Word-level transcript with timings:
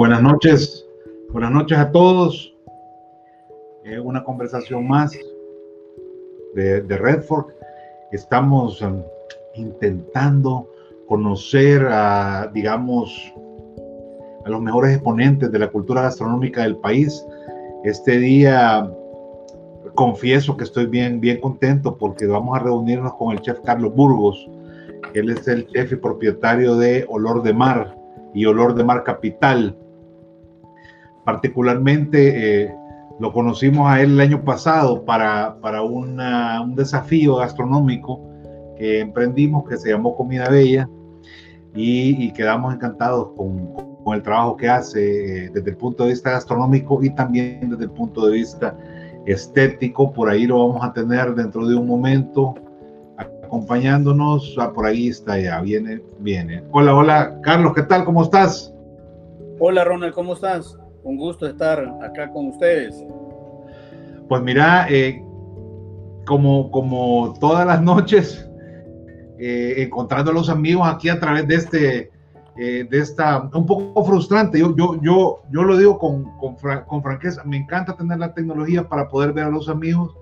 Buenas 0.00 0.22
noches, 0.22 0.88
buenas 1.30 1.50
noches 1.50 1.76
a 1.76 1.92
todos. 1.92 2.56
Eh, 3.84 4.00
una 4.00 4.24
conversación 4.24 4.88
más 4.88 5.12
de, 6.54 6.80
Redford. 6.80 7.52
Estamos 8.10 8.80
um, 8.80 9.02
intentando 9.56 10.70
conocer 11.06 11.86
a, 11.90 12.50
digamos, 12.54 13.14
a 14.46 14.48
los 14.48 14.62
mejores 14.62 14.94
exponentes 14.94 15.52
de 15.52 15.58
la 15.58 15.68
cultura 15.68 16.00
gastronómica 16.00 16.62
del 16.62 16.78
país. 16.78 17.22
Este 17.84 18.16
día 18.16 18.90
confieso 19.94 20.56
que 20.56 20.64
estoy 20.64 20.86
bien, 20.86 21.20
bien 21.20 21.42
contento 21.42 21.98
porque 21.98 22.26
vamos 22.26 22.56
a 22.56 22.62
reunirnos 22.62 23.12
con 23.16 23.32
el 23.32 23.42
chef 23.42 23.60
Carlos 23.66 23.94
Burgos. 23.94 24.48
Él 25.12 25.28
es 25.28 25.46
el 25.46 25.66
chef 25.66 25.92
y 25.92 25.96
propietario 25.96 26.76
de 26.76 27.04
Olor 27.10 27.42
de 27.42 27.52
Mar 27.52 27.94
y 28.32 28.46
Olor 28.46 28.74
de 28.74 28.82
Mar 28.82 29.04
Capital. 29.04 29.76
Particularmente 31.24 32.64
eh, 32.64 32.74
lo 33.18 33.32
conocimos 33.32 33.90
a 33.90 34.00
él 34.00 34.12
el 34.12 34.20
año 34.20 34.44
pasado 34.44 35.04
para, 35.04 35.56
para 35.60 35.82
un 35.82 36.74
desafío 36.74 37.36
gastronómico 37.36 38.20
que 38.76 39.00
emprendimos 39.00 39.68
que 39.68 39.76
se 39.76 39.90
llamó 39.90 40.16
Comida 40.16 40.48
Bella 40.48 40.88
y, 41.74 42.32
quedamos 42.32 42.74
encantados 42.74 43.28
con, 43.36 43.74
con, 44.02 44.14
el 44.14 44.22
trabajo 44.22 44.56
que 44.56 44.68
hace 44.68 45.44
eh, 45.44 45.50
desde 45.52 45.70
el 45.70 45.76
punto 45.76 46.04
de 46.04 46.10
vista 46.10 46.30
gastronómico 46.30 47.02
y 47.02 47.10
también 47.14 47.70
desde 47.70 47.84
el 47.84 47.90
punto 47.90 48.26
de 48.26 48.32
vista 48.32 48.76
estético. 49.26 50.12
Por 50.12 50.28
ahí 50.30 50.46
lo 50.46 50.66
vamos 50.66 50.82
a 50.82 50.92
tener 50.92 51.34
dentro 51.34 51.66
de 51.66 51.74
un 51.74 51.86
momento 51.86 52.54
acompañándonos. 53.18 54.56
Ah, 54.58 54.72
por 54.72 54.86
ahí 54.86 55.08
está 55.08 55.38
ya, 55.38 55.60
viene, 55.60 56.02
viene. 56.18 56.64
Hola, 56.72 56.94
hola, 56.94 57.40
Carlos, 57.42 57.74
¿qué 57.74 57.82
tal? 57.82 58.04
¿Cómo 58.04 58.22
estás? 58.22 58.74
Hola, 59.58 59.84
Ronald, 59.84 60.14
¿cómo 60.14 60.32
estás? 60.32 60.79
Un 61.02 61.16
gusto 61.16 61.46
estar 61.46 61.78
acá 62.02 62.30
con 62.30 62.48
ustedes. 62.48 63.04
Pues 64.28 64.42
mira, 64.42 64.86
eh, 64.88 65.24
como, 66.26 66.70
como 66.70 67.34
todas 67.40 67.66
las 67.66 67.82
noches, 67.82 68.48
eh, 69.38 69.74
encontrando 69.78 70.30
a 70.30 70.34
los 70.34 70.48
amigos 70.48 70.86
aquí 70.86 71.08
a 71.08 71.18
través 71.18 71.48
de 71.48 71.54
este, 71.54 72.10
eh, 72.56 72.86
de 72.88 72.98
esta, 72.98 73.48
un 73.52 73.66
poco 73.66 74.04
frustrante. 74.04 74.60
Yo, 74.60 74.76
yo, 74.76 75.00
yo, 75.02 75.42
yo 75.50 75.62
lo 75.62 75.76
digo 75.76 75.98
con, 75.98 76.24
con, 76.38 76.56
con, 76.86 77.02
franqueza, 77.02 77.42
me 77.44 77.56
encanta 77.56 77.96
tener 77.96 78.18
la 78.18 78.34
tecnología 78.34 78.88
para 78.88 79.08
poder 79.08 79.32
ver 79.32 79.44
a 79.44 79.50
los 79.50 79.68
amigos, 79.68 80.14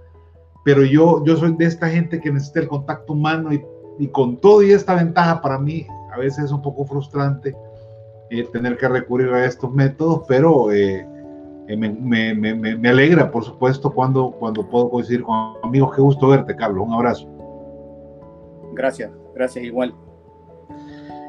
pero 0.64 0.84
yo, 0.84 1.24
yo 1.24 1.36
soy 1.36 1.54
de 1.56 1.64
esta 1.64 1.88
gente 1.88 2.20
que 2.20 2.30
necesita 2.30 2.60
el 2.60 2.68
contacto 2.68 3.12
humano 3.12 3.52
y, 3.52 3.62
y 3.98 4.08
con 4.08 4.36
todo 4.36 4.62
y 4.62 4.70
esta 4.70 4.94
ventaja 4.94 5.42
para 5.42 5.58
mí 5.58 5.86
a 6.12 6.18
veces 6.18 6.46
es 6.46 6.52
un 6.52 6.62
poco 6.62 6.86
frustrante 6.86 7.54
eh, 8.30 8.44
tener 8.52 8.76
que 8.76 8.88
recurrir 8.88 9.28
a 9.32 9.44
estos 9.44 9.72
métodos, 9.72 10.22
pero 10.28 10.72
eh, 10.72 11.06
eh, 11.68 11.76
me, 11.76 11.90
me, 11.90 12.34
me, 12.34 12.54
me, 12.54 12.88
alegra, 12.88 13.30
por 13.30 13.44
supuesto, 13.44 13.92
cuando, 13.92 14.30
cuando 14.32 14.66
puedo 14.68 14.90
coincidir 14.90 15.22
con 15.22 15.54
amigos. 15.62 15.94
Qué 15.94 16.00
gusto 16.00 16.28
verte, 16.28 16.56
Carlos. 16.56 16.86
Un 16.86 16.94
abrazo. 16.94 17.28
Gracias, 18.72 19.10
gracias 19.34 19.64
igual. 19.64 19.94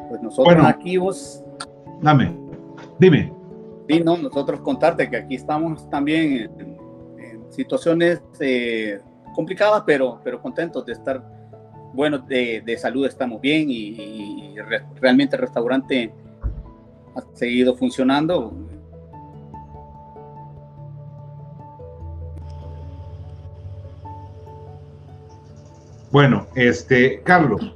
Pues 0.09 0.21
nosotros 0.21 0.45
bueno, 0.45 0.67
aquí 0.67 0.97
vos... 0.97 1.43
Dame, 2.01 2.33
dime. 2.97 3.33
Sí, 3.89 4.01
no, 4.01 4.17
nosotros 4.17 4.61
contarte 4.61 5.09
que 5.09 5.17
aquí 5.17 5.35
estamos 5.35 5.89
también 5.89 6.49
en, 6.57 6.77
en 7.19 7.51
situaciones 7.51 8.21
eh, 8.39 8.99
complicadas, 9.35 9.83
pero, 9.85 10.21
pero 10.23 10.41
contentos 10.41 10.85
de 10.85 10.93
estar, 10.93 11.21
bueno, 11.93 12.19
de, 12.19 12.61
de 12.65 12.77
salud 12.77 13.05
estamos 13.05 13.41
bien 13.41 13.69
y, 13.69 14.53
y, 14.53 14.55
re, 14.59 14.85
realmente 15.01 15.35
el 15.35 15.41
restaurante 15.41 16.13
ha 17.15 17.23
seguido 17.33 17.75
funcionando. 17.75 18.53
Bueno, 26.11 26.47
este, 26.55 27.21
Carlos, 27.21 27.73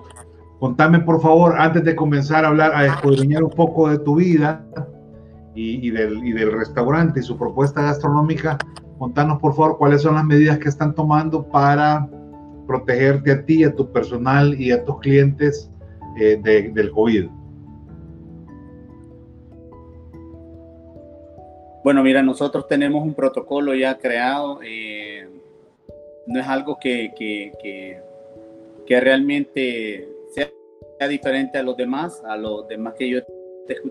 contame 0.60 1.00
por 1.00 1.22
favor, 1.22 1.56
antes 1.60 1.84
de 1.84 1.96
comenzar 1.96 2.46
a 2.46 2.48
hablar, 2.48 2.74
a 2.74 2.88
escudriñar 2.88 3.44
un 3.44 3.52
poco 3.52 3.90
de 3.90 4.00
tu 4.00 4.16
vida 4.16 4.66
y, 5.54 5.92
del, 5.92 6.26
y 6.26 6.32
del 6.32 6.52
restaurante 6.52 7.20
y 7.20 7.24
su 7.24 7.38
propuesta 7.38 7.84
gastronómica, 7.84 8.58
contanos 8.98 9.40
por 9.40 9.56
favor 9.56 9.78
cuáles 9.78 10.02
son 10.02 10.16
las 10.16 10.26
medidas 10.26 10.58
que 10.58 10.70
están 10.70 10.96
tomando 10.96 11.48
para 11.48 12.10
protegerte 12.66 13.32
a 13.32 13.46
ti, 13.46 13.64
a 13.64 13.76
tu 13.76 13.92
personal 13.92 14.60
y 14.60 14.72
a 14.72 14.84
tus 14.84 15.00
clientes 15.00 15.70
eh, 16.18 16.40
de, 16.42 16.72
del 16.72 16.92
COVID. 16.92 17.30
Bueno, 21.84 22.02
mira, 22.02 22.24
nosotros 22.24 22.66
tenemos 22.68 23.04
un 23.04 23.14
protocolo 23.14 23.76
ya 23.76 23.98
creado. 23.98 24.60
Eh, 24.64 25.28
no 26.28 26.40
es 26.40 26.48
algo 26.48 26.78
que, 26.80 27.14
que, 27.18 27.52
que, 28.88 29.00
realmente 29.02 30.08
sea 30.34 31.08
diferente 31.10 31.58
a 31.58 31.64
los 31.64 31.76
demás, 31.76 32.24
a 32.24 32.38
los 32.38 32.66
demás 32.70 32.94
que 32.98 33.10
yo 33.10 33.20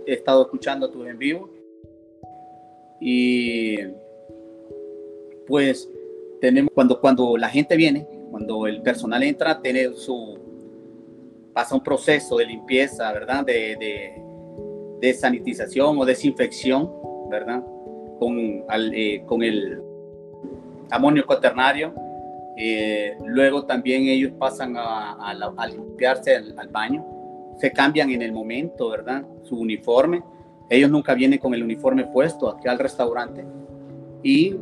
he 0.07 0.13
estado 0.15 0.43
escuchando 0.43 0.89
tus 0.91 1.07
en 1.07 1.19
vivo. 1.19 1.51
Y 2.99 3.77
pues 5.47 5.91
tenemos, 6.41 6.71
cuando, 6.73 6.99
cuando 6.99 7.37
la 7.37 7.51
gente 7.51 7.77
viene, 7.77 8.09
cuando 8.31 8.67
el 8.67 8.81
personal 8.81 9.23
entra, 9.23 9.61
tiene 9.61 9.93
su, 9.95 10.39
pasa 11.53 11.75
un 11.75 11.83
proceso 11.83 12.39
de 12.39 12.47
limpieza, 12.47 13.13
¿verdad? 13.13 13.45
De, 13.45 13.77
de, 13.77 14.23
de 15.01 15.13
sanitización 15.13 15.99
o 15.99 16.07
desinfección, 16.07 16.91
¿verdad? 17.29 17.63
Con, 18.23 18.65
al, 18.69 18.95
eh, 18.95 19.25
con 19.27 19.43
el 19.43 19.83
amonio 20.91 21.27
cuaternario. 21.27 21.93
Eh, 22.57 23.17
luego 23.27 23.65
también 23.65 24.03
ellos 24.07 24.31
pasan 24.39 24.77
a, 24.77 25.15
a, 25.15 25.33
a 25.57 25.67
limpiarse 25.67 26.37
al, 26.37 26.57
al, 26.57 26.69
baño. 26.69 27.05
Se 27.59 27.73
cambian 27.73 28.11
en 28.11 28.23
el 28.23 28.31
momento, 28.31 28.91
¿verdad? 28.91 29.25
Su 29.43 29.59
uniforme. 29.59 30.23
Ellos 30.71 30.89
nunca 30.89 31.15
vienen 31.15 31.41
con 31.41 31.53
el 31.53 31.65
uniforme 31.65 32.05
puesto 32.05 32.49
aquí 32.49 32.69
al 32.69 32.79
restaurante. 32.79 33.45
Y 34.23 34.55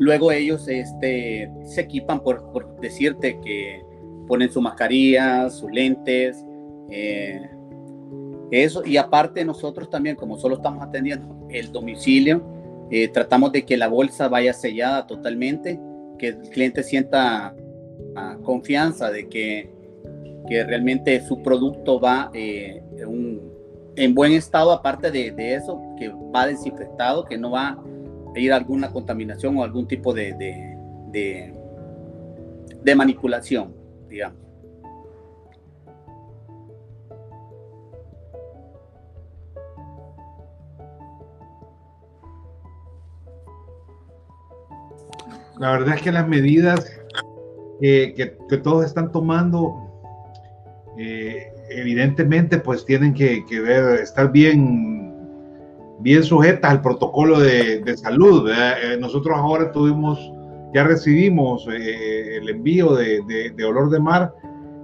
luego 0.00 0.32
ellos 0.32 0.66
este, 0.66 1.48
se 1.62 1.82
equipan 1.82 2.20
por, 2.20 2.50
por 2.50 2.80
decirte 2.80 3.38
que 3.40 3.80
ponen 4.26 4.50
su 4.50 4.60
mascarilla, 4.60 5.48
sus 5.50 5.70
lentes, 5.70 6.44
eh, 6.90 7.48
eso, 8.50 8.84
y 8.84 8.96
aparte 8.96 9.44
nosotros 9.44 9.88
también, 9.88 10.16
como 10.16 10.36
solo 10.36 10.56
estamos 10.56 10.82
atendiendo 10.82 11.37
el 11.50 11.72
domicilio, 11.72 12.42
eh, 12.90 13.08
tratamos 13.08 13.52
de 13.52 13.64
que 13.64 13.76
la 13.76 13.88
bolsa 13.88 14.28
vaya 14.28 14.52
sellada 14.52 15.06
totalmente, 15.06 15.80
que 16.18 16.28
el 16.28 16.38
cliente 16.50 16.82
sienta 16.82 17.54
uh, 17.54 18.42
confianza 18.42 19.10
de 19.10 19.28
que, 19.28 19.70
que, 20.48 20.64
realmente 20.64 21.20
su 21.20 21.42
producto 21.42 22.00
va 22.00 22.30
eh, 22.34 22.82
en 23.96 24.14
buen 24.14 24.32
estado, 24.32 24.72
aparte 24.72 25.10
de, 25.10 25.54
eso, 25.54 25.80
que 25.98 26.08
va 26.08 26.46
desinfectado, 26.46 27.24
que 27.24 27.36
no 27.36 27.50
va 27.50 27.78
a 28.34 28.38
ir 28.38 28.52
a 28.52 28.56
alguna 28.56 28.90
contaminación 28.90 29.56
o 29.58 29.64
algún 29.64 29.86
tipo 29.86 30.14
de, 30.14 30.32
de, 31.12 31.52
de 32.82 32.94
manipulación, 32.94 33.74
digamos. 34.08 34.47
La 45.58 45.72
verdad 45.72 45.96
es 45.96 46.02
que 46.02 46.12
las 46.12 46.28
medidas 46.28 46.98
eh, 47.80 48.14
que, 48.16 48.36
que, 48.48 48.56
todos 48.58 48.86
están 48.86 49.10
tomando, 49.10 49.74
eh, 50.96 51.52
evidentemente, 51.70 52.58
pues 52.58 52.84
tienen 52.84 53.14
que, 53.14 53.44
que, 53.46 53.60
ver, 53.60 54.00
estar 54.00 54.32
bien, 54.32 55.14
bien 56.00 56.22
sujetas 56.22 56.70
al 56.70 56.82
protocolo 56.82 57.40
de, 57.40 57.80
de 57.80 57.96
salud. 57.96 58.50
Eh, 58.50 58.96
nosotros 59.00 59.36
ahora 59.36 59.72
tuvimos, 59.72 60.18
ya 60.74 60.84
recibimos 60.84 61.68
eh, 61.72 62.38
el 62.38 62.48
envío 62.48 62.94
de, 62.94 63.20
de, 63.26 63.50
de, 63.50 63.64
olor 63.64 63.90
de 63.90 64.00
mar 64.00 64.34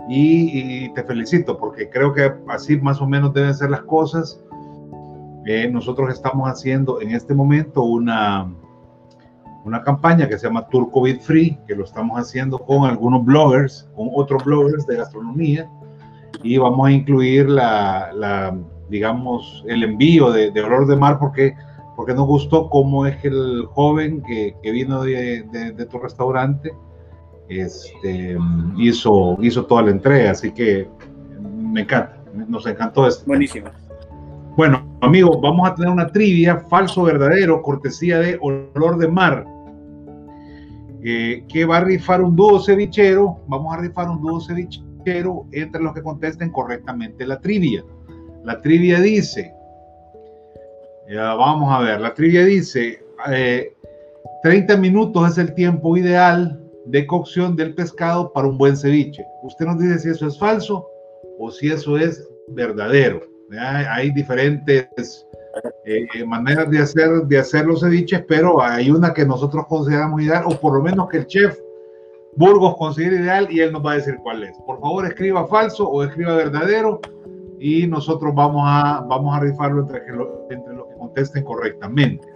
y, 0.08 0.84
y, 0.84 0.94
te 0.94 1.02
felicito 1.02 1.58
porque 1.58 1.88
creo 1.88 2.12
que 2.12 2.32
así 2.48 2.76
más 2.78 3.00
o 3.00 3.06
menos 3.06 3.32
deben 3.32 3.54
ser 3.54 3.70
las 3.70 3.82
cosas. 3.82 4.40
nosotros 5.70 6.12
estamos 6.12 6.48
haciendo 6.48 7.00
en 7.00 7.10
este 7.10 7.34
momento 7.34 7.82
una 7.82 8.50
una 9.64 9.82
campaña 9.82 10.28
que 10.28 10.38
se 10.38 10.46
llama 10.46 10.68
Tour 10.68 10.90
COVID 10.90 11.20
Free, 11.20 11.58
que 11.66 11.74
lo 11.74 11.84
estamos 11.84 12.20
haciendo 12.20 12.58
con 12.58 12.84
algunos 12.84 13.24
bloggers, 13.24 13.88
con 13.96 14.10
otros 14.14 14.44
bloggers 14.44 14.86
de 14.86 14.96
gastronomía, 14.96 15.70
y 16.42 16.58
vamos 16.58 16.86
a 16.86 16.92
incluir 16.92 17.48
la, 17.48 18.10
la 18.12 18.56
digamos, 18.88 19.64
el 19.66 19.82
envío 19.82 20.30
de, 20.30 20.50
de, 20.50 20.60
olor 20.60 20.86
de 20.86 20.96
mar 20.96 21.18
porque, 21.18 21.56
porque 21.96 22.12
nos 22.12 22.26
gustó 22.26 22.68
cómo 22.68 23.06
es 23.06 23.16
que 23.16 23.28
el 23.28 23.64
joven 23.70 24.22
que, 24.22 24.54
que 24.62 24.70
vino 24.70 25.02
de, 25.02 25.44
de, 25.50 25.72
de, 25.72 25.86
tu 25.86 25.98
restaurante 25.98 26.72
este, 27.48 28.36
hizo, 28.76 29.38
hizo 29.40 29.64
toda 29.64 29.82
la 29.82 29.90
entrega, 29.90 30.32
así 30.32 30.52
que 30.52 30.88
me 31.40 31.82
encanta, 31.82 32.22
nos 32.48 32.66
encantó 32.66 33.06
esto. 33.06 33.24
Buenísimo. 33.26 33.68
Bueno, 34.56 34.86
amigos, 35.00 35.40
vamos 35.40 35.68
a 35.68 35.74
tener 35.74 35.90
una 35.90 36.06
trivia 36.06 36.58
falso 36.68 37.02
verdadero, 37.04 37.62
cortesía 37.62 38.18
de 38.18 38.38
Olor 38.40 38.98
de 38.98 39.08
Mar. 39.08 39.53
Eh, 41.06 41.44
que 41.52 41.66
va 41.66 41.76
a 41.76 41.84
rifar 41.84 42.22
un 42.22 42.34
dúo 42.34 42.58
cevichero. 42.58 43.38
Vamos 43.46 43.74
a 43.74 43.76
rifar 43.76 44.08
un 44.08 44.22
dúo 44.22 44.40
cevichero 44.40 45.46
entre 45.52 45.82
los 45.82 45.92
que 45.92 46.02
contesten 46.02 46.50
correctamente 46.50 47.26
la 47.26 47.38
trivia. 47.40 47.84
La 48.42 48.62
trivia 48.62 48.98
dice, 49.00 49.52
ya 51.10 51.34
vamos 51.34 51.70
a 51.70 51.80
ver, 51.80 52.00
la 52.00 52.14
trivia 52.14 52.42
dice, 52.46 53.04
30 54.42 54.72
eh, 54.72 54.76
minutos 54.78 55.32
es 55.32 55.36
el 55.36 55.54
tiempo 55.54 55.94
ideal 55.94 56.58
de 56.86 57.06
cocción 57.06 57.54
del 57.54 57.74
pescado 57.74 58.32
para 58.32 58.48
un 58.48 58.56
buen 58.56 58.74
ceviche. 58.74 59.26
Usted 59.42 59.66
nos 59.66 59.78
dice 59.78 59.98
si 59.98 60.08
eso 60.08 60.26
es 60.26 60.38
falso 60.38 60.88
o 61.38 61.50
si 61.50 61.68
eso 61.68 61.98
es 61.98 62.26
verdadero. 62.48 63.20
Hay 63.90 64.10
diferentes 64.12 65.26
eh, 65.84 66.24
maneras 66.26 66.70
de 66.70 66.78
hacer, 66.80 67.22
de 67.26 67.38
hacer 67.38 67.66
los 67.66 67.80
ceviches, 67.80 68.24
pero 68.26 68.62
hay 68.62 68.90
una 68.90 69.12
que 69.12 69.24
nosotros 69.24 69.66
consideramos 69.68 70.22
ideal, 70.22 70.44
o 70.46 70.58
por 70.60 70.74
lo 70.74 70.82
menos 70.82 71.08
que 71.08 71.18
el 71.18 71.26
chef 71.26 71.58
Burgos 72.36 72.76
considera 72.76 73.16
ideal 73.16 73.48
y 73.50 73.60
él 73.60 73.72
nos 73.72 73.84
va 73.84 73.92
a 73.92 73.96
decir 73.96 74.16
cuál 74.22 74.42
es. 74.42 74.56
Por 74.66 74.80
favor, 74.80 75.06
escriba 75.06 75.46
falso 75.46 75.88
o 75.88 76.02
escriba 76.02 76.34
verdadero 76.34 77.00
y 77.60 77.86
nosotros 77.86 78.34
vamos 78.34 78.62
a, 78.66 79.04
vamos 79.08 79.36
a 79.36 79.40
rifarlo 79.40 79.82
entre, 79.82 80.02
entre 80.50 80.74
los 80.74 80.86
que 80.88 80.94
contesten 80.98 81.44
correctamente. 81.44 82.26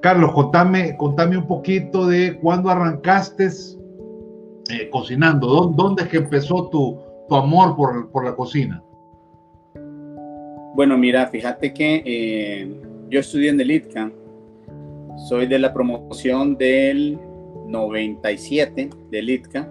Carlos, 0.00 0.32
contame, 0.32 0.96
contame 0.96 1.36
un 1.36 1.46
poquito 1.46 2.06
de 2.06 2.38
cuándo 2.40 2.70
arrancaste 2.70 3.50
eh, 4.70 4.88
cocinando. 4.90 5.72
¿Dónde, 5.76 6.04
es 6.04 6.08
que 6.08 6.16
empezó 6.18 6.70
tu, 6.70 6.98
tu 7.28 7.34
amor 7.34 7.76
por, 7.76 8.10
por 8.10 8.24
la 8.24 8.34
cocina? 8.34 8.82
Bueno, 10.72 10.96
mira, 10.96 11.26
fíjate 11.26 11.74
que 11.74 12.02
eh, 12.06 12.68
yo 13.08 13.18
estudié 13.18 13.50
en 13.50 13.60
el 13.60 13.72
ITCA, 13.72 14.12
soy 15.28 15.46
de 15.46 15.58
la 15.58 15.72
promoción 15.72 16.56
del 16.56 17.18
97 17.66 18.88
del 19.10 19.30
ITCA, 19.30 19.68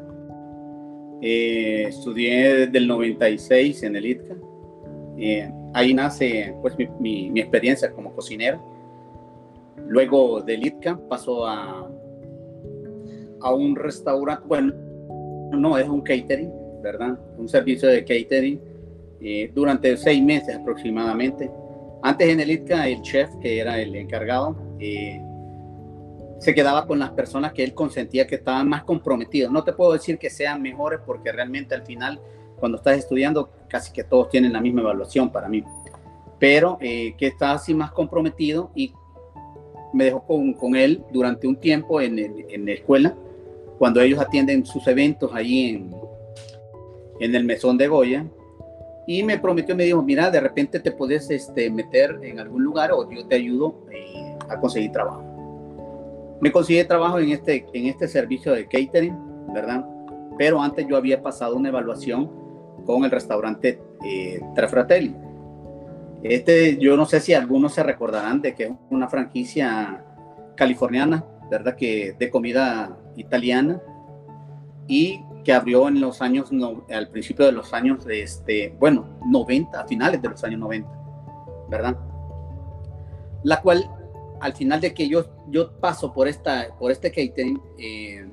eh, 1.21 1.85
estudié 1.87 2.65
desde 2.65 2.77
el 2.77 2.87
96 2.87 3.83
en 3.83 3.95
el 3.95 4.05
ITCA, 4.07 4.35
eh, 5.17 5.49
ahí 5.73 5.93
nace 5.93 6.53
pues 6.61 6.75
mi, 6.99 7.31
experiencia 7.39 7.91
como 7.91 8.13
cocinero. 8.13 8.61
Luego 9.87 10.41
del 10.41 10.65
ITCA 10.65 10.99
pasó 11.07 11.47
a, 11.47 11.89
a 13.39 13.53
un 13.53 13.75
restaurante, 13.77 14.43
bueno, 14.45 14.73
no, 15.51 15.77
es 15.77 15.87
un 15.87 16.01
catering, 16.01 16.51
¿verdad? 16.83 17.17
Un 17.37 17.47
servicio 17.47 17.87
de 17.87 18.03
catering 18.03 18.68
eh, 19.21 19.51
durante 19.53 19.95
seis 19.97 20.23
meses 20.23 20.55
aproximadamente. 20.55 21.51
Antes 22.01 22.29
en 22.29 22.39
el 22.39 22.51
ITCA, 22.51 22.87
el 22.87 23.01
chef, 23.01 23.29
que 23.41 23.59
era 23.59 23.79
el 23.79 23.93
encargado, 23.95 24.55
eh, 24.79 25.21
se 26.39 26.55
quedaba 26.55 26.87
con 26.87 26.99
las 26.99 27.11
personas 27.11 27.51
que 27.51 27.63
él 27.63 27.73
consentía 27.73 28.25
que 28.25 28.35
estaban 28.35 28.69
más 28.69 28.83
comprometidos. 28.83 29.51
No 29.51 29.63
te 29.65 29.73
puedo 29.73 29.91
decir 29.91 30.17
que 30.17 30.29
sean 30.29 30.61
mejores 30.61 31.01
porque 31.05 31.33
realmente 31.33 31.75
al 31.75 31.85
final, 31.85 32.21
cuando 32.57 32.77
estás 32.77 32.97
estudiando, 32.97 33.49
casi 33.67 33.91
que 33.91 34.05
todos 34.05 34.29
tienen 34.29 34.53
la 34.53 34.61
misma 34.61 34.81
evaluación 34.81 35.29
para 35.29 35.49
mí. 35.49 35.65
Pero 36.39 36.77
eh, 36.79 37.13
que 37.17 37.27
estaba 37.27 37.53
así 37.53 37.73
más 37.73 37.91
comprometido 37.91 38.71
y 38.73 38.93
me 39.91 40.05
dejó 40.05 40.25
con, 40.25 40.53
con 40.53 40.77
él 40.77 41.03
durante 41.11 41.45
un 41.45 41.57
tiempo 41.57 41.99
en, 41.99 42.17
en, 42.19 42.65
la 42.65 42.71
escuela, 42.71 43.15
cuando 43.77 43.99
ellos 43.99 44.19
atienden 44.19 44.65
sus 44.65 44.87
eventos 44.87 45.31
ahí 45.33 45.71
en, 45.71 45.93
en 47.19 47.35
el 47.35 47.43
mesón 47.43 47.77
de 47.77 47.87
Goya 47.87 48.25
y 49.09 49.23
me 49.23 49.39
prometió, 49.39 49.75
me 49.75 49.85
dijo, 49.85 50.03
mira, 50.03 50.29
de 50.29 50.39
repente 50.39 50.79
te 50.79 50.91
puedes 50.91 51.31
este, 51.31 51.71
meter 51.71 52.19
en 52.21 52.39
algún 52.39 52.63
lugar 52.63 52.91
o 52.91 53.09
yo 53.09 53.25
te 53.25 53.37
ayudo 53.37 53.83
eh, 53.91 54.37
a 54.47 54.59
conseguir 54.59 54.91
trabajo. 54.91 55.23
Me 56.39 56.51
conseguí 56.51 56.83
trabajo 56.83 57.17
en 57.17 57.29
este, 57.29 57.65
en 57.73 57.87
este 57.87 58.07
servicio 58.07 58.53
de 58.53 58.67
catering, 58.67 59.17
¿verdad? 59.51 59.83
Pero 60.37 60.61
antes 60.61 60.85
yo 60.87 60.95
había 60.95 61.23
pasado 61.23 61.55
una 61.55 61.69
evaluación 61.69 62.29
con 62.85 63.03
el 63.03 63.09
restaurante 63.09 63.81
eh, 64.05 64.41
Tre 64.53 64.67
Fratelli. 64.67 65.15
Este, 66.21 66.77
yo 66.77 66.95
no 66.95 67.07
sé 67.07 67.19
si 67.19 67.33
algunos 67.33 67.73
se 67.73 67.81
recordarán 67.81 68.43
de 68.43 68.53
que 68.53 68.65
es 68.65 68.71
una 68.91 69.07
franquicia 69.07 70.05
californiana, 70.55 71.25
¿verdad? 71.49 71.75
Que 71.75 72.15
de 72.19 72.29
comida 72.29 72.95
italiana 73.15 73.81
y 74.87 75.23
que 75.43 75.53
abrió 75.53 75.87
en 75.87 75.99
los 76.01 76.21
años, 76.21 76.49
al 76.91 77.09
principio 77.09 77.45
de 77.45 77.51
los 77.51 77.73
años, 77.73 78.05
este, 78.09 78.75
bueno, 78.79 79.19
90, 79.25 79.81
a 79.81 79.87
finales 79.87 80.21
de 80.21 80.29
los 80.29 80.43
años 80.43 80.59
90, 80.59 80.89
¿verdad? 81.69 81.97
La 83.43 83.61
cual, 83.61 83.89
al 84.41 84.53
final 84.53 84.81
de 84.81 84.93
que 84.93 85.07
yo, 85.07 85.25
yo 85.49 85.71
paso 85.79 86.13
por, 86.13 86.27
esta, 86.27 86.75
por 86.77 86.91
este 86.91 87.09
catering, 87.09 87.61
eh, 87.77 88.27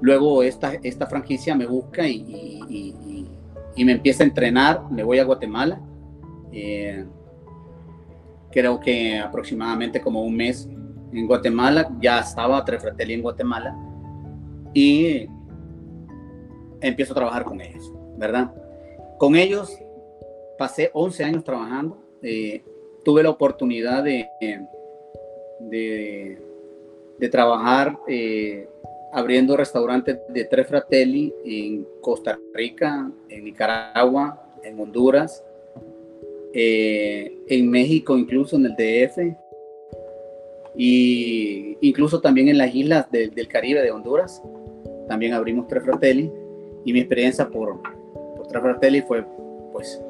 luego 0.00 0.42
esta, 0.42 0.74
esta 0.82 1.06
franquicia 1.06 1.54
me 1.54 1.66
busca 1.66 2.06
y, 2.06 2.60
y, 2.68 3.84
me 3.84 3.92
empieza 3.92 4.24
a 4.24 4.26
entrenar, 4.26 4.90
me 4.90 5.02
voy 5.02 5.18
a 5.18 5.24
Guatemala, 5.24 5.80
eh, 6.50 7.04
creo 8.50 8.80
que 8.80 9.18
aproximadamente 9.18 10.00
como 10.00 10.22
un 10.22 10.34
mes 10.34 10.66
en 11.12 11.26
Guatemala, 11.26 11.94
ya 12.00 12.20
estaba 12.20 12.64
Trefratelli 12.64 13.14
en 13.14 13.22
Guatemala, 13.22 13.76
y 14.72 15.28
empiezo 16.80 17.12
a 17.12 17.16
trabajar 17.16 17.44
con 17.44 17.60
ellos, 17.60 17.92
¿verdad? 18.16 18.52
Con 19.18 19.36
ellos 19.36 19.78
pasé 20.56 20.90
11 20.92 21.24
años 21.24 21.44
trabajando. 21.44 21.98
Eh, 22.22 22.62
tuve 23.04 23.22
la 23.22 23.30
oportunidad 23.30 24.02
de, 24.02 24.28
de, 25.60 26.38
trabajar 27.30 27.98
eh, 28.08 28.68
abriendo 29.12 29.56
restaurantes 29.56 30.18
de 30.28 30.44
Tres 30.44 30.66
Fratelli 30.66 31.32
en 31.44 31.86
Costa 32.00 32.38
Rica, 32.54 33.10
en 33.28 33.44
Nicaragua, 33.44 34.42
en 34.62 34.78
Honduras, 34.80 35.44
eh, 36.52 37.38
en 37.48 37.70
México, 37.70 38.16
incluso 38.16 38.56
en 38.56 38.66
el 38.66 38.76
DF, 38.76 39.36
y 40.78 41.78
incluso 41.80 42.20
también 42.20 42.48
en 42.48 42.58
las 42.58 42.74
islas 42.74 43.10
del 43.10 43.48
Caribe 43.48 43.82
de 43.82 43.90
Honduras. 43.90 44.42
También 45.08 45.32
abrimos 45.32 45.68
Tres 45.68 45.84
Fratelli 45.84 46.30
y 46.86 46.92
mi 46.92 47.00
experiencia 47.00 47.48
por, 47.48 47.80
por 48.36 48.48
Fratelli 48.48 49.02
fue, 49.02 49.26
pues, 49.72 50.00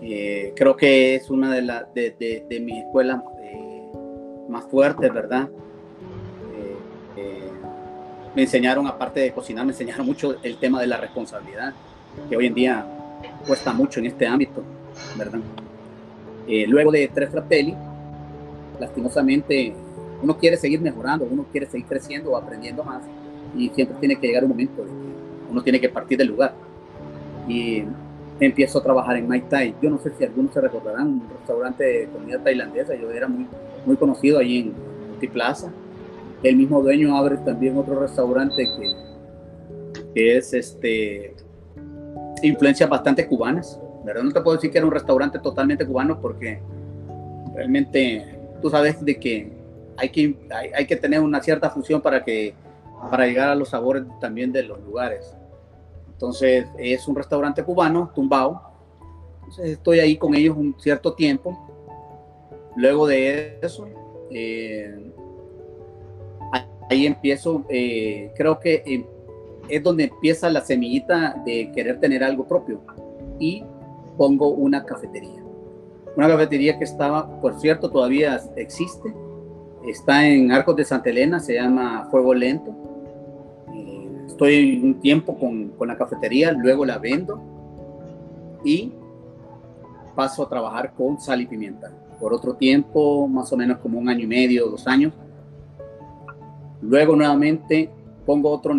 eh, 0.00 0.54
creo 0.56 0.74
que 0.74 1.16
es 1.16 1.28
una 1.28 1.54
de, 1.54 1.60
la, 1.60 1.86
de, 1.94 2.44
de, 2.48 2.60
mis 2.60 2.82
escuelas 2.82 3.20
eh, 3.42 3.92
más 4.48 4.64
fuertes, 4.64 5.12
¿verdad? 5.12 5.50
Eh, 7.14 7.50
me 8.34 8.42
enseñaron, 8.42 8.86
aparte 8.86 9.20
de 9.20 9.32
cocinar, 9.32 9.66
me 9.66 9.72
enseñaron 9.72 10.06
mucho 10.06 10.36
el 10.42 10.56
tema 10.56 10.80
de 10.80 10.86
la 10.86 10.96
responsabilidad, 10.96 11.74
que 12.30 12.38
hoy 12.38 12.46
en 12.46 12.54
día 12.54 12.86
cuesta 13.46 13.74
mucho 13.74 14.00
en 14.00 14.06
este 14.06 14.26
ámbito, 14.26 14.62
¿verdad? 15.16 15.40
luego 16.68 16.90
de 16.90 17.06
Tres 17.12 17.28
Fratelli, 17.28 17.76
lastimosamente, 18.80 19.74
uno 20.22 20.38
quiere 20.38 20.56
seguir 20.56 20.80
mejorando, 20.80 21.28
uno 21.30 21.44
quiere 21.52 21.66
seguir 21.66 21.86
creciendo 21.86 22.34
aprendiendo 22.34 22.82
más, 22.82 23.02
y 23.54 23.68
siempre 23.68 23.98
tiene 24.00 24.16
que 24.16 24.26
llegar 24.26 24.44
un 24.44 24.50
momento 24.50 24.82
de 24.82 25.08
uno 25.50 25.62
tiene 25.62 25.80
que 25.80 25.88
partir 25.88 26.18
del 26.18 26.28
lugar. 26.28 26.54
Y 27.48 27.84
empiezo 28.40 28.78
a 28.78 28.82
trabajar 28.82 29.16
en 29.16 29.26
Mai 29.26 29.42
Tai. 29.42 29.74
Yo 29.82 29.90
no 29.90 29.98
sé 29.98 30.12
si 30.16 30.24
algunos 30.24 30.52
se 30.52 30.60
recordarán, 30.60 31.06
un 31.06 31.28
restaurante 31.30 31.84
de 31.84 32.06
comida 32.08 32.38
tailandesa, 32.38 32.94
yo 32.94 33.10
era 33.10 33.26
muy, 33.28 33.46
muy 33.84 33.96
conocido 33.96 34.38
allí 34.38 34.60
en 34.60 34.74
Multiplaza. 35.08 35.72
El 36.42 36.56
mismo 36.56 36.80
dueño 36.82 37.16
abre 37.16 37.36
también 37.38 37.76
otro 37.76 37.98
restaurante 37.98 38.64
que, 38.64 40.02
que 40.14 40.36
es 40.36 40.54
este, 40.54 41.34
influencias 42.42 42.88
bastante 42.88 43.26
cubanas. 43.26 43.80
¿verdad? 44.04 44.22
No 44.22 44.32
te 44.32 44.40
puedo 44.40 44.56
decir 44.56 44.70
que 44.70 44.78
era 44.78 44.86
un 44.86 44.92
restaurante 44.92 45.38
totalmente 45.38 45.84
cubano 45.86 46.20
porque 46.20 46.60
realmente 47.54 48.38
tú 48.62 48.70
sabes 48.70 49.04
de 49.04 49.18
que 49.18 49.52
hay 49.96 50.10
que, 50.10 50.38
hay, 50.74 50.86
que 50.86 50.96
tener 50.96 51.20
una 51.20 51.42
cierta 51.42 51.70
función 51.70 52.00
para 52.00 52.24
que 52.24 52.54
para 53.10 53.26
llegar 53.26 53.48
a 53.48 53.54
los 53.54 53.70
sabores 53.70 54.04
también 54.20 54.52
de 54.52 54.62
los 54.62 54.80
lugares. 54.80 55.34
Entonces 56.18 56.66
es 56.76 57.06
un 57.06 57.14
restaurante 57.14 57.62
cubano, 57.62 58.10
tumbao. 58.12 58.60
Estoy 59.62 60.00
ahí 60.00 60.16
con 60.16 60.34
ellos 60.34 60.56
un 60.56 60.74
cierto 60.76 61.14
tiempo. 61.14 61.56
Luego 62.74 63.06
de 63.06 63.56
eso, 63.62 63.86
eh, 64.28 65.12
ahí 66.90 67.06
empiezo, 67.06 67.64
eh, 67.68 68.32
creo 68.36 68.58
que 68.58 68.82
em, 68.84 69.04
es 69.68 69.80
donde 69.80 70.04
empieza 70.04 70.50
la 70.50 70.60
semillita 70.60 71.40
de 71.46 71.70
querer 71.70 72.00
tener 72.00 72.24
algo 72.24 72.48
propio. 72.48 72.80
Y 73.38 73.62
pongo 74.16 74.48
una 74.48 74.84
cafetería. 74.84 75.40
Una 76.16 76.26
cafetería 76.26 76.78
que 76.78 76.84
estaba, 76.84 77.40
por 77.40 77.60
cierto, 77.60 77.92
todavía 77.92 78.40
existe. 78.56 79.14
Está 79.86 80.26
en 80.26 80.50
Arcos 80.50 80.74
de 80.74 80.84
Santa 80.84 81.10
Elena, 81.10 81.38
se 81.38 81.54
llama 81.54 82.08
Fuego 82.10 82.34
Lento 82.34 82.87
estoy 84.28 84.80
un 84.82 85.00
tiempo 85.00 85.36
con, 85.36 85.70
con, 85.70 85.88
la 85.88 85.96
cafetería, 85.96 86.52
luego 86.52 86.84
la 86.84 86.98
vendo 86.98 87.40
y 88.64 88.92
paso 90.14 90.42
a 90.42 90.48
trabajar 90.48 90.92
con 90.94 91.20
sal 91.20 91.40
y 91.40 91.46
pimienta. 91.46 91.90
Por 92.20 92.32
otro 92.34 92.54
tiempo, 92.54 93.26
más 93.28 93.52
o 93.52 93.56
menos 93.56 93.78
como 93.78 93.98
un 93.98 94.08
año 94.08 94.24
y 94.24 94.26
medio, 94.26 94.66
dos 94.66 94.86
años. 94.86 95.12
Luego 96.80 97.16
nuevamente 97.16 97.90
pongo 98.26 98.50
otro 98.50 98.74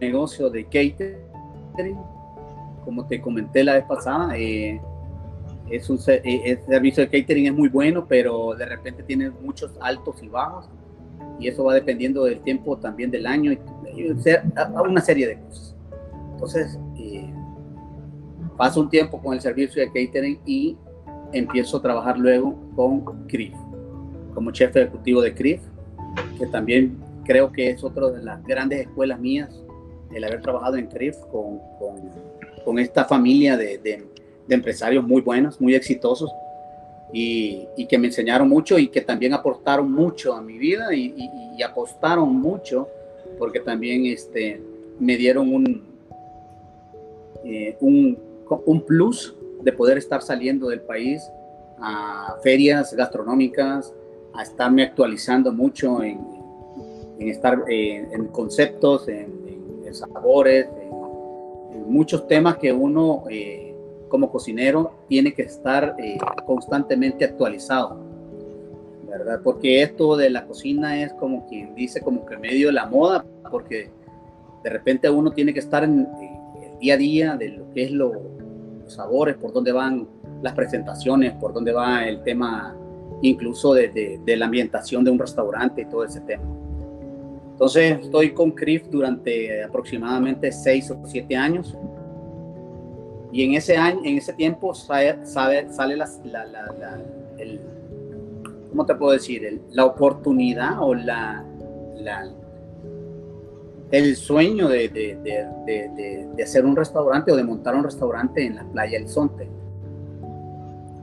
negocio 0.00 0.50
de 0.50 0.64
catering. 0.64 1.98
Como 2.84 3.06
te 3.06 3.20
comenté 3.20 3.64
la 3.64 3.74
vez 3.74 3.84
pasada, 3.84 4.36
eh, 4.36 4.80
es 5.70 5.90
un 5.90 5.98
eh, 6.08 6.42
el 6.44 6.60
servicio 6.66 7.06
de 7.06 7.20
catering 7.20 7.46
es 7.46 7.54
muy 7.54 7.68
bueno, 7.68 8.06
pero 8.06 8.54
de 8.54 8.66
repente 8.66 9.02
tiene 9.02 9.30
muchos 9.30 9.72
altos 9.80 10.22
y 10.22 10.28
bajos. 10.28 10.68
Y 11.38 11.48
eso 11.48 11.64
va 11.64 11.74
dependiendo 11.74 12.24
del 12.24 12.40
tiempo 12.40 12.76
también 12.78 13.10
del 13.10 13.26
año 13.26 13.52
y, 13.52 13.58
una 14.84 15.00
serie 15.00 15.26
de 15.26 15.40
cosas. 15.40 15.74
Entonces, 16.32 16.78
eh, 16.96 17.32
paso 18.56 18.80
un 18.80 18.90
tiempo 18.90 19.20
con 19.20 19.34
el 19.34 19.40
servicio 19.40 19.82
de 19.82 19.86
catering 19.86 20.40
y 20.46 20.76
empiezo 21.32 21.78
a 21.78 21.82
trabajar 21.82 22.18
luego 22.18 22.56
con 22.74 23.26
CRIF, 23.26 23.54
como 24.34 24.52
jefe 24.52 24.82
ejecutivo 24.82 25.20
de 25.20 25.34
CRIF, 25.34 25.60
que 26.38 26.46
también 26.46 26.98
creo 27.24 27.52
que 27.52 27.70
es 27.70 27.84
otra 27.84 28.08
de 28.10 28.22
las 28.22 28.42
grandes 28.44 28.80
escuelas 28.80 29.20
mías, 29.20 29.64
el 30.12 30.24
haber 30.24 30.40
trabajado 30.40 30.76
en 30.76 30.86
CRIF 30.86 31.16
con, 31.30 31.60
con, 32.64 32.78
esta 32.78 33.04
familia 33.04 33.56
de, 33.56 34.06
empresarios 34.48 35.06
muy 35.06 35.20
buenos, 35.20 35.60
muy 35.60 35.74
exitosos, 35.74 36.30
y, 37.12 37.66
y, 37.76 37.86
que 37.86 37.98
me 37.98 38.08
enseñaron 38.08 38.48
mucho 38.48 38.78
y 38.78 38.88
que 38.88 39.00
también 39.00 39.32
aportaron 39.32 39.90
mucho 39.90 40.34
a 40.34 40.42
mi 40.42 40.58
vida 40.58 40.94
y, 40.94 41.14
y, 41.16 41.30
y 41.58 41.62
apostaron 41.62 42.34
mucho, 42.34 42.88
porque 43.38 43.60
también 43.60 44.06
este, 44.06 44.60
me 44.98 45.16
dieron 45.16 45.52
un, 45.52 45.82
eh, 47.44 47.76
un, 47.80 48.18
un 48.66 48.80
plus 48.82 49.34
de 49.62 49.72
poder 49.72 49.98
estar 49.98 50.22
saliendo 50.22 50.68
del 50.68 50.80
país 50.80 51.22
a 51.80 52.36
ferias 52.42 52.94
gastronómicas, 52.94 53.92
a 54.34 54.42
estarme 54.42 54.82
actualizando 54.82 55.52
mucho 55.52 56.02
en, 56.02 56.20
en 57.18 57.28
estar 57.28 57.64
eh, 57.68 58.08
en 58.12 58.26
conceptos, 58.28 59.08
en, 59.08 59.82
en 59.84 59.94
sabores, 59.94 60.66
en, 60.66 60.88
muchos 61.86 62.28
temas 62.28 62.58
que 62.58 62.70
uno 62.70 63.24
eh, 63.30 63.67
como 64.08 64.30
cocinero 64.30 64.92
tiene 65.08 65.32
que 65.32 65.42
estar 65.42 65.96
eh, 65.98 66.18
constantemente 66.46 67.24
actualizado, 67.24 67.98
¿verdad? 69.08 69.40
Porque 69.42 69.82
esto 69.82 70.16
de 70.16 70.30
la 70.30 70.46
cocina 70.46 71.02
es 71.02 71.12
como 71.14 71.46
quien 71.46 71.74
dice, 71.74 72.00
como 72.00 72.26
que 72.26 72.36
medio 72.36 72.68
de 72.68 72.72
la 72.72 72.86
moda, 72.86 73.24
porque 73.50 73.90
de 74.62 74.70
repente 74.70 75.08
uno 75.08 75.30
tiene 75.32 75.52
que 75.52 75.60
estar 75.60 75.84
en, 75.84 76.06
el 76.62 76.78
día 76.78 76.94
a 76.94 76.96
día 76.96 77.36
de 77.36 77.48
lo 77.50 77.70
que 77.70 77.84
es 77.84 77.90
lo, 77.90 78.12
sabores, 78.86 79.36
por 79.36 79.52
dónde 79.52 79.72
van 79.72 80.08
las 80.42 80.54
presentaciones, 80.54 81.34
por 81.34 81.52
dónde 81.52 81.72
va 81.72 82.06
el 82.06 82.22
tema 82.22 82.74
incluso 83.20 83.74
de, 83.74 84.20
de, 84.24 84.36
la 84.36 84.46
ambientación 84.46 85.04
de 85.04 85.10
un 85.10 85.18
restaurante 85.18 85.82
y 85.82 85.84
todo 85.86 86.04
ese 86.04 86.20
tema. 86.20 86.44
Entonces 87.52 87.98
estoy 88.00 88.30
con 88.32 88.52
CRIF 88.52 88.88
durante 88.88 89.64
aproximadamente 89.64 90.52
seis 90.52 90.90
o 90.90 91.00
siete 91.04 91.36
años 91.36 91.76
y 93.32 93.44
en 93.44 93.54
ese 93.54 93.76
año, 93.76 94.00
en 94.04 94.16
ese 94.16 94.32
tiempo 94.32 94.74
sale, 94.74 95.26
sale 95.26 95.96
la, 95.96 96.08
la, 96.24 96.46
la, 96.46 97.02
el, 97.36 97.60
¿cómo 98.70 98.86
te 98.86 98.94
puedo 98.94 99.12
decir? 99.12 99.62
la 99.70 99.84
oportunidad 99.84 100.80
o 100.80 100.94
la, 100.94 101.44
el 103.90 104.16
sueño 104.16 104.68
de, 104.68 104.88
de, 104.88 105.18
de, 105.66 106.26
de, 106.34 106.42
hacer 106.42 106.64
un 106.64 106.76
restaurante 106.76 107.32
o 107.32 107.36
de 107.36 107.44
montar 107.44 107.74
un 107.74 107.84
restaurante 107.84 108.44
en 108.44 108.56
la 108.56 108.64
playa 108.64 108.98
El 108.98 109.08
Sonte. 109.08 109.48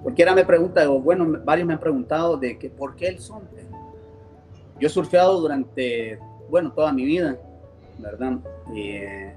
Cualquiera 0.03 0.35
me 0.35 0.45
pregunta, 0.45 0.89
o 0.89 0.99
bueno, 0.99 1.39
varios 1.43 1.67
me 1.67 1.73
han 1.73 1.79
preguntado 1.79 2.37
de 2.37 2.57
que 2.57 2.69
por 2.69 2.95
qué 2.95 3.07
El 3.07 3.19
Sonte. 3.19 3.65
Yo 4.79 4.87
he 4.87 4.89
surfeado 4.89 5.39
durante, 5.39 6.19
bueno, 6.49 6.71
toda 6.73 6.91
mi 6.91 7.05
vida, 7.05 7.37
¿verdad? 7.97 8.39
Eh, 8.75 9.34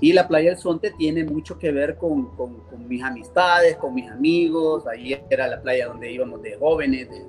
y 0.00 0.12
la 0.12 0.28
playa 0.28 0.50
El 0.50 0.58
Sonte 0.58 0.92
tiene 0.92 1.24
mucho 1.24 1.58
que 1.58 1.72
ver 1.72 1.96
con, 1.96 2.36
con, 2.36 2.60
con, 2.60 2.86
mis 2.86 3.02
amistades, 3.02 3.76
con 3.76 3.94
mis 3.94 4.10
amigos. 4.10 4.86
Ahí 4.86 5.18
era 5.30 5.48
la 5.48 5.60
playa 5.60 5.88
donde 5.88 6.12
íbamos 6.12 6.42
de 6.42 6.56
jóvenes, 6.56 7.08
de 7.08 7.24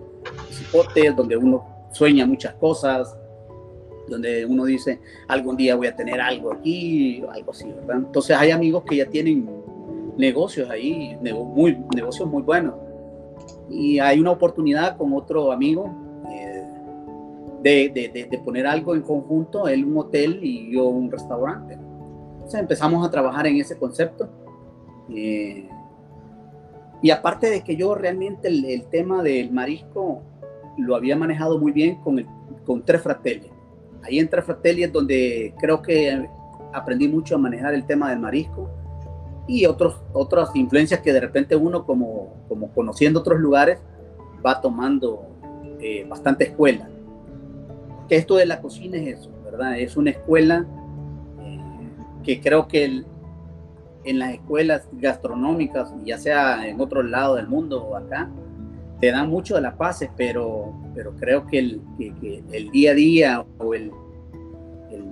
cipotes, 0.51 1.15
donde 1.15 1.38
uno 1.38 1.65
sueña 1.91 2.25
muchas 2.25 2.53
cosas 2.55 3.17
donde 4.07 4.45
uno 4.45 4.65
dice, 4.65 5.00
algún 5.27 5.57
día 5.57 5.75
voy 5.75 5.88
a 5.88 5.95
tener 5.95 6.21
algo 6.21 6.53
aquí, 6.53 7.24
algo 7.29 7.51
así, 7.51 7.65
¿verdad? 7.65 7.97
Entonces 7.97 8.36
hay 8.38 8.51
amigos 8.51 8.83
que 8.83 8.97
ya 8.97 9.05
tienen 9.05 9.50
negocios 10.17 10.69
ahí, 10.69 11.17
muy, 11.21 11.77
negocios 11.95 12.27
muy 12.27 12.41
buenos. 12.41 12.75
Y 13.69 14.00
hay 14.00 14.19
una 14.19 14.31
oportunidad 14.31 14.97
con 14.97 15.13
otro 15.13 15.51
amigo 15.51 15.93
eh, 16.29 16.63
de, 17.62 18.09
de, 18.13 18.27
de, 18.29 18.38
poner 18.39 18.65
algo 18.65 18.95
en 18.95 19.01
conjunto, 19.01 19.67
él 19.67 19.83
un 19.86 19.97
hotel 19.97 20.39
y 20.41 20.71
yo 20.74 20.86
un 20.86 21.12
restaurante. 21.12 21.77
Entonces 22.48 22.62
empezamos 22.62 23.06
a 23.06 23.12
trabajar 23.12 23.46
en 23.48 23.58
ese 23.58 23.77
concepto. 23.77 24.30
Eh, 25.10 25.70
y 27.01 27.12
aparte 27.12 27.50
de 27.50 27.62
que 27.62 27.75
yo 27.75 27.94
realmente 27.94 28.48
el, 28.48 28.63
el, 28.66 28.86
tema 28.89 29.22
del 29.22 29.51
marisco 29.51 30.22
lo 30.77 30.96
había 30.96 31.16
manejado 31.16 31.60
muy 31.60 31.72
bien 31.72 31.96
con, 32.01 32.20
el, 32.20 32.27
con 32.66 32.84
Tres 32.84 33.01
Fratelli 33.01 33.51
ahí 34.08 34.20
en 34.20 34.30
Fratelli 34.30 34.84
es 34.84 34.92
donde 34.92 35.54
creo 35.60 35.82
que 35.82 36.27
aprendí 36.74 37.08
mucho 37.08 37.36
a 37.36 37.38
manejar 37.38 37.74
el 37.74 37.86
tema 37.86 38.10
del 38.10 38.20
marisco 38.20 38.70
y 39.48 39.66
otros, 39.66 40.01
otras 40.13 40.56
influencias 40.56 41.01
que 41.01 41.13
de 41.13 41.20
repente 41.20 41.56
uno 41.56 41.86
como, 41.86 42.34
como 42.48 42.72
conociendo 42.74 43.20
otros 43.20 43.39
lugares 43.39 43.80
va 44.46 44.62
tomando 44.62 45.27
eh, 45.80 46.06
bastante 46.08 46.46
escuela. 46.46 46.89
Que 48.10 48.18
esto 48.18 48.36
de 48.36 48.46
la 48.46 48.62
cocina 48.62 48.98
es 48.98 49.20
eso, 49.20 49.32
¿verdad? 49.44 49.80
Es 49.80 49.98
una 49.98 50.12
escuela 50.12 50.66
que 52.27 52.41
creo 52.41 52.67
que 52.67 53.05
en 54.03 54.19
las 54.19 54.34
escuelas 54.34 54.86
gastronómicas, 54.91 55.93
ya 56.03 56.17
sea 56.17 56.67
en 56.67 56.81
otro 56.81 57.01
lado 57.01 57.36
del 57.36 57.48
mundo 57.48 57.81
o 57.81 57.96
acá, 57.96 58.29
te 59.00 59.12
dan 59.12 59.29
mucho 59.29 59.55
de 59.55 59.62
las 59.62 59.75
paces, 59.75 60.10
pero, 60.17 60.74
pero 60.93 61.15
creo 61.15 61.48
que 61.48 61.60
el, 61.60 61.81
el 62.51 62.69
día 62.72 62.91
a 62.91 62.93
día 62.96 63.46
o 63.60 63.74
el, 63.74 63.91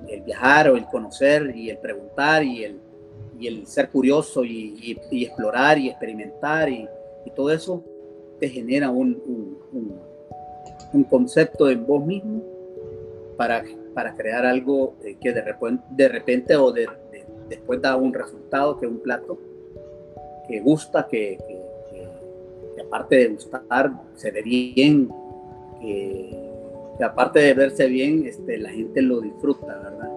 el, 0.09 0.21
viajar 0.23 0.69
o 0.69 0.75
el 0.75 0.85
conocer 0.87 1.55
y 1.55 1.69
el 1.69 1.77
preguntar 1.77 2.43
y 2.43 2.65
el, 2.65 2.81
y 3.39 3.47
el 3.47 3.65
ser 3.65 3.89
curioso 3.89 4.43
y, 4.43 4.99
explorar 5.09 5.77
y 5.77 5.87
experimentar 5.87 6.67
y, 6.67 6.85
todo 7.33 7.51
eso 7.51 7.83
te 8.39 8.49
genera 8.49 8.89
un, 8.89 9.21
un, 10.93 11.03
concepto 11.05 11.69
en 11.69 11.85
vos 11.85 12.05
mismo 12.05 12.43
para, 13.37 13.63
para 13.93 14.15
crear 14.15 14.45
algo 14.45 14.95
que 15.19 15.33
de 15.33 15.41
repente, 15.41 15.83
de 15.89 16.07
repente 16.07 16.55
o 16.55 16.71
de, 16.71 16.87
después 17.49 17.81
da 17.81 17.95
un 17.95 18.13
resultado 18.13 18.77
que 18.77 18.87
un 18.87 18.99
plato 18.99 19.37
que 20.47 20.59
gusta, 20.61 21.07
que, 21.07 21.37
aparte 22.85 23.15
de 23.15 23.27
gustar, 23.29 23.91
se 24.15 24.31
ve 24.31 24.41
bien, 24.41 25.09
que, 25.79 26.51
aparte 27.03 27.39
de 27.39 27.53
verse 27.53 27.87
bien, 27.87 28.25
este, 28.25 28.57
la 28.57 28.69
gente 28.69 29.01
lo 29.01 29.21
disfruta, 29.21 29.67
¿verdad? 29.67 30.09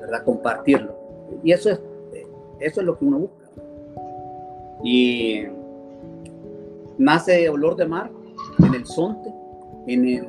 ¿verdad? 0.00 0.24
Compartirlo. 0.24 0.94
Y 1.42 1.52
eso 1.52 1.70
es, 1.70 1.80
eso 2.60 2.80
es 2.80 2.86
lo 2.86 2.98
que 2.98 3.04
uno 3.04 3.18
busca. 3.18 3.46
Y 4.82 5.44
nace 6.98 7.48
Olor 7.48 7.76
de 7.76 7.86
Mar 7.86 8.10
en 8.58 8.74
el 8.74 8.86
Sonte, 8.86 9.32
en 9.86 10.08
el 10.08 10.26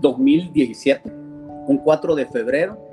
2017, 0.00 1.10
un 1.10 1.78
4 1.78 2.14
de 2.14 2.26
febrero. 2.26 2.89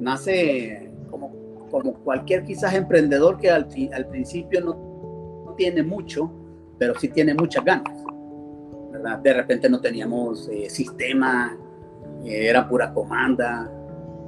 Nace 0.00 0.90
como, 1.10 1.68
como 1.70 1.94
cualquier 1.94 2.44
quizás 2.44 2.74
emprendedor 2.74 3.38
que 3.38 3.50
al, 3.50 3.66
principio 4.10 4.60
no 4.60 5.54
tiene 5.56 5.82
mucho, 5.82 6.30
pero 6.78 6.98
sí 6.98 7.08
tiene 7.08 7.34
muchas 7.34 7.64
ganas. 7.64 7.92
De 9.22 9.32
repente 9.32 9.68
no 9.68 9.80
teníamos 9.80 10.48
eh, 10.48 10.68
sistema, 10.70 11.56
eh, 12.24 12.48
era 12.48 12.68
pura 12.68 12.92
comanda, 12.92 13.70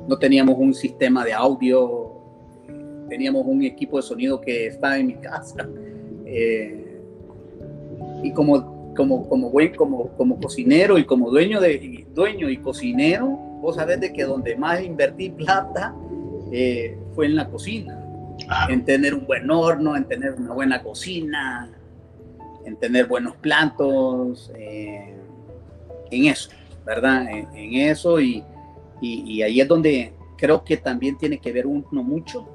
no 0.07 0.19
teníamos 0.19 0.57
un 0.59 0.75
sistema 0.75 1.25
de 1.25 1.33
audio, 1.33 2.13
teníamos 3.09 3.47
un 3.47 3.63
equipo 3.63 3.97
de 3.97 4.03
sonido 4.03 4.41
que 4.41 4.69
estaba 4.69 4.99
en 4.99 5.07
mi 5.07 5.15
casa. 5.21 5.69
Eh, 6.25 7.01
y 8.23 8.33
como, 8.33 8.78
como, 8.99 9.29
como, 9.29 9.49
buen, 9.51 9.75
como, 9.75 10.09
como 10.17 10.39
cocinero 10.39 10.99
y 10.99 11.05
como 11.05 11.31
dueño, 11.31 11.61
de, 11.61 12.07
dueño 12.13 12.51
y 12.51 12.59
cocinero, 12.59 13.29
vos 13.29 13.77
sabés 13.77 14.01
de 14.01 14.13
que 14.13 14.25
donde 14.25 14.57
más 14.57 14.83
invertí 14.83 15.31
plata 15.31 15.95
fue 17.15 17.27
en 17.27 17.37
la 17.37 17.49
cocina 17.49 17.99
en 18.69 18.85
tener 18.85 19.15
un 19.15 19.27
buen 19.27 19.51
horno, 19.51 19.97
en 19.97 20.05
tener 20.05 20.35
una 20.35 20.53
buena 20.53 20.83
cocina, 20.83 21.71
en 22.65 22.77
tener 22.77 23.07
buenos 23.07 23.37
plantos, 23.37 24.51
eh, 24.57 25.15
en 26.11 26.27
eso, 26.27 26.51
¿verdad? 26.85 27.27
En, 27.31 27.75
eso 27.75 28.21
y, 28.21 28.45
y, 29.01 29.43
ahí 29.43 29.61
es 29.61 29.69
donde 29.69 30.13
creo 30.37 30.65
que 30.65 30.77
también 30.77 31.19
tiene 31.19 31.39
que 31.39 31.53
ver 31.53 31.67
uno 31.67 32.03
mucho 32.03 32.49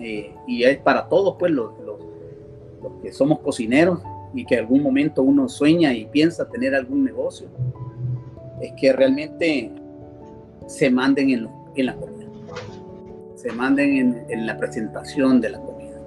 eh, 0.00 0.34
y 0.46 0.64
es 0.64 0.78
para 0.78 1.08
todos, 1.08 1.36
pues, 1.38 1.52
los, 1.52 1.72
los, 1.80 1.98
que 3.02 3.12
somos 3.12 3.40
cocineros 3.40 4.00
y 4.34 4.44
que 4.44 4.58
algún 4.58 4.82
momento 4.82 5.22
uno 5.22 5.48
sueña 5.48 5.92
y 5.92 6.06
piensa 6.06 6.48
tener 6.48 6.74
algún 6.74 7.04
negocio, 7.04 7.46
es 8.60 8.72
que 8.72 8.92
realmente 8.92 9.70
se 10.66 10.90
manden 10.90 11.30
en, 11.30 11.48
en 11.76 11.86
la 11.86 11.94
comida, 11.94 12.28
se 13.36 13.52
manden 13.52 13.96
en, 13.96 14.24
en, 14.28 14.46
la 14.46 14.56
presentación 14.56 15.40
de 15.40 15.50
la 15.50 15.60
comida, 15.60 16.00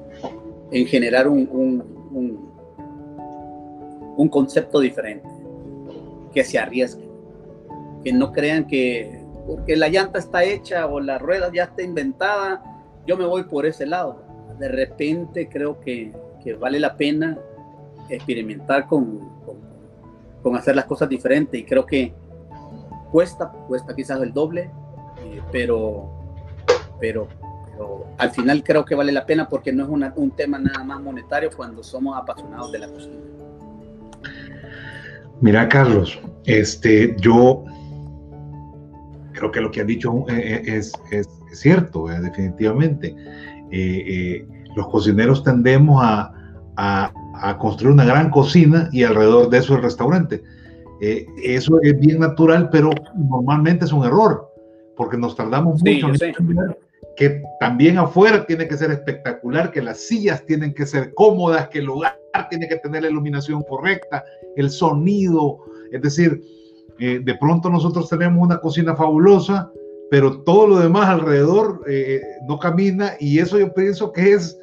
en 0.72 0.86
generar 0.86 1.27
un, 1.27 1.48
un, 1.51 1.84
un, 2.12 2.50
un 4.17 4.29
concepto 4.29 4.79
diferente, 4.79 5.29
que 6.34 6.43
se 6.43 6.60
arriesguen, 6.60 7.10
que 8.03 8.12
no 8.12 8.31
crean 8.31 8.67
que 8.67 9.25
porque 9.48 9.77
la 9.77 9.88
llanta 9.88 10.19
está 10.19 10.43
hecha 10.43 10.88
o 10.88 11.00
la 11.00 11.17
rueda 11.17 11.50
ya 11.53 11.63
está 11.63 11.81
inventada, 11.81 12.62
yo 13.07 13.15
me 13.15 13.25
voy 13.25 13.43
por 13.43 13.65
ese 13.65 13.86
lado. 13.86 14.22
De 14.60 14.67
repente 14.67 15.48
creo 15.48 15.79
que, 15.79 16.12
que 16.43 16.53
vale 16.53 16.81
la 16.81 16.98
pena 16.98 17.39
experimentar 18.10 18.88
con, 18.88 19.30
con, 20.42 20.56
hacer 20.56 20.76
las 20.76 20.86
cosas 20.86 21.10
diferentes 21.10 21.60
y 21.60 21.66
creo 21.66 21.86
que 21.86 22.14
cuesta, 23.12 23.52
cuesta 23.68 23.94
quizás 23.94 24.22
el 24.22 24.32
doble, 24.32 24.72
eh, 25.24 25.42
pero, 25.52 26.10
pero, 27.00 27.28
al 28.18 28.32
final 28.32 28.64
creo 28.64 28.86
que 28.86 28.96
vale 28.96 29.12
la 29.12 29.26
pena 29.26 29.48
porque 29.48 29.72
no 29.72 29.84
es 29.84 30.12
un 30.16 30.32
tema 30.32 30.58
nada 30.58 30.84
más 30.84 31.02
monetario 31.02 31.50
cuando 31.56 31.84
somos 31.84 32.18
apasionados 32.18 32.72
de 32.72 32.80
la 32.80 32.88
cocina. 32.88 33.16
Mira, 35.42 35.68
Carlos, 35.70 36.20
este, 36.46 37.16
yo 37.20 37.66
creo 39.34 39.52
que 39.52 39.62
lo 39.62 39.70
que 39.70 39.82
has 39.82 39.88
dicho 39.88 40.26
eh, 40.30 40.64
eh, 40.66 40.78
es, 40.78 40.94
es, 41.12 41.28
cierto, 41.52 42.08
definitivamente. 42.08 43.16
los 44.76 44.88
cocineros 44.88 45.44
tendemos 45.44 46.02
a, 46.04 46.34
a, 46.77 47.12
a 47.34 47.57
construir 47.57 47.93
una 47.93 48.05
gran 48.05 48.29
cocina 48.29 48.89
y 48.91 49.03
alrededor 49.03 49.50
de 49.50 49.57
eso 49.57 49.75
el 49.75 49.84
restaurante. 49.84 50.43
Eh, 51.00 51.25
eso 51.43 51.79
es 51.81 52.00
bien 52.00 52.19
natural, 52.19 52.69
pero 52.72 52.89
normalmente 53.15 53.86
es 53.86 53.93
un 53.93 54.05
error, 54.05 54.51
porque 54.96 55.17
nos 55.17 55.36
tardamos 55.36 55.81
mucho 55.84 56.07
en 56.10 56.75
que 57.15 57.41
también 57.60 57.98
afuera 57.98 58.46
tiene 58.46 58.67
que 58.67 58.77
ser 58.77 58.91
espectacular, 58.91 59.72
que 59.72 59.81
las 59.81 60.00
sillas 60.00 60.46
tienen 60.46 60.74
que 60.74 60.86
ser 60.86 61.13
cómodas, 61.15 61.67
que 61.69 61.79
el 61.79 61.86
lugar 61.86 62.19
tiene 62.50 62.67
que 62.67 62.77
tener 62.77 63.03
la 63.03 63.10
iluminación 63.10 63.63
correcta, 63.63 64.24
el 64.55 64.69
sonido, 64.69 65.60
es 65.91 66.01
decir, 66.01 66.41
eh, 67.00 67.19
de 67.24 67.36
pronto 67.36 67.69
nosotros 67.69 68.10
tenemos 68.10 68.43
una 68.43 68.60
cocina 68.60 68.96
fabulosa, 68.96 69.72
pero 70.12 70.41
todo 70.41 70.67
lo 70.67 70.79
demás 70.79 71.10
alrededor 71.10 71.84
eh, 71.88 72.22
no 72.48 72.60
camina 72.60 73.13
y 73.19 73.39
eso 73.39 73.60
yo 73.60 73.74
pienso 73.74 74.12
que 74.12 74.34
es 74.34 74.57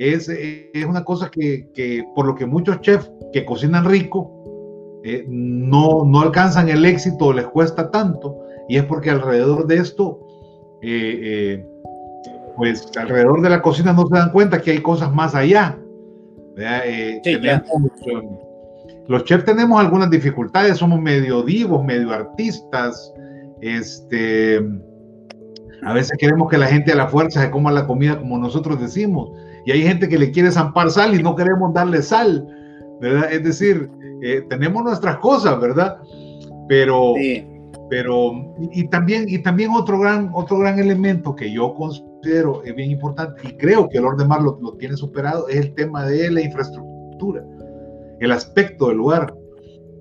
es, 0.00 0.30
es 0.30 0.86
una 0.86 1.04
cosa 1.04 1.30
que, 1.30 1.68
que, 1.74 2.04
por 2.14 2.24
lo 2.24 2.34
que 2.34 2.46
muchos 2.46 2.80
chefs 2.80 3.10
que 3.34 3.44
cocinan 3.44 3.84
rico 3.84 5.00
eh, 5.04 5.26
no, 5.28 6.04
no 6.06 6.20
alcanzan 6.22 6.70
el 6.70 6.86
éxito, 6.86 7.34
les 7.34 7.46
cuesta 7.46 7.90
tanto, 7.90 8.38
y 8.66 8.78
es 8.78 8.84
porque 8.84 9.10
alrededor 9.10 9.66
de 9.66 9.76
esto, 9.76 10.26
eh, 10.80 11.20
eh, 11.22 11.66
pues 12.56 12.90
alrededor 12.96 13.42
de 13.42 13.50
la 13.50 13.60
cocina 13.60 13.92
no 13.92 14.06
se 14.06 14.14
dan 14.14 14.32
cuenta 14.32 14.62
que 14.62 14.70
hay 14.70 14.80
cosas 14.80 15.12
más 15.12 15.34
allá. 15.34 15.78
Los 19.06 19.24
chefs 19.24 19.44
tenemos 19.44 19.80
algunas 19.80 20.08
dificultades, 20.08 20.78
somos 20.78 21.00
medio 21.00 21.42
divos, 21.42 21.84
medio 21.84 22.10
artistas, 22.10 23.12
este, 23.60 24.60
a 25.82 25.92
veces 25.92 26.16
queremos 26.18 26.50
que 26.50 26.56
la 26.56 26.66
gente 26.66 26.92
a 26.92 26.96
la 26.96 27.08
fuerza 27.08 27.42
se 27.42 27.50
coma 27.50 27.70
la 27.70 27.86
comida 27.86 28.18
como 28.18 28.38
nosotros 28.38 28.80
decimos, 28.80 29.30
y 29.70 29.72
hay 29.72 29.82
gente 29.82 30.08
que 30.08 30.18
le 30.18 30.32
quiere 30.32 30.50
zampar 30.50 30.90
sal 30.90 31.14
y 31.14 31.22
no 31.22 31.36
queremos 31.36 31.72
darle 31.72 32.02
sal, 32.02 32.44
¿verdad? 33.00 33.32
Es 33.32 33.44
decir, 33.44 33.88
eh, 34.20 34.44
tenemos 34.48 34.82
nuestras 34.82 35.18
cosas, 35.18 35.60
¿verdad? 35.60 35.96
Pero, 36.68 37.14
pero 37.88 38.32
y, 38.72 38.88
también, 38.88 39.26
y 39.28 39.38
también 39.38 39.70
otro 39.70 40.00
gran, 40.00 40.28
otro 40.34 40.58
gran 40.58 40.80
elemento 40.80 41.36
que 41.36 41.52
yo 41.52 41.72
considero 41.74 42.64
es 42.64 42.74
bien 42.74 42.90
importante 42.90 43.42
y 43.46 43.52
creo 43.52 43.88
que 43.88 43.98
el 43.98 44.06
orden 44.06 44.26
mar 44.26 44.42
lo, 44.42 44.58
lo 44.60 44.72
tiene 44.72 44.96
superado 44.96 45.46
es 45.48 45.58
el 45.58 45.74
tema 45.74 46.04
de 46.04 46.32
la 46.32 46.40
infraestructura, 46.40 47.44
el 48.18 48.32
aspecto 48.32 48.88
del 48.88 48.96
lugar. 48.96 49.32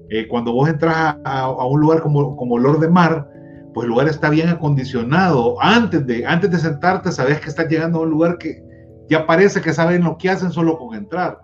Eh, 0.10 0.28
cuando 0.28 0.52
vos 0.52 0.68
entras 0.68 0.96
a, 1.24 1.44
a, 1.44 1.68
un 1.68 1.80
lugar 1.80 2.02
como, 2.02 2.36
como 2.36 2.58
Lord 2.58 2.80
de 2.80 2.90
Mar, 2.90 3.30
pues 3.76 3.86
el 3.86 3.92
lugar 3.92 4.08
está 4.08 4.32
bien 4.32 4.50
acondicionado. 4.50 5.62
Antes 5.62 6.08
de, 6.08 6.26
antes 6.26 6.50
de 6.50 6.58
sentarte, 6.58 7.12
sabes 7.12 7.40
que 7.40 7.50
estás 7.50 7.70
llegando 7.70 8.00
a 8.00 8.02
un 8.02 8.10
lugar 8.10 8.40
que, 8.40 8.68
ya 9.10 9.26
parece 9.26 9.62
que 9.62 9.74
saben 9.74 10.04
lo 10.04 10.18
que 10.18 10.30
hacen 10.30 10.52
solo 10.52 10.78
con 10.78 10.96
entrar. 10.96 11.42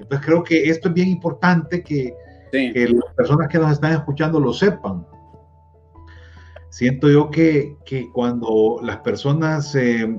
Entonces 0.00 0.26
creo 0.26 0.42
que 0.42 0.68
esto 0.68 0.88
es 0.88 0.94
bien 0.94 1.08
importante 1.08 1.82
que, 1.82 2.14
las 2.52 3.14
personas 3.14 3.46
que 3.46 3.58
nos 3.58 3.70
están 3.70 3.92
escuchando 3.92 4.40
lo 4.40 4.52
sepan. 4.52 5.06
Siento 6.70 7.08
yo 7.08 7.30
que, 7.30 7.76
que 7.84 8.10
cuando 8.10 8.80
las 8.82 8.98
personas, 8.98 9.74
eh, 9.76 10.18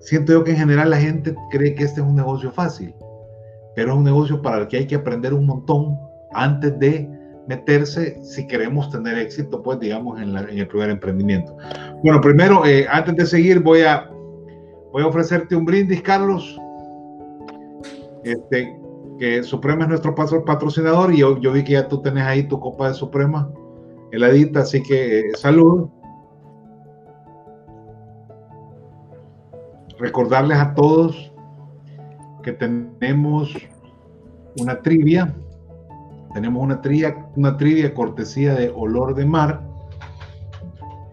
siento 0.00 0.32
yo 0.32 0.44
que 0.44 0.50
en 0.50 0.58
general 0.58 0.90
la 0.90 0.98
gente 0.98 1.34
cree 1.50 1.74
que 1.74 1.84
este 1.84 2.00
es 2.00 2.06
un 2.06 2.16
negocio 2.16 2.50
fácil, 2.52 2.94
pero 3.74 3.92
es 3.92 3.98
un 3.98 4.04
negocio 4.04 4.42
para 4.42 4.58
el 4.58 4.68
que 4.68 4.78
hay 4.78 4.86
que 4.86 4.96
aprender 4.96 5.32
un 5.32 5.46
montón 5.46 5.96
antes 6.34 6.78
de 6.78 7.08
meterse 7.48 8.22
si 8.22 8.46
queremos 8.46 8.90
tener 8.90 9.18
éxito, 9.18 9.62
pues 9.62 9.80
digamos, 9.80 10.20
en, 10.20 10.36
el 10.36 10.68
primer 10.68 10.90
emprendimiento. 10.90 11.56
Bueno, 12.02 12.20
primero, 12.20 12.64
eh, 12.66 12.86
antes 12.90 13.16
de 13.16 13.26
seguir, 13.26 13.60
voy 13.60 13.82
a 13.82 14.11
Voy 14.92 15.02
a 15.02 15.06
ofrecerte 15.06 15.56
un 15.56 15.64
brindis, 15.64 16.02
Carlos. 16.02 16.60
Este, 18.24 18.78
que 19.18 19.42
Suprema 19.42 19.84
es 19.84 19.88
nuestro 19.88 20.14
patrocinador 20.14 21.14
y 21.14 21.18
yo, 21.18 21.34
vi 21.36 21.64
que 21.64 21.72
ya 21.72 21.88
tú 21.88 22.02
tenés 22.02 22.24
ahí 22.24 22.42
tu 22.44 22.60
copa 22.60 22.88
de 22.88 22.94
Suprema 22.94 23.50
heladita, 24.10 24.60
así 24.60 24.82
que 24.82 25.20
eh, 25.20 25.24
salud. 25.34 25.88
Recordarles 29.98 30.58
a 30.58 30.74
todos 30.74 31.32
que 32.42 32.52
tenemos 32.52 33.56
una 34.60 34.82
trivia. 34.82 35.34
Tenemos 36.34 36.62
una 36.62 36.82
trivia, 36.82 37.28
una 37.36 37.56
trivia 37.56 37.94
cortesía 37.94 38.54
de 38.54 38.70
Olor 38.70 39.14
de 39.14 39.24
Mar 39.24 39.62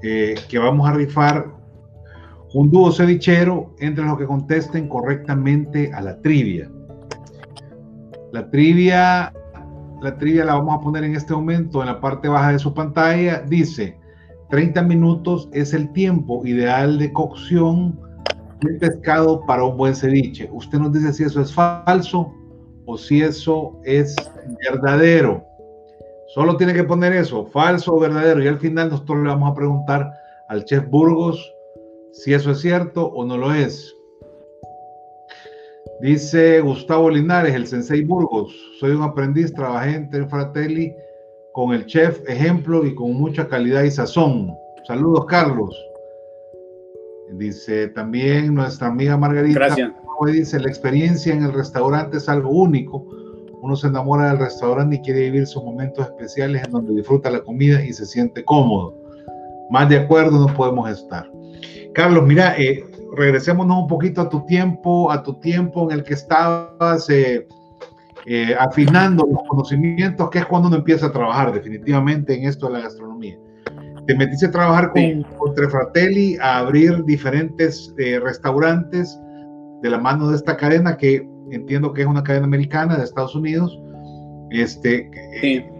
eh, 0.01 0.35
que 0.49 0.57
vamos 0.57 0.89
a 0.89 0.93
rifar 0.93 1.58
un 2.53 2.71
dúo 2.71 2.91
cevichero 2.91 3.75
entre 3.79 4.03
los 4.03 4.17
que 4.17 4.25
contesten 4.25 4.87
correctamente 4.87 5.91
a 5.93 6.01
la 6.01 6.19
trivia. 6.21 6.69
La 8.31 8.49
trivia, 8.49 9.33
la 10.01 10.17
trivia 10.17 10.45
la 10.45 10.55
vamos 10.55 10.77
a 10.77 10.81
poner 10.81 11.03
en 11.03 11.15
este 11.15 11.33
momento 11.33 11.81
en 11.81 11.87
la 11.87 11.99
parte 11.99 12.27
baja 12.27 12.51
de 12.51 12.59
su 12.59 12.73
pantalla. 12.73 13.41
Dice, 13.41 13.99
30 14.49 14.81
minutos 14.83 15.49
es 15.53 15.73
el 15.73 15.91
tiempo 15.93 16.45
ideal 16.45 16.97
de 16.97 17.13
cocción 17.13 17.99
del 18.61 18.77
pescado 18.77 19.45
para 19.45 19.63
un 19.63 19.77
buen 19.77 19.95
ceviche. 19.95 20.49
Usted 20.51 20.79
nos 20.79 20.93
dice 20.93 21.13
si 21.13 21.23
eso 21.23 21.41
es 21.41 21.53
falso 21.53 22.33
o 22.85 22.97
si 22.97 23.21
eso 23.21 23.79
es 23.83 24.15
verdadero. 24.69 25.43
Solo 26.33 26.57
tiene 26.57 26.73
que 26.73 26.83
poner 26.83 27.13
eso, 27.13 27.45
falso 27.45 27.95
o 27.95 27.99
verdadero. 27.99 28.43
Y 28.43 28.47
al 28.47 28.59
final 28.59 28.89
nosotros 28.89 29.19
le 29.19 29.29
vamos 29.29 29.51
a 29.51 29.55
preguntar 29.55 30.11
al 30.47 30.65
chef 30.65 30.87
Burgos 30.89 31.53
si 32.11 32.33
eso 32.33 32.51
es 32.51 32.59
cierto 32.59 33.07
o 33.07 33.25
no 33.25 33.37
lo 33.37 33.53
es. 33.53 33.95
Dice 36.01 36.61
Gustavo 36.61 37.09
Linares, 37.09 37.53
el 37.53 37.67
Sensei 37.67 38.03
Burgos, 38.03 38.55
soy 38.79 38.91
un 38.91 39.01
aprendiz, 39.01 39.53
trabajé 39.53 39.95
en 39.95 40.29
Fratelli 40.29 40.93
con 41.53 41.73
el 41.73 41.85
chef 41.85 42.21
ejemplo 42.29 42.85
y 42.85 42.95
con 42.95 43.13
mucha 43.13 43.47
calidad 43.47 43.83
y 43.83 43.91
sazón. 43.91 44.55
Saludos, 44.87 45.25
Carlos. 45.25 45.75
Dice 47.33 47.89
también 47.89 48.55
nuestra 48.55 48.87
amiga 48.87 49.17
Margarita. 49.17 49.59
Gracias. 49.59 49.91
Dice, 50.25 50.59
la 50.59 50.67
experiencia 50.67 51.33
en 51.33 51.43
el 51.43 51.53
restaurante 51.53 52.17
es 52.17 52.27
algo 52.27 52.49
único. 52.49 53.05
Uno 53.61 53.75
se 53.75 53.87
enamora 53.87 54.29
del 54.29 54.39
restaurante 54.39 54.97
y 54.97 55.01
quiere 55.01 55.21
vivir 55.21 55.47
sus 55.47 55.63
momentos 55.63 56.05
especiales 56.05 56.63
en 56.65 56.71
donde 56.71 56.93
disfruta 56.93 57.29
la 57.29 57.41
comida 57.41 57.83
y 57.83 57.93
se 57.93 58.05
siente 58.05 58.43
cómodo. 58.43 58.95
Más 59.69 59.87
de 59.87 59.97
acuerdo 59.97 60.45
no 60.45 60.53
podemos 60.53 60.89
estar. 60.89 61.29
Carlos, 61.93 62.25
mira, 62.25 62.55
eh, 62.57 62.85
regresémonos 63.15 63.83
un 63.83 63.87
poquito 63.87 64.21
a 64.21 64.29
tu 64.29 64.45
tiempo, 64.45 65.11
a 65.11 65.23
tu 65.23 65.39
tiempo 65.39 65.89
en 65.89 65.99
el 65.99 66.03
que 66.03 66.13
estabas 66.13 67.09
eh, 67.09 67.47
eh, 68.25 68.55
afinando 68.59 69.27
los 69.29 69.41
conocimientos, 69.47 70.29
que 70.29 70.39
es 70.39 70.45
cuando 70.45 70.67
uno 70.67 70.77
empieza 70.77 71.07
a 71.07 71.11
trabajar 71.11 71.51
definitivamente 71.51 72.35
en 72.35 72.45
esto 72.45 72.67
de 72.67 72.73
la 72.73 72.79
gastronomía. 72.81 73.37
Te 74.05 74.15
metiste 74.15 74.47
a 74.47 74.51
trabajar 74.51 74.91
con, 74.91 75.23
con 75.37 75.69
Fratelli, 75.69 76.37
a 76.37 76.59
abrir 76.59 77.03
diferentes 77.05 77.93
restaurantes 78.23 79.19
de 79.81 79.89
la 79.89 79.99
mano 79.99 80.29
de 80.29 80.35
esta 80.35 80.57
cadena 80.57 80.97
que 80.97 81.27
entiendo 81.51 81.93
que 81.93 82.01
es 82.01 82.07
una 82.07 82.23
cadena 82.23 82.45
americana 82.45 82.97
de 82.97 83.03
Estados 83.03 83.35
Unidos. 83.35 83.79
Este, 84.49 85.09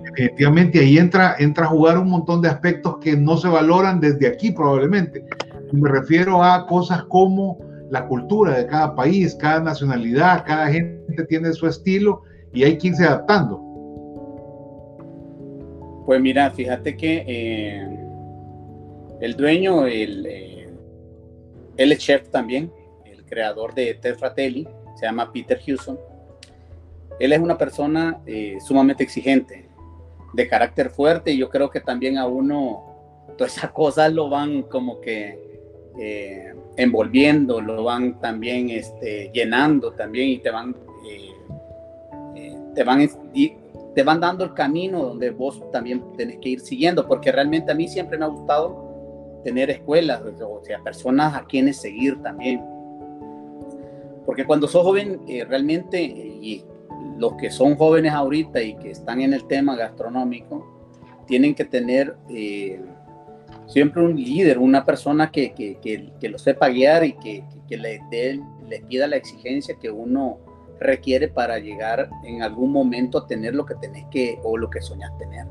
definitivamente 0.04 0.80
ahí 0.80 1.00
entra, 1.00 1.36
entra 1.40 1.66
a 1.66 1.70
jugar 1.70 1.98
un 1.98 2.10
montón 2.10 2.42
de 2.42 2.50
aspectos 2.50 2.98
que 3.00 3.16
no 3.16 3.38
se 3.38 3.48
valoran 3.48 4.00
desde 4.00 4.28
aquí 4.28 4.52
probablemente. 4.52 5.26
Me 5.72 5.90
refiero 5.90 6.44
a 6.44 6.66
cosas 6.68 7.04
como 7.04 7.60
la 7.90 8.08
cultura 8.08 8.58
de 8.58 8.68
cada 8.68 8.96
país, 8.96 9.36
cada 9.36 9.60
nacionalidad, 9.60 10.44
cada 10.46 10.68
gente 10.68 11.24
tiene 11.26 11.52
su 11.54 11.68
estilo 11.68 12.24
y 12.54 12.64
hay 12.64 12.78
quien 12.78 12.96
se 12.96 13.06
adaptando. 13.06 13.66
Pues 16.06 16.22
mira, 16.22 16.50
fíjate 16.52 16.98
que 16.98 17.24
eh, 17.28 17.88
el 19.22 19.36
dueño, 19.36 19.86
el, 19.86 20.26
eh, 20.26 20.70
es 21.78 21.98
chef 22.00 22.30
también, 22.30 22.72
el 23.06 23.24
creador 23.26 23.74
de 23.76 23.94
Ted 23.96 24.16
Fratelli, 24.16 24.68
se 24.96 25.06
llama 25.06 25.32
Peter 25.32 25.60
Hewson. 25.64 26.00
Él 27.20 27.34
es 27.34 27.40
una 27.40 27.58
persona 27.58 28.20
eh, 28.26 28.58
sumamente 28.66 29.04
exigente, 29.04 29.68
de 30.34 30.48
carácter 30.48 30.90
fuerte, 30.90 31.32
y 31.32 31.38
yo 31.38 31.50
creo 31.50 31.70
que 31.70 31.80
también 31.80 32.18
a 32.18 32.28
uno 32.28 32.86
todas 33.38 33.58
esas 33.58 33.72
cosas 33.72 34.12
lo 34.12 34.30
van 34.30 34.64
como 34.64 35.02
que 35.02 35.49
eh, 35.98 36.54
envolviendo, 36.76 37.62
lo 37.62 37.84
van 37.84 38.20
también 38.20 38.70
este, 38.70 39.32
llenando 39.34 39.94
también 39.94 40.30
y 40.30 40.38
te 40.40 40.52
van, 40.52 40.76
te 42.76 42.84
van 42.84 43.02
te 43.96 44.04
van 44.04 44.20
dando 44.20 44.46
el 44.46 44.54
camino 44.54 45.04
donde 45.04 45.32
vos 45.32 45.62
también 45.72 46.04
tenés 46.16 46.38
que 46.38 46.50
ir 46.50 46.60
siguiendo, 46.60 47.08
porque 47.08 47.32
realmente 47.32 47.72
a 47.72 47.76
mí 47.76 47.88
siempre 47.88 48.18
me 48.18 48.26
ha 48.26 48.30
gustado 48.30 49.42
tener 49.44 49.70
escuelas, 49.70 50.22
o 50.22 50.64
sea, 50.64 50.80
personas 50.84 51.36
a 51.36 51.46
quienes 51.46 51.78
seguir 51.78 52.22
también. 52.22 52.64
Porque 54.26 54.46
cuando 54.46 54.68
sos 54.68 54.84
joven, 54.84 55.22
eh, 55.28 55.44
realmente, 55.46 56.02
y 56.02 56.64
los 57.18 57.34
que 57.34 57.50
son 57.50 57.76
jóvenes 57.76 58.14
ahorita 58.14 58.62
y 58.62 58.76
que 58.76 58.92
están 58.92 59.22
en 59.22 59.34
el 59.34 59.46
tema 59.48 59.76
gastronómico, 59.76 60.66
tienen 61.26 61.56
que 61.56 61.66
tener 61.66 62.16
eh, 62.30 62.82
siempre 63.70 64.04
un 64.04 64.16
líder, 64.16 64.58
una 64.58 64.84
persona 64.84 65.32
que, 65.32 65.54
que, 65.54 65.78
que, 65.80 66.30
lo 66.30 66.38
sepa 66.38 66.68
guiar 66.70 67.06
y 67.06 67.14
que, 67.14 67.44
le, 67.70 68.02
dé, 68.12 68.42
le 68.68 68.82
pida 68.82 69.08
la 69.08 69.16
exigencia 69.16 69.78
que 69.80 69.90
uno 69.90 70.40
requiere 70.80 71.28
para 71.28 71.60
llegar 71.60 72.10
en 72.24 72.42
algún 72.42 72.72
momento 72.72 73.20
a 73.20 73.28
tener 73.28 73.54
lo 73.56 73.66
que 73.66 73.76
tenés 73.76 74.06
que 74.10 74.40
o 74.44 74.58
lo 74.58 74.70
que 74.70 74.82
soñás 74.82 75.18
tener, 75.18 75.46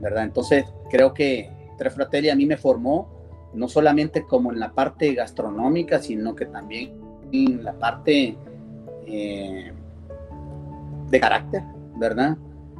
¿verdad? 0.00 0.24
Entonces, 0.24 0.64
creo 0.90 1.12
que 1.12 1.50
Tres 1.76 1.94
Fratelli 1.94 2.28
a 2.28 2.36
mí 2.36 2.46
me 2.46 2.56
formó 2.56 3.20
no 3.52 3.68
solamente 3.68 4.24
como 4.24 4.52
en 4.52 4.60
la 4.60 4.72
parte 4.72 5.12
gastronómica, 5.14 5.98
sino 5.98 6.34
que 6.34 6.46
también 6.46 6.92
en 7.32 7.64
la 7.64 7.72
parte 7.72 8.36
eh, 9.06 9.72
de 11.10 11.20
carácter, 11.20 11.62
¿verdad? 11.96 12.36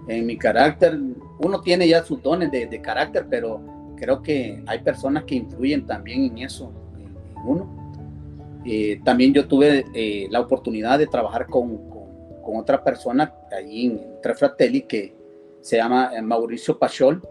En 0.06 0.26
mi 0.26 0.36
carácter, 0.36 0.98
uno 1.40 1.60
tiene 1.60 1.88
ya 1.88 2.04
sus 2.04 2.22
dones 2.22 2.50
de, 2.50 2.80
carácter, 2.80 3.26
pero 3.28 3.60
creo 4.00 4.22
que 4.22 4.62
hay 4.66 4.78
personas 4.80 5.24
que 5.24 5.34
influyen 5.34 5.86
también 5.86 6.24
en 6.24 6.38
eso, 6.38 6.72
en, 6.98 7.14
uno. 7.46 8.62
Eh, 8.64 9.00
también 9.04 9.32
yo 9.32 9.46
tuve 9.46 9.84
eh, 9.94 10.26
la 10.30 10.40
oportunidad 10.40 10.98
de 10.98 11.06
trabajar 11.06 11.46
con, 11.46 11.78
con, 11.88 12.56
otra 12.56 12.82
persona 12.82 13.32
allí 13.56 13.86
en 13.86 14.00
Tres 14.20 14.38
Fratelli 14.38 14.82
que 14.82 15.14
se 15.60 15.76
llama 15.76 16.10
Mauricio 16.20 16.76
Pachol, 16.78 17.22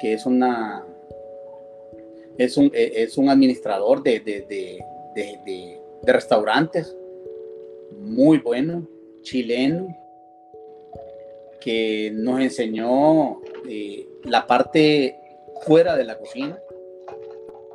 que 0.00 0.14
es 0.14 0.24
una 0.24 0.82
es 2.38 2.56
un, 2.56 2.70
es 2.72 3.18
un 3.18 3.28
administrador 3.28 4.02
de, 4.02 4.20
de, 4.20 4.46
de, 4.48 5.38
de, 5.44 5.78
restaurantes 6.04 6.96
muy 8.00 8.38
bueno, 8.38 8.88
chileno, 9.20 9.94
que 11.60 12.10
nos 12.14 12.40
enseñó 12.40 13.40
eh, 13.68 14.08
la 14.24 14.46
parte 14.46 15.21
fuera 15.62 15.96
de 15.96 16.04
la 16.04 16.18
cocina. 16.18 16.58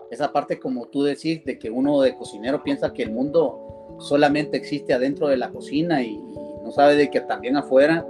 Esa 0.09 0.31
parte, 0.31 0.59
como 0.59 0.87
tú 0.87 1.03
decís, 1.03 1.43
de 1.43 1.59
que 1.59 1.69
uno 1.69 2.01
de 2.01 2.15
cocinero 2.15 2.63
piensa 2.63 2.93
que 2.93 3.03
el 3.03 3.11
mundo 3.11 3.97
solamente 3.99 4.57
existe 4.57 4.93
adentro 4.93 5.27
de 5.27 5.37
la 5.37 5.49
cocina 5.49 6.01
y, 6.03 6.17
no 6.63 6.71
sabe 6.73 6.97
de 6.97 7.09
que 7.09 7.21
también 7.21 7.55
afuera 7.55 8.05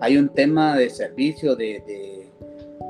hay 0.00 0.16
un 0.16 0.30
tema 0.30 0.76
de 0.76 0.90
servicio, 0.90 1.54
de, 1.54 1.80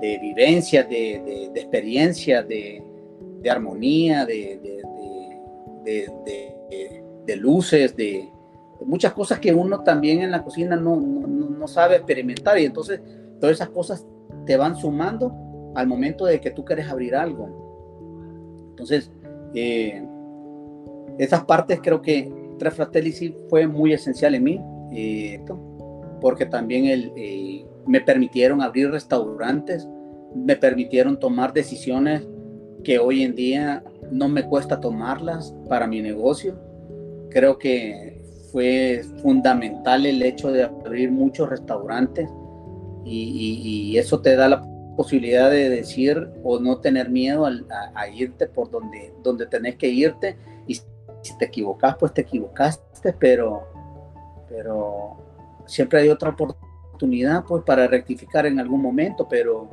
de 0.00 0.18
vivencias, 0.18 0.88
de, 0.88 1.50
de, 1.52 1.60
experiencias, 1.60 2.46
de, 2.48 2.82
armonía, 3.50 4.24
de, 4.26 4.58
de, 7.26 7.36
luces, 7.36 7.94
de, 7.96 8.28
muchas 8.84 9.12
cosas 9.12 9.38
que 9.38 9.52
uno 9.52 9.82
también 9.82 10.22
en 10.22 10.30
la 10.30 10.42
cocina 10.42 10.76
no, 10.76 10.96
no, 10.96 11.68
sabe 11.68 11.96
experimentar 11.96 12.58
y 12.58 12.64
entonces 12.64 13.00
todas 13.40 13.56
esas 13.56 13.68
cosas 13.68 14.06
te 14.46 14.56
van 14.56 14.76
sumando 14.76 15.32
al 15.74 15.86
momento 15.86 16.26
de 16.26 16.40
que 16.40 16.50
tú 16.50 16.64
quieres 16.64 16.88
abrir 16.88 17.14
algo. 17.14 18.68
Entonces, 18.70 19.10
eh, 19.54 20.02
esas 21.18 21.44
partes 21.44 21.80
creo 21.82 22.00
que 22.00 22.32
Tres 22.58 22.74
Fratelli 22.74 23.12
fue 23.48 23.66
muy 23.66 23.92
esencial 23.92 24.34
en 24.34 24.44
mí, 24.44 24.60
eh, 24.92 25.40
porque 26.20 26.46
también 26.46 26.84
eh, 26.86 27.64
me 27.86 28.00
permitieron 28.00 28.60
abrir 28.60 28.90
restaurantes, 28.90 29.88
me 30.34 30.56
permitieron 30.56 31.18
tomar 31.18 31.52
decisiones 31.52 32.26
que 32.84 32.98
hoy 32.98 33.22
en 33.22 33.34
día 33.34 33.82
no 34.10 34.28
me 34.28 34.44
cuesta 34.44 34.80
tomarlas 34.80 35.54
para 35.68 35.86
mi 35.86 36.00
negocio. 36.00 36.58
Creo 37.30 37.58
que 37.58 38.22
fue 38.52 39.02
fundamental 39.22 40.06
el 40.06 40.22
hecho 40.22 40.50
de 40.50 40.64
abrir 40.64 41.10
muchos 41.10 41.48
restaurantes 41.48 42.28
y, 43.04 43.96
eso 43.96 44.20
te 44.20 44.36
da 44.36 44.48
la 44.48 44.62
posibilidad 44.98 45.48
de 45.48 45.68
decir 45.68 46.28
o 46.42 46.58
no 46.58 46.78
tener 46.80 47.08
miedo 47.08 47.46
a, 47.46 48.08
irte 48.08 48.48
por 48.48 48.68
donde, 48.68 49.14
donde 49.22 49.46
tenés 49.46 49.76
que 49.76 49.86
irte. 49.86 50.36
Y 50.66 50.74
si 50.74 51.38
te 51.38 51.44
equivocas, 51.44 51.96
pues 51.96 52.12
te 52.12 52.22
equivocaste, 52.22 53.12
pero, 53.12 53.62
pero 54.48 55.16
siempre 55.66 56.00
hay 56.00 56.08
otra 56.08 56.30
oportunidad 56.30 57.44
pues 57.44 57.62
para 57.62 57.86
rectificar 57.86 58.44
en 58.46 58.58
algún 58.58 58.82
momento, 58.82 59.28
pero, 59.28 59.68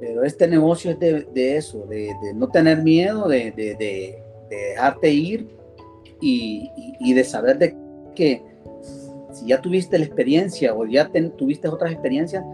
pero 0.00 0.24
este 0.24 0.48
negocio 0.48 0.90
es 0.90 0.98
de, 0.98 1.56
eso, 1.56 1.86
de, 1.86 2.16
no 2.34 2.48
tener 2.48 2.82
miedo, 2.82 3.28
de, 3.28 3.52
de 3.52 4.22
dejarte 4.50 5.08
ir 5.08 5.56
y, 6.20 7.14
de 7.14 7.22
saber 7.22 7.58
de 7.58 7.76
que 8.16 8.42
si 9.32 9.46
ya 9.46 9.60
tuviste 9.60 9.98
la 10.00 10.04
experiencia 10.04 10.74
o 10.74 10.84
ya 10.84 11.08
tuviste 11.36 11.68
otras 11.68 11.92
experiencias, 11.92 12.44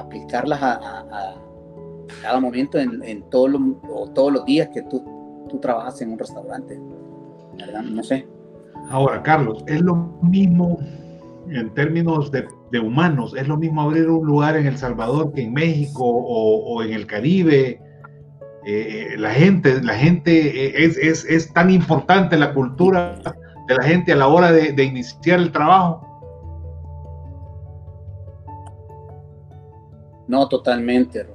aplicarlas 0.00 0.60
a, 0.62 1.36
cada 2.22 2.40
momento 2.40 2.78
en, 2.78 3.02
en 3.04 3.22
todos 3.30 3.50
los 4.32 4.44
días 4.44 4.68
que 4.74 4.82
tú, 4.82 5.04
trabajas 5.60 6.00
en 6.00 6.12
un 6.12 6.18
restaurante. 6.18 6.80
¿verdad? 7.58 7.82
No 7.82 8.02
sé. 8.02 8.26
Ahora, 8.90 9.22
Carlos, 9.22 9.62
es 9.66 9.80
lo 9.80 9.96
mismo 10.22 10.78
en 11.48 11.72
términos 11.74 12.30
de, 12.30 12.46
humanos, 12.78 13.34
es 13.36 13.48
lo 13.48 13.56
mismo 13.56 13.82
abrir 13.82 14.08
un 14.08 14.26
lugar 14.26 14.56
en 14.56 14.66
El 14.66 14.76
Salvador 14.76 15.32
que 15.32 15.42
en 15.42 15.52
México 15.52 16.04
o, 16.04 16.82
en 16.82 16.92
el 16.92 17.06
Caribe. 17.06 17.80
Eh, 18.66 19.14
la 19.18 19.30
gente, 19.30 19.82
la 19.82 19.94
gente 19.94 20.66
eh, 20.66 20.84
es, 20.84 21.24
es, 21.24 21.52
tan 21.52 21.70
importante 21.70 22.36
la 22.36 22.52
cultura 22.52 23.18
de 23.66 23.74
la 23.74 23.82
gente 23.82 24.12
a 24.12 24.16
la 24.16 24.28
hora 24.28 24.52
de, 24.52 24.84
iniciar 24.84 25.40
el 25.40 25.50
trabajo. 25.50 26.06
No, 30.30 30.48
totalmente. 30.48 31.26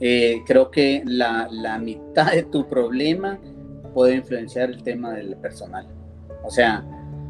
Eh, 0.00 0.42
creo 0.46 0.70
que 0.70 1.02
la, 1.04 1.48
la 1.50 1.78
mitad 1.78 2.32
de 2.32 2.44
tu 2.44 2.68
problema 2.68 3.38
puede 3.92 4.14
influenciar 4.14 4.70
el 4.70 4.82
tema 4.82 5.12
del 5.12 5.36
personal. 5.36 5.86
O 6.44 6.50
sea, 6.50 6.84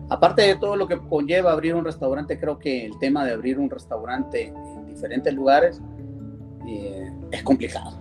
Aparte 0.09 0.43
de 0.43 0.55
todo 0.57 0.77
lo 0.77 0.87
que 0.87 0.99
conlleva 0.99 1.51
abrir 1.51 1.75
un 1.75 1.85
restaurante, 1.85 2.39
creo 2.39 2.59
que 2.59 2.85
el 2.85 2.97
tema 3.01 3.25
de 3.25 3.33
abrir 3.33 3.59
un 3.59 3.69
restaurante 3.69 4.45
en 4.47 4.87
diferentes 4.87 5.35
lugares 5.35 5.81
eh, 6.69 7.11
es 7.33 7.43
complicado. 7.43 7.99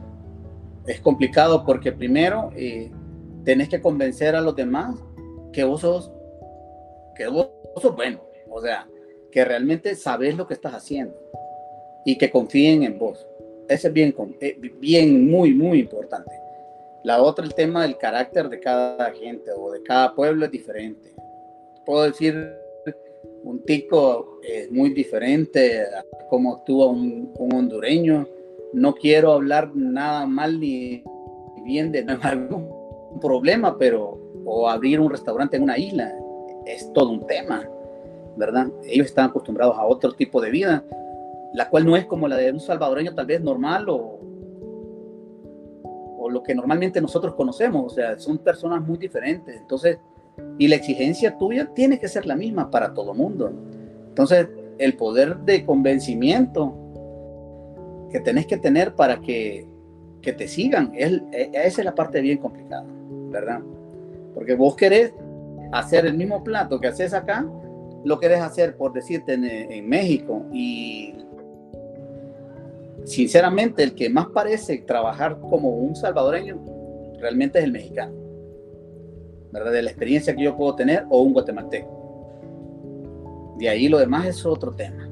Es 0.86 1.02
complicado 1.02 1.66
porque 1.66 1.92
primero 1.92 2.52
eh, 2.56 2.92
tenés 3.44 3.70
que 3.70 3.82
convencer 3.82 4.36
a 4.36 4.42
los 4.42 4.56
demás 4.56 4.96
que 5.52 5.64
vos 5.64 5.82
sos, 5.82 6.12
que 7.16 7.28
vos 7.28 7.50
sos 7.82 7.96
bueno, 7.96 8.22
o 8.52 8.62
sea, 8.62 8.88
que 9.32 9.44
realmente 9.44 9.96
sabes 9.96 10.38
lo 10.38 10.46
que 10.46 10.54
estás 10.54 10.76
haciendo 10.76 11.16
y 12.06 12.18
que 12.18 12.30
confíen 12.30 12.84
en 12.84 12.98
vos. 13.00 13.26
Ese 13.68 13.88
es 13.88 13.94
bien, 13.94 14.16
eh, 14.40 14.58
bien, 14.80 15.30
muy, 15.30 15.54
muy 15.54 15.80
importante. 15.80 16.32
La 17.04 17.22
otra, 17.22 17.46
el 17.46 17.54
tema 17.54 17.84
del 17.84 17.98
carácter 17.98 18.50
de 18.50 18.60
cada 18.60 19.12
gente 19.12 19.52
o 19.52 19.72
de 19.72 19.82
cada 19.84 20.14
pueblo 20.16 20.46
es 20.46 20.52
diferente 20.52 21.16
puedo 21.86 22.04
decir, 22.04 22.36
un 23.44 23.64
tico 23.64 24.40
es 24.44 24.72
muy 24.72 24.94
diferente 24.94 25.82
a 25.82 26.04
cómo 26.30 26.56
actúa 26.56 26.88
un, 26.90 27.32
hondureño. 27.38 28.28
No 28.74 28.96
quiero 28.96 29.34
hablar 29.34 29.74
nada 29.76 30.26
mal 30.26 30.60
ni 30.60 31.04
bien 31.64 31.92
de 31.92 32.06
algún 32.22 32.70
problema, 33.22 33.78
pero 33.78 34.20
o 34.44 34.68
abrir 34.68 35.00
un 35.00 35.10
restaurante 35.10 35.58
en 35.58 35.64
una 35.64 35.78
isla 35.78 36.14
es 36.66 36.92
todo 36.94 37.10
un 37.10 37.26
tema, 37.26 37.68
¿verdad? 38.36 38.68
Ellos 38.84 39.08
están 39.08 39.30
acostumbrados 39.30 39.78
a 39.78 39.86
otro 39.86 40.12
tipo 40.14 40.42
de 40.42 40.50
vida, 40.50 40.84
la 41.56 41.70
cual 41.70 41.86
no 41.86 41.96
es 41.96 42.06
como 42.06 42.28
la 42.28 42.36
de 42.36 42.52
un 42.52 42.60
salvadoreño 42.60 43.16
tal 43.16 43.26
vez 43.26 43.42
normal 43.42 43.88
o, 43.90 44.20
o 46.20 46.30
lo 46.30 46.44
que 46.44 46.54
normalmente 46.54 47.00
nosotros 47.00 47.34
conocemos, 47.36 47.94
o 47.94 47.96
sea, 47.96 48.20
son 48.20 48.40
personas 48.40 48.86
muy 48.86 48.98
diferentes, 48.98 49.56
entonces, 49.56 50.00
y 50.58 50.68
la 50.68 50.76
exigencia 50.76 51.38
tuya 51.38 51.72
tiene 51.74 51.98
que 51.98 52.08
ser 52.08 52.26
la 52.26 52.36
misma 52.36 52.70
para 52.70 52.94
todo 52.94 53.14
mundo. 53.14 53.54
Entonces, 54.10 54.50
el 54.78 54.98
poder 54.98 55.38
de 55.40 55.66
convencimiento 55.66 56.76
que 58.12 58.20
tenés 58.20 58.48
que 58.48 58.58
tener 58.58 58.96
para 58.96 59.22
que, 59.22 59.66
que 60.22 60.34
te 60.34 60.48
sigan, 60.48 60.92
es, 60.96 61.22
esa 61.32 61.82
es 61.82 61.86
la 61.86 61.96
parte 61.96 62.20
bien 62.20 62.38
complicada, 62.40 62.86
¿verdad? 63.30 63.62
Porque 64.34 64.56
vos 64.56 64.76
querés 64.76 65.14
hacer 65.72 66.06
el 66.06 66.16
mismo 66.16 66.44
plato 66.44 66.82
que 66.82 66.88
haces 66.88 67.14
acá, 67.14 67.48
lo 68.04 68.20
querés 68.20 68.42
hacer, 68.42 68.76
por 68.76 68.94
decirte, 68.94 69.34
en, 69.34 69.46
en 69.46 69.88
México 69.88 70.44
y 70.52 71.14
sinceramente, 73.06 73.84
el 73.84 73.96
que 73.96 74.10
más 74.10 74.28
parece 74.28 74.80
trabajar 74.80 75.40
como 75.40 75.70
un 75.70 75.96
salvadoreño 75.96 76.60
realmente 77.20 77.60
es 77.60 77.66
el 77.66 77.72
mexicano. 77.72 78.14
¿Verdad? 79.52 79.72
De 79.72 79.82
la 79.82 79.90
experiencia 79.90 80.36
que 80.36 80.44
yo 80.44 80.58
puedo 80.58 80.76
tener 80.76 81.06
o 81.10 81.22
un 81.22 81.34
guatemalteco. 81.34 81.96
De 83.58 83.70
ahí 83.70 83.88
lo 83.88 84.00
demás 84.00 84.26
es 84.26 84.46
otro 84.46 84.74
tema. 84.74 85.08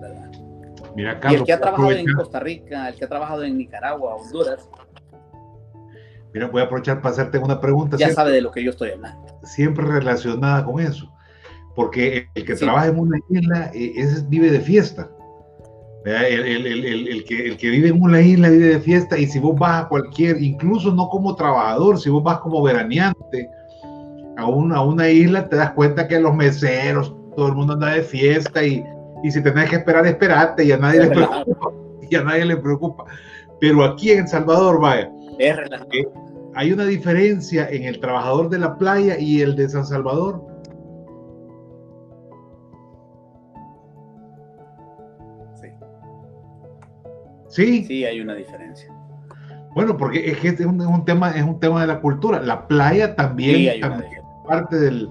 ¿verdad? 0.00 0.30
Mira, 0.94 1.20
y 1.30 1.34
el 1.34 1.44
que 1.44 1.52
ha 1.52 1.60
trabajado 1.60 1.90
en 1.90 2.12
Costa 2.12 2.38
Rica, 2.38 2.88
el 2.88 2.94
que 2.94 3.04
ha 3.04 3.08
trabajado 3.08 3.42
en 3.42 3.58
Nicaragua, 3.58 4.14
Honduras. 4.14 4.68
Mira, 6.32 6.46
voy 6.46 6.62
a 6.62 6.64
aprovechar 6.64 7.02
para 7.02 7.12
hacerte 7.12 7.38
una 7.38 7.60
pregunta. 7.60 7.96
Ya 7.96 8.10
sabe 8.10 8.30
de 8.32 8.40
lo 8.40 8.50
que 8.52 8.62
yo 8.62 8.70
estoy 8.70 8.90
hablando. 8.90 9.40
Siempre 9.42 9.84
relacionada 9.84 10.64
con 10.64 10.80
eso. 10.80 11.12
Porque 11.74 12.28
el 12.34 12.44
que 12.44 12.54
trabaja 12.54 12.86
en 12.86 12.98
una 12.98 13.18
isla 13.28 13.70
eh, 13.74 13.92
es, 13.96 14.28
vive 14.28 14.50
de 14.50 14.60
fiesta. 14.60 15.10
El, 16.04 17.24
que, 17.24 17.46
el 17.46 17.56
que 17.56 17.70
vive 17.70 17.88
en 17.88 18.02
una 18.02 18.20
isla 18.20 18.48
vive 18.48 18.66
de 18.66 18.80
fiesta 18.80 19.16
y 19.16 19.26
si 19.26 19.38
vos 19.38 19.56
vas 19.56 19.84
a 19.84 19.88
cualquier, 19.88 20.42
incluso 20.42 20.92
no 20.92 21.08
como 21.08 21.36
trabajador, 21.36 22.00
si 22.00 22.10
vos 22.10 22.24
vas 22.24 22.38
como 22.38 22.60
veraneante 22.62 23.48
a 24.36 24.46
una, 24.46 24.76
a 24.76 24.82
una 24.82 25.08
isla, 25.08 25.48
te 25.48 25.56
das 25.56 25.72
cuenta 25.72 26.08
que 26.08 26.18
los 26.18 26.34
meseros, 26.34 27.14
todo 27.36 27.48
el 27.48 27.54
mundo 27.54 27.74
anda 27.74 27.94
de 27.94 28.02
fiesta 28.02 28.64
y, 28.64 28.84
y 29.22 29.30
si 29.30 29.42
tenés 29.42 29.70
que 29.70 29.76
esperar, 29.76 30.04
esperate 30.06 30.64
y 30.64 30.72
a 30.72 30.76
nadie 30.76 31.00
le 31.00 31.10
preocupa. 31.10 31.70
Y 32.10 32.16
a 32.16 32.24
nadie 32.24 32.44
le 32.44 32.56
preocupa. 32.56 33.04
Pero 33.60 33.84
aquí 33.84 34.10
en 34.10 34.20
El 34.20 34.28
Salvador, 34.28 34.80
vaya, 34.80 35.08
eh, 35.38 35.56
hay 36.54 36.72
una 36.72 36.84
diferencia 36.84 37.68
en 37.70 37.84
el 37.84 38.00
trabajador 38.00 38.50
de 38.50 38.58
la 38.58 38.76
playa 38.76 39.18
y 39.18 39.40
el 39.40 39.54
de 39.54 39.68
San 39.68 39.86
Salvador 39.86 40.51
Sí. 47.52 47.84
Sí, 47.84 48.04
hay 48.04 48.20
una 48.20 48.34
diferencia. 48.34 48.90
Bueno, 49.74 49.96
porque 49.96 50.30
es 50.30 50.38
que 50.38 50.48
es 50.48 50.60
un, 50.60 51.04
tema, 51.04 51.30
es 51.30 51.42
un 51.42 51.60
tema 51.60 51.82
de 51.82 51.86
la 51.86 52.00
cultura. 52.00 52.40
La 52.40 52.66
playa 52.66 53.14
también, 53.14 53.82
es 53.82 53.86
parte 54.46 54.78
del, 54.78 55.08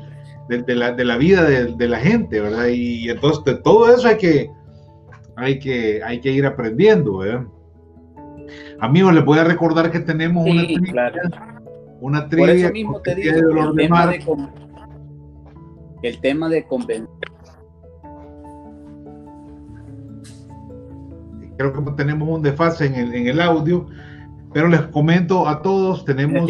de, 0.47 0.75
la, 0.75 0.91
de, 0.91 1.05
la, 1.05 1.17
vida 1.17 1.43
de, 1.43 1.87
la 1.87 1.99
gente, 1.99 2.39
¿verdad? 2.39 2.67
Y, 2.67 3.09
entonces 3.09 3.43
de 3.45 3.55
todo 3.55 3.93
eso 3.93 4.07
hay 4.07 4.17
que, 4.17 4.51
hay 5.35 5.59
que, 5.59 6.01
hay 6.03 6.19
que 6.19 6.31
ir 6.31 6.45
aprendiendo, 6.45 7.17
¿verdad? 7.17 7.45
Amigos, 8.79 9.13
les 9.13 9.23
voy 9.23 9.39
a 9.39 9.43
recordar 9.43 9.91
que 9.91 9.99
tenemos 9.99 10.45
una 10.45 10.63
trivia, 10.63 11.13
una 11.99 12.27
trivia 12.27 12.47
Por 12.47 12.55
eso 12.55 12.73
mismo 12.73 13.01
te 13.01 13.15
digo, 13.15 13.69
el, 13.69 13.75
tema 13.75 14.07
de, 14.07 14.23
el 16.03 16.21
tema 16.21 16.49
de 16.49 16.63
convencer 16.65 17.30
creo 21.61 21.85
que 21.85 21.91
tenemos 21.91 22.27
un 22.27 22.41
desfase 22.41 22.85
en 22.85 22.95
el, 22.95 23.13
en 23.13 23.27
el 23.27 23.41
audio, 23.41 23.87
pero 24.53 24.67
les 24.67 24.81
comento 24.87 25.47
a 25.47 25.61
todos, 25.61 26.03
tenemos, 26.05 26.49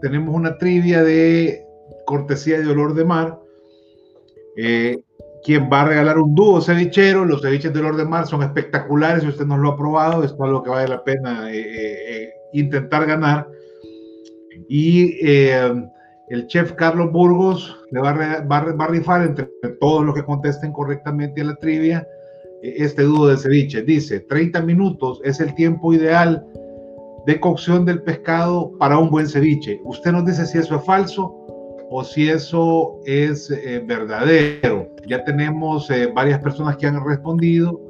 tenemos 0.00 0.34
una 0.34 0.56
trivia 0.58 1.02
de 1.02 1.64
cortesía 2.06 2.60
de 2.60 2.68
olor 2.68 2.94
de 2.94 3.04
mar. 3.04 3.38
Eh, 4.56 5.00
quien 5.44 5.68
va 5.72 5.82
a 5.82 5.88
regalar 5.88 6.18
un 6.18 6.34
dúo 6.34 6.60
cevichero, 6.60 7.24
los 7.24 7.42
ceviches 7.42 7.72
de 7.72 7.80
olor 7.80 7.96
de 7.96 8.04
mar 8.04 8.26
son 8.26 8.42
espectaculares, 8.42 9.22
si 9.22 9.28
usted 9.28 9.46
no 9.46 9.56
lo 9.56 9.70
ha 9.70 9.76
probado, 9.76 10.24
es 10.24 10.34
lo 10.38 10.62
que 10.62 10.70
vale 10.70 10.88
la 10.88 11.04
pena 11.04 11.52
eh, 11.52 11.62
eh, 11.62 12.30
intentar 12.52 13.06
ganar. 13.06 13.48
Y 14.68 15.24
el 15.24 16.46
chef 16.48 16.72
Carlos 16.72 17.12
Burgos 17.12 17.76
le 17.90 18.00
va 18.00 18.10
a, 18.10 18.40
va, 18.42 18.72
va 18.72 18.84
a, 18.84 18.88
rifar 18.88 19.22
entre 19.22 19.48
todos 19.80 20.04
los 20.04 20.14
que 20.14 20.24
contesten 20.24 20.72
correctamente 20.72 21.40
a 21.40 21.44
la 21.44 21.56
trivia 21.56 22.06
este 22.62 23.02
dúo 23.02 23.28
de 23.28 23.36
ceviche. 23.36 23.82
Dice, 23.82 24.20
30 24.20 24.62
minutos 24.62 25.20
es 25.24 25.40
el 25.40 25.54
tiempo 25.54 25.92
ideal 25.92 26.46
de 27.26 27.40
cocción 27.40 27.84
del 27.84 28.02
pescado 28.02 28.72
para 28.78 28.98
un 28.98 29.10
buen 29.10 29.28
ceviche. 29.28 29.80
Usted 29.84 30.12
nos 30.12 30.24
dice 30.24 30.46
si 30.46 30.58
eso 30.58 30.76
es 30.76 30.84
falso 30.84 31.34
o 31.90 32.04
si 32.04 32.28
eso 32.28 33.00
es 33.04 33.50
eh, 33.50 33.82
verdadero. 33.86 34.88
Ya 35.06 35.24
tenemos 35.24 35.90
eh, 35.90 36.10
varias 36.14 36.40
personas 36.40 36.76
que 36.76 36.86
han 36.86 37.04
respondido. 37.04 37.80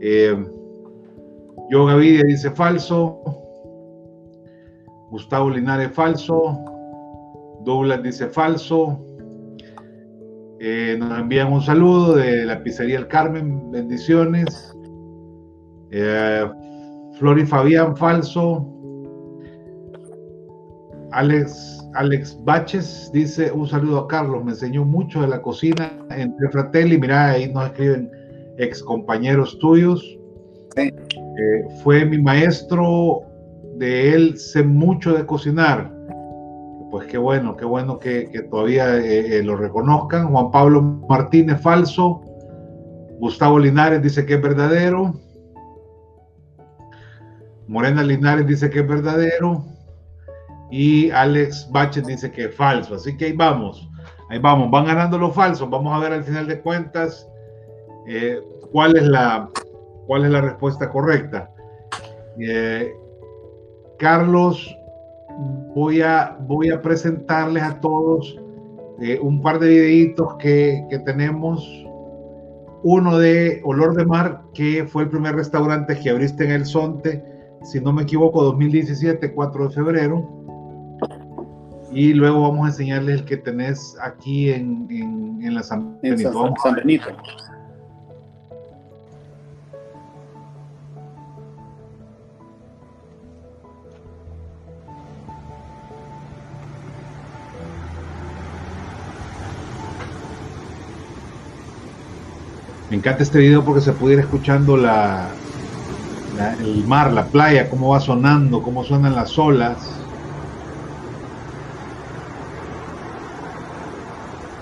Eh, 0.00 0.36
Gavidia 1.70 2.24
dice 2.24 2.50
falso. 2.50 3.22
Gustavo 5.10 5.50
Linares 5.50 5.92
falso. 5.92 6.58
Douglas 7.64 8.02
dice 8.02 8.28
falso. 8.28 9.00
Eh, 10.66 10.96
nos 10.98 11.18
envían 11.18 11.52
un 11.52 11.60
saludo 11.60 12.14
de 12.16 12.46
la 12.46 12.62
pizzería 12.62 12.96
El 12.96 13.06
Carmen, 13.06 13.70
bendiciones. 13.70 14.74
Eh, 15.90 16.42
Flor 17.18 17.38
y 17.38 17.44
Fabián 17.44 17.94
Falso. 17.94 18.66
Alex, 21.12 21.86
Alex 21.92 22.38
Baches 22.44 23.10
dice 23.12 23.52
un 23.52 23.68
saludo 23.68 23.98
a 23.98 24.08
Carlos, 24.08 24.42
me 24.42 24.52
enseñó 24.52 24.86
mucho 24.86 25.20
de 25.20 25.28
la 25.28 25.42
cocina 25.42 25.92
entre 26.08 26.48
Fratelli, 26.48 26.96
mira, 26.96 27.32
ahí 27.32 27.52
nos 27.52 27.66
escriben 27.66 28.10
ex 28.56 28.82
compañeros 28.82 29.58
tuyos. 29.58 30.18
Eh, 30.76 30.90
fue 31.82 32.06
mi 32.06 32.16
maestro, 32.16 33.20
de 33.76 34.14
él 34.14 34.38
sé 34.38 34.62
mucho 34.62 35.12
de 35.12 35.26
cocinar 35.26 35.93
pues 36.94 37.08
qué 37.08 37.18
bueno, 37.18 37.56
qué 37.56 37.64
bueno 37.64 37.98
que, 37.98 38.28
todavía 38.48 38.98
eh, 38.98 39.38
eh, 39.38 39.42
lo 39.42 39.56
reconozcan. 39.56 40.28
Juan 40.28 40.52
Pablo 40.52 40.80
Martínez, 40.80 41.60
falso. 41.60 42.20
Gustavo 43.18 43.58
Linares 43.58 44.00
dice 44.00 44.24
que 44.24 44.34
es 44.34 44.40
verdadero. 44.40 45.12
Morena 47.66 48.04
Linares 48.04 48.46
dice 48.46 48.70
que 48.70 48.78
es 48.78 48.86
verdadero. 48.86 49.64
Y 50.70 51.10
Alex 51.10 51.68
Baches 51.72 52.06
dice 52.06 52.30
que 52.30 52.44
es 52.44 52.54
falso. 52.54 52.94
Así 52.94 53.16
que 53.16 53.24
ahí 53.24 53.32
vamos. 53.32 53.90
Ahí 54.30 54.38
vamos. 54.38 54.70
Van 54.70 54.86
ganando 54.86 55.18
los 55.18 55.34
falsos. 55.34 55.68
Vamos 55.68 55.92
a 55.92 55.98
ver 55.98 56.12
al 56.12 56.22
final 56.22 56.46
de 56.46 56.60
cuentas 56.60 57.28
eh, 58.06 58.40
cuál, 58.70 58.96
es 58.96 59.08
la, 59.08 59.50
cuál 60.06 60.26
es 60.26 60.30
la 60.30 60.42
respuesta 60.42 60.88
correcta. 60.88 61.50
Carlos 63.98 64.72
voy 65.74 66.02
a, 66.02 66.36
voy 66.40 66.70
a 66.70 66.80
presentarles 66.80 67.62
a 67.62 67.80
todos 67.80 68.38
eh, 69.00 69.18
un 69.20 69.42
par 69.42 69.58
de 69.58 69.68
videitos 69.68 70.34
que, 70.38 70.84
que, 70.88 70.98
tenemos. 71.00 71.68
Uno 72.82 73.18
de 73.18 73.62
Olor 73.64 73.94
de 73.96 74.04
Mar, 74.04 74.42
que 74.52 74.84
fue 74.86 75.04
el 75.04 75.08
primer 75.08 75.34
restaurante 75.34 75.98
que 75.98 76.10
abriste 76.10 76.44
en 76.44 76.50
El 76.50 76.66
Sonte, 76.66 77.24
si 77.62 77.80
no 77.80 77.92
me 77.92 78.02
equivoco, 78.02 78.42
2017, 78.44 79.32
4 79.32 79.68
de 79.68 79.74
febrero. 79.74 80.44
Y 81.90 82.12
luego 82.12 82.42
vamos 82.42 82.66
a 82.66 82.68
enseñarles 82.68 83.20
el 83.20 83.24
que 83.24 83.38
tenés 83.38 83.96
aquí 84.02 84.50
en, 84.50 84.86
en, 84.90 85.54
la 85.54 85.62
San 85.62 85.98
Benito. 86.02 86.54
San 86.62 86.74
Benito. 86.74 87.06
Me 102.88 102.96
encanta 102.96 103.22
este 103.22 103.38
video 103.40 103.64
porque 103.64 103.80
se 103.82 103.94
ir 104.12 104.18
escuchando 104.20 104.76
la, 104.76 105.38
el 106.58 106.84
mar, 106.86 107.12
la 107.12 107.30
playa, 107.30 107.68
cómo 107.70 107.90
va 107.90 108.00
sonando, 108.00 108.62
cómo 108.62 108.84
suenan 108.84 109.14
las 109.14 109.38
olas. 109.38 110.12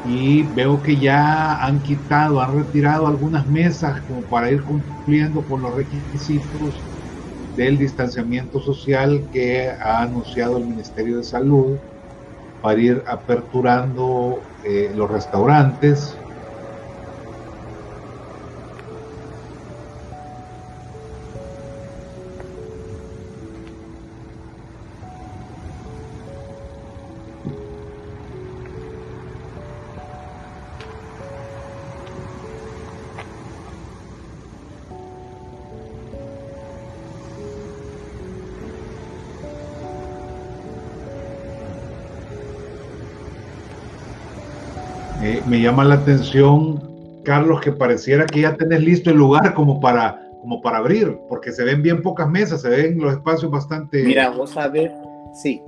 Y 0.05 0.53
veo 0.53 0.83
que 0.83 0.99
ya 0.99 1.65
han 1.65 1.83
quitado, 1.83 2.41
han 2.41 2.57
retirado 2.57 3.07
algunas 3.07 3.47
mesas 3.47 4.03
como 4.03 4.29
para 4.29 4.51
ir 4.51 4.65
cumpliendo 4.65 5.47
con 5.47 5.63
los 5.63 5.75
requisitos 5.75 6.89
del 7.55 7.79
distanciamiento 7.79 8.61
social 8.61 9.29
que 9.31 9.71
ha 9.71 10.03
anunciado 10.03 10.59
el 10.59 10.67
Ministerio 10.67 11.19
de 11.19 11.25
Salud 11.25 11.81
para 12.61 12.81
ir 12.81 13.05
aperturando 13.07 14.51
eh, 14.63 14.93
los 14.95 15.11
restaurantes, 15.11 16.22
llama 45.63 45.85
la 45.85 45.95
atención, 45.95 47.23
Carlos, 47.25 47.61
que 47.61 47.73
pareciera 47.73 48.27
que 48.27 48.43
ya 48.43 48.57
tenés 48.57 48.81
listo 48.81 49.11
el 49.11 49.17
lugar 49.17 49.55
como 49.55 49.81
para, 49.81 50.29
como 50.41 50.61
para 50.61 50.79
abrir, 50.79 51.19
porque 51.29 51.53
se 51.53 51.65
ven 51.65 51.83
bien 51.83 52.03
pocas 52.03 52.29
mesas, 52.29 52.63
se 52.63 52.69
ven 52.69 52.99
los 52.99 53.13
espacios 53.13 53.51
bastante... 53.51 54.03
Mira, 54.03 54.31
vos 54.31 54.51
sabés, 54.51 54.91
sí, 55.43 55.63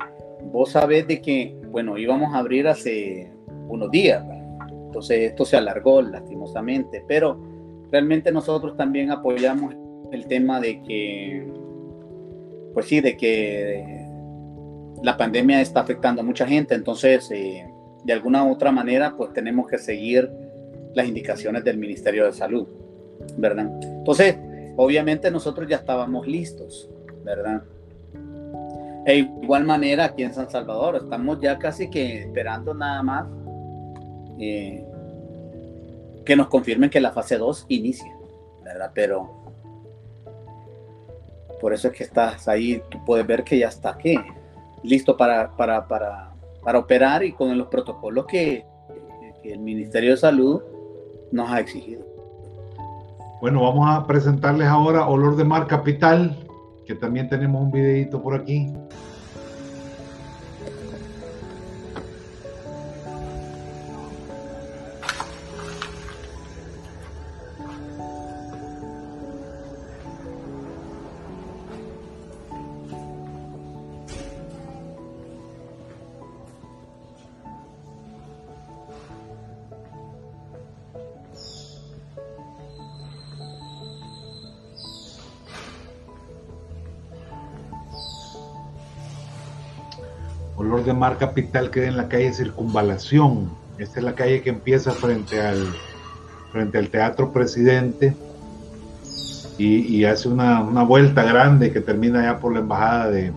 vos 0.53 0.71
sabés 0.71 1.07
de 1.07 1.21
que, 1.21 1.57
bueno, 1.71 1.97
íbamos 1.97 2.35
a 2.35 2.39
abrir 2.39 2.67
hace 2.69 3.31
unos 3.69 3.91
días, 3.91 4.25
entonces 4.87 5.31
esto 5.31 5.45
se 5.45 5.57
alargó 5.57 6.03
lastimosamente, 6.03 7.05
pero 7.07 7.41
realmente 7.91 8.33
nosotros 8.33 8.77
también 8.77 9.11
apoyamos 9.11 9.75
el 10.13 10.27
tema 10.27 10.61
de 10.61 10.83
que, 10.83 11.47
pues 12.73 12.87
sí, 12.87 13.01
de 13.01 13.17
que 13.17 14.05
la 15.03 15.17
pandemia 15.17 15.61
está 15.61 15.81
afectando 15.81 16.21
a 16.21 16.25
mucha 16.25 16.47
gente, 16.47 16.75
entonces... 16.75 17.31
Eh, 17.31 17.67
de 18.05 18.13
alguna 18.13 18.45
u 18.45 18.53
otra 18.53 18.71
manera, 18.71 19.15
pues 19.17 19.33
tenemos 19.33 19.67
que 19.67 19.79
seguir 19.79 20.31
las 20.95 21.09
indicaciones 21.09 21.65
del 21.65 21.79
Ministerio 21.79 22.27
de 22.27 22.33
Salud, 22.33 22.67
¿verdad? 23.37 23.67
Entonces, 23.83 24.37
obviamente 24.77 25.31
nosotros 25.31 25.69
ya 25.69 25.77
estábamos 25.77 26.27
listos, 26.27 26.89
¿verdad? 27.25 27.63
E 29.07 29.19
igual 29.19 29.65
manera 29.65 30.07
aquí 30.07 30.23
en 30.23 30.33
San 30.33 30.49
Salvador, 30.51 30.97
estamos 30.97 31.41
ya 31.41 31.59
casi 31.59 31.91
que 31.91 32.21
esperando 32.21 32.73
nada 32.75 33.03
más 33.03 33.27
eh, 34.39 34.85
que 36.25 36.37
nos 36.37 36.49
confirmen 36.49 36.89
que 36.91 37.01
la 37.01 37.13
fase 37.13 37.37
2 37.37 37.67
inicie, 37.69 38.11
¿verdad? 38.63 38.91
Pero 38.95 39.45
por 41.61 41.73
eso 41.73 41.89
es 41.89 41.95
que 41.95 42.05
estás 42.05 42.49
ahí, 42.49 42.83
tú 42.91 43.03
puedes 43.05 43.27
ver 43.27 43.45
que 43.45 43.59
ya 43.59 43.69
está 43.69 43.91
aquí, 43.91 44.19
listo 44.83 45.17
para, 45.17 45.51
para, 45.57 45.87
para 45.87 46.34
para 46.65 46.79
operar 46.79 47.23
y 47.23 47.33
con 47.33 47.57
los 47.57 47.69
protocolos 47.69 48.27
que, 48.27 48.67
el 49.45 49.59
Ministerio 49.59 50.13
de 50.13 50.17
Salud 50.17 50.63
nos 51.31 51.51
ha 51.51 51.61
exigido. 51.61 52.03
Bueno, 53.43 53.61
vamos 53.61 53.87
a 53.91 54.07
presentarles 54.07 54.67
ahora 54.67 55.07
Olor 55.07 55.37
de 55.37 55.45
Mar 55.45 55.67
Capital, 55.67 56.35
que 56.87 56.95
también 56.95 57.29
tenemos 57.29 57.61
un 57.61 57.71
videito 57.71 58.23
por 58.23 58.35
aquí. 58.35 58.73
Mar 90.95 91.19
Capital 91.19 91.71
queda 91.71 91.87
en 91.87 91.97
la 91.97 92.09
calle 92.09 92.33
Circunvalación. 92.33 93.51
Esta 93.79 93.99
es 93.99 94.05
la 94.05 94.15
calle 94.15 94.43
que 94.43 94.51
empieza 94.51 94.93
frente 94.93 95.41
al, 95.41 95.67
frente 96.53 96.79
al 96.79 96.89
Teatro 96.89 97.33
Presidente 97.33 98.15
y, 99.59 100.05
hace 100.05 100.29
una, 100.29 100.61
vuelta 100.83 101.23
grande 101.23 101.73
que 101.73 101.81
termina 101.81 102.23
ya 102.25 102.41
por 102.41 102.53
la 102.53 102.61
Embajada 102.61 103.11
de, 103.11 103.33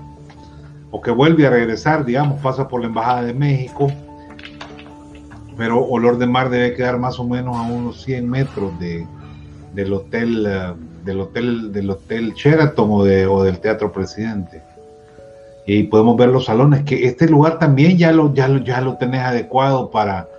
o 0.89 1.01
que 1.01 1.11
vuelve 1.11 1.45
a 1.45 1.51
regresar, 1.51 2.05
digamos, 2.05 2.41
pasa 2.41 2.67
por 2.67 2.81
la 2.81 2.87
Embajada 2.87 3.23
de 3.23 3.33
México. 3.33 3.91
Pero 5.57 5.83
Olor 5.83 6.17
de 6.17 6.27
Mar 6.27 6.49
debe 6.49 6.73
quedar 6.73 6.97
más 6.97 7.19
o 7.19 7.23
menos 7.23 7.55
a 7.55 7.61
unos 7.61 8.01
100 8.03 8.29
metros 8.29 8.73
del 8.79 9.93
hotel, 9.93 10.45
eh, 10.47 10.73
del 11.03 11.19
hotel, 11.19 11.71
del 11.71 11.89
hotel 11.89 12.33
Sheraton 12.33 12.89
o, 12.91 13.03
de, 13.03 13.25
o 13.27 13.43
del 13.43 13.59
Teatro 13.59 13.91
Presidente 13.91 14.61
y 15.69 15.83
podemos 15.83 16.15
ver 16.15 16.29
los 16.29 16.45
salones, 16.45 16.83
que 16.83 17.05
este 17.05 17.27
lugar 17.27 17.59
también 17.59 17.97
ya 17.97 18.13
lo, 18.13 18.33
ya 18.33 18.47
lo, 18.47 18.63
ya 18.63 18.79
lo 18.79 18.95
tenés 18.95 19.21
adecuado 19.21 19.91
para, 19.91 20.29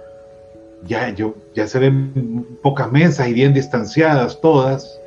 ya, 0.86 1.10
yo, 1.10 1.34
ya 1.54 1.68
se 1.68 1.78
ven 1.78 2.46
pocas 2.62 2.90
mesas 2.90 3.28
y 3.28 3.34
bien 3.34 3.52
distanciadas 3.52 4.40
todas. 4.40 4.98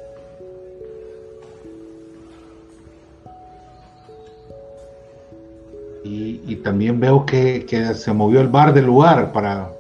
Y, 6.04 6.56
también 6.58 7.00
veo 7.00 7.26
que, 7.26 7.66
se 7.96 8.14
movió 8.14 8.42
el 8.42 8.48
bar 8.48 8.74
del 8.74 8.86
lugar 8.86 9.32
para, 9.32 9.72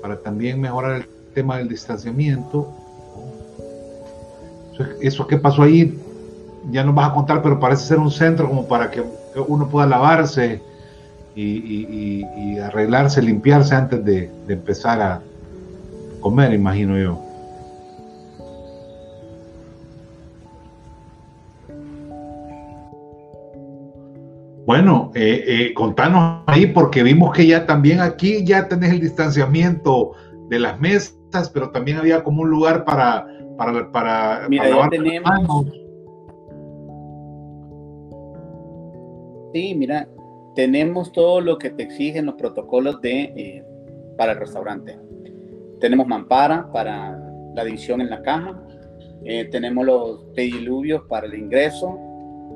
para 0.00 0.16
también 0.16 0.58
mejorar 0.58 1.02
el 1.02 1.06
tema 1.34 1.58
del 1.58 1.68
distanciamiento. 1.68 2.72
Eso, 4.72 4.84
eso 5.02 5.26
que 5.26 5.36
pasó 5.36 5.62
ahí 5.62 5.98
ya 6.70 6.82
nos 6.84 6.94
vas 6.94 7.10
a 7.10 7.14
contar, 7.14 7.42
pero 7.42 7.60
parece 7.60 7.84
ser 7.84 7.98
un 7.98 8.10
centro 8.10 8.48
como 8.48 8.66
para 8.66 8.90
que 8.90 9.02
uno 9.40 9.68
pueda 9.68 9.86
lavarse 9.86 10.60
y, 11.34 12.58
arreglarse, 12.58 13.22
limpiarse 13.22 13.74
antes 13.74 14.04
de, 14.04 14.30
empezar 14.48 15.00
a 15.00 15.22
comer, 16.20 16.52
imagino 16.52 16.98
yo. 16.98 17.20
Bueno, 24.66 25.12
eh, 25.14 25.44
eh, 25.46 25.74
contanos 25.74 26.42
ahí 26.46 26.66
porque 26.66 27.02
vimos 27.02 27.36
que 27.36 27.46
ya 27.46 27.66
también 27.66 28.00
aquí 28.00 28.44
ya 28.46 28.66
tenés 28.66 28.92
el 28.92 29.00
distanciamiento 29.00 30.12
de 30.48 30.58
las 30.58 30.80
mesas, 30.80 31.50
pero 31.52 31.70
también 31.70 31.98
había 31.98 32.24
como 32.24 32.42
un 32.42 32.50
lugar 32.50 32.84
para 32.84 33.26
para 33.58 33.92
para, 33.92 34.46
Mira, 34.48 34.68
ya 34.70 34.88
tenemos 34.88 35.66
Sí, 39.54 39.72
mira, 39.72 40.08
tenemos 40.56 41.12
todo 41.12 41.40
lo 41.40 41.58
que 41.58 41.70
te 41.70 41.84
exigen 41.84 42.26
los 42.26 42.34
protocolos 42.34 43.00
de, 43.00 43.22
eh, 43.36 43.64
para 44.18 44.32
el 44.32 44.40
restaurante. 44.40 44.98
Tenemos 45.78 46.08
mampara 46.08 46.72
para 46.72 47.16
la 47.54 47.64
división 47.64 48.00
en 48.00 48.10
la 48.10 48.20
caja, 48.20 48.60
eh, 49.24 49.44
tenemos 49.44 49.86
los 49.86 50.24
pediluvios 50.34 51.02
para 51.08 51.28
el 51.28 51.34
ingreso, 51.34 51.96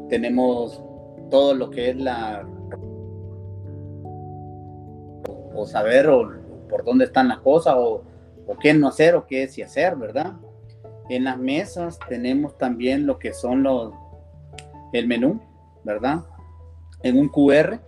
tenemos 0.08 0.82
todo 1.30 1.54
lo 1.54 1.70
que 1.70 1.90
es 1.90 1.96
la 1.96 2.44
o, 5.54 5.66
saber 5.66 6.10
por 6.68 6.84
dónde 6.84 7.04
están 7.04 7.28
las 7.28 7.38
cosas 7.38 7.76
o, 7.78 8.02
o 8.44 8.58
qué 8.60 8.74
no 8.74 8.88
hacer 8.88 9.14
o 9.14 9.24
qué 9.24 9.46
sí 9.46 9.62
hacer, 9.62 9.94
¿verdad? 9.94 10.32
En 11.08 11.22
las 11.22 11.38
mesas 11.38 11.96
tenemos 12.08 12.58
también 12.58 13.06
lo 13.06 13.20
que 13.20 13.32
son 13.32 13.62
los 13.62 13.94
el 14.92 15.06
menú, 15.06 15.40
¿verdad? 15.84 16.24
En 17.02 17.18
un 17.18 17.28
QR 17.28 17.80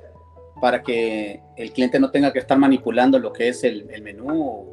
para 0.61 0.83
que 0.83 1.41
el 1.57 1.73
cliente 1.73 1.99
no 1.99 2.11
tenga 2.11 2.33
que 2.33 2.39
estar 2.39 2.59
manipulando 2.59 3.19
lo 3.19 3.33
que 3.33 3.49
es 3.49 3.65
el, 3.65 3.87
menú 4.03 4.67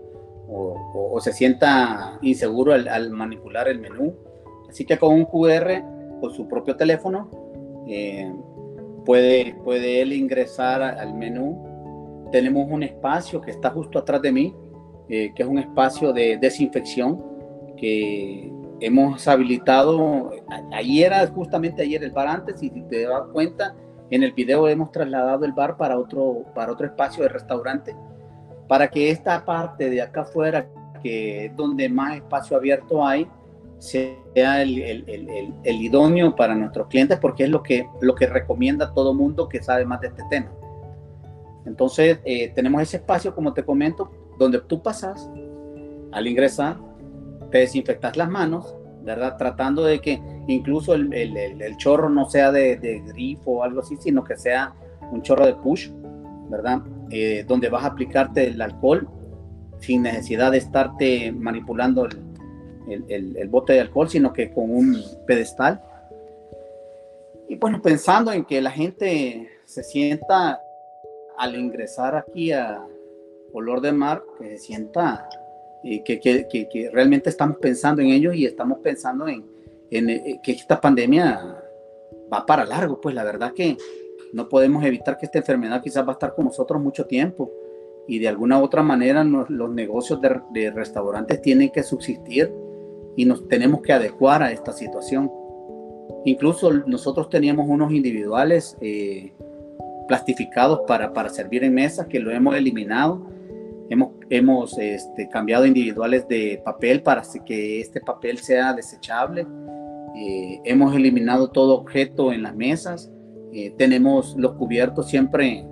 o, 0.49 1.19
se 1.21 1.33
sienta 1.33 2.19
inseguro 2.21 2.73
al, 2.73 3.09
manipular 3.09 3.67
el 3.67 3.79
menú. 3.79 4.15
Así 4.69 4.85
que 4.85 4.97
con 4.97 5.13
un 5.13 5.25
QR, 5.25 5.81
con 6.21 6.31
su 6.33 6.47
propio 6.47 6.75
teléfono, 6.75 7.29
eh, 7.87 8.31
puede, 9.05 9.55
puede 9.63 10.01
él 10.01 10.13
ingresar 10.13 10.81
al 10.81 11.13
menú. 11.15 12.27
Tenemos 12.31 12.69
un 12.69 12.83
espacio 12.83 13.41
que 13.41 13.51
está 13.51 13.71
justo 13.71 13.99
atrás 13.99 14.21
de 14.21 14.31
mí, 14.31 14.55
eh, 15.09 15.31
que 15.35 15.43
es 15.43 15.49
un 15.49 15.57
espacio 15.57 16.13
de 16.13 16.37
desinfección 16.37 17.23
que 17.77 18.51
hemos 18.79 19.27
habilitado. 19.27 20.31
Ayer 20.71 21.13
justamente 21.33 21.81
ayer 21.81 22.03
el 22.03 22.11
bar 22.11 22.27
antes, 22.27 22.59
si 22.59 22.69
te 22.69 23.03
das 23.03 23.23
cuenta, 23.31 23.75
en 24.09 24.23
el 24.23 24.31
video 24.31 24.67
hemos 24.67 24.91
trasladado 24.91 25.45
el 25.45 25.51
bar 25.51 25.77
para 25.77 25.97
otro, 25.97 26.45
para 26.55 26.71
otro 26.71 26.87
espacio 26.87 27.23
de 27.23 27.29
restaurante, 27.29 27.95
para 28.67 28.87
que 28.89 29.11
esta 29.11 29.43
parte 29.43 29.89
de 29.89 30.01
acá 30.01 30.21
afuera, 30.21 30.67
que 31.01 31.45
es 31.45 31.55
donde 31.55 31.89
más 31.89 32.15
espacio 32.15 32.57
abierto 32.57 33.05
hay, 33.05 33.27
sea 33.79 34.61
el, 34.61 34.81
el, 34.81 35.53
el, 35.63 35.81
idóneo 35.81 36.35
para 36.35 36.55
nuestros 36.55 36.87
clientes, 36.87 37.19
porque 37.19 37.43
es 37.43 37.49
lo 37.49 37.61
que, 37.61 37.87
lo 38.01 38.15
que 38.15 38.25
recomienda 38.25 38.93
todo 38.93 39.13
mundo 39.13 39.47
que 39.47 39.61
sabe 39.61 39.85
más 39.85 40.01
de 40.01 40.07
este 40.07 40.23
tema. 40.29 40.51
Entonces, 41.65 42.19
eh, 42.23 42.51
tenemos 42.55 42.81
ese 42.81 42.97
espacio, 42.97 43.35
como 43.35 43.53
te 43.53 43.63
comento, 43.63 44.09
donde 44.39 44.59
tú 44.61 44.81
pasas 44.81 45.29
al 46.11 46.27
ingresar, 46.27 46.77
te 47.51 47.59
desinfectas 47.59 48.17
las 48.17 48.29
manos, 48.29 48.75
¿verdad? 49.07 49.37
Tratando 49.37 49.85
de 49.85 49.99
que 49.99 50.21
incluso 50.47 50.93
el, 50.93 51.11
el, 51.13 51.77
chorro 51.77 52.09
no 52.09 52.29
sea 52.29 52.51
de, 52.51 52.75
grifo 53.07 53.51
o 53.51 53.63
algo 53.63 53.79
así, 53.79 53.95
sino 53.97 54.23
que 54.23 54.37
sea 54.37 54.73
un 55.11 55.21
chorro 55.21 55.45
de 55.45 55.55
push, 55.55 55.89
¿verdad? 56.49 56.81
Eh, 57.09 57.45
donde 57.47 57.69
vas 57.69 57.85
a 57.85 57.87
aplicarte 57.87 58.47
el 58.47 58.61
alcohol 58.61 59.07
sin 59.79 60.01
necesidad 60.03 60.51
de 60.51 60.57
estarte 60.57 61.31
manipulando 61.31 62.07
el, 62.87 63.47
bote 63.49 63.73
de 63.73 63.79
alcohol, 63.79 64.09
sino 64.09 64.33
que 64.33 64.51
con 64.51 64.69
un 64.69 65.01
pedestal. 65.25 65.81
Y 67.47 67.55
bueno, 67.55 67.81
pensando 67.81 68.33
en 68.33 68.43
que 68.43 68.61
la 68.61 68.71
gente 68.71 69.49
se 69.65 69.83
sienta 69.83 70.59
al 71.37 71.55
ingresar 71.55 72.15
aquí 72.15 72.51
a 72.51 72.83
olor 73.53 73.79
de 73.79 73.93
mar, 73.93 74.21
que 74.37 74.49
se 74.49 74.57
sienta, 74.57 75.29
eh, 75.83 76.03
que, 76.03 76.19
que, 76.19 76.47
que, 76.47 76.89
realmente 76.91 77.29
estamos 77.29 77.57
pensando 77.57 78.01
en 78.01 78.09
ellos 78.09 78.35
y 78.35 78.45
estamos 78.45 78.79
pensando 78.79 79.27
en, 79.27 79.45
en, 79.91 80.09
eh, 80.09 80.39
que 80.43 80.51
esta 80.53 80.79
pandemia 80.81 81.63
va 82.31 82.45
para 82.45 82.65
largo, 82.65 82.99
pues 82.99 83.15
la 83.15 83.23
verdad 83.23 83.53
que 83.53 83.77
no 84.33 84.49
podemos 84.49 84.83
evitar 84.83 85.17
que 85.17 85.25
esta 85.25 85.37
enfermedad 85.37 85.81
quizás 85.81 86.05
va 86.05 86.09
a 86.09 86.13
estar 86.13 86.35
con 86.35 86.45
nosotros 86.45 86.81
mucho 86.81 87.05
tiempo 87.05 87.51
y 88.07 88.19
de 88.19 88.27
alguna 88.27 88.59
u 88.59 88.63
otra 88.63 88.83
manera 88.83 89.23
los 89.23 89.69
negocios 89.69 90.21
de, 90.21 90.39
de, 90.51 90.71
restaurantes 90.71 91.41
tienen 91.41 91.69
que 91.69 91.83
subsistir 91.83 92.51
y 93.15 93.25
nos 93.25 93.47
tenemos 93.47 93.81
que 93.81 93.93
adecuar 93.93 94.43
a 94.43 94.51
esta 94.51 94.71
situación. 94.71 95.31
Incluso 96.23 96.71
nosotros 96.71 97.29
teníamos 97.29 97.67
unos 97.67 97.91
individuales 97.91 98.77
eh, 98.79 99.33
plastificados 100.07 100.81
para, 100.87 101.13
para 101.13 101.29
servir 101.29 101.63
en 101.63 101.73
mesas 101.73 102.07
que 102.07 102.19
lo 102.19 102.31
hemos 102.31 102.55
eliminado. 102.55 103.21
Hemos, 103.89 104.11
hemos 104.29 104.77
este, 104.77 105.29
cambiado 105.29 105.65
individuales 105.65 106.27
de 106.27 106.61
papel 106.63 107.01
para 107.01 107.23
que 107.45 107.81
este 107.81 108.01
papel 108.01 108.37
sea 108.39 108.73
desechable. 108.73 109.45
Eh, 110.15 110.61
hemos 110.65 110.95
eliminado 110.95 111.49
todo 111.49 111.75
objeto 111.75 112.31
en 112.31 112.43
las 112.43 112.55
mesas. 112.55 113.11
Eh, 113.53 113.73
tenemos 113.77 114.35
los 114.37 114.53
cubiertos 114.53 115.07
siempre, 115.07 115.65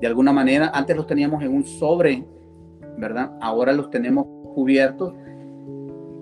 de 0.00 0.06
alguna 0.06 0.32
manera, 0.32 0.70
antes 0.74 0.96
los 0.96 1.06
teníamos 1.06 1.42
en 1.42 1.54
un 1.54 1.64
sobre, 1.64 2.24
¿verdad? 2.98 3.32
Ahora 3.40 3.72
los 3.72 3.90
tenemos 3.90 4.26
cubiertos 4.54 5.14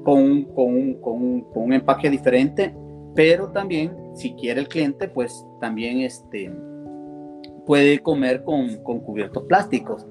con, 0.05 0.45
con, 0.45 0.95
con, 0.95 1.41
con 1.43 1.63
un 1.65 1.73
empaque 1.73 2.11
diferente, 2.11 2.75
pero 3.15 3.51
también, 3.51 3.97
si 4.15 4.35
quiere 4.35 4.61
el 4.61 4.69
cliente, 4.69 5.09
pues 5.09 5.45
también 5.61 6.01
este, 6.01 6.53
puede 7.67 7.99
comer 8.01 8.45
con, 8.45 8.77
con 8.83 9.01
cubiertos 9.01 9.45
plásticos. 9.45 10.07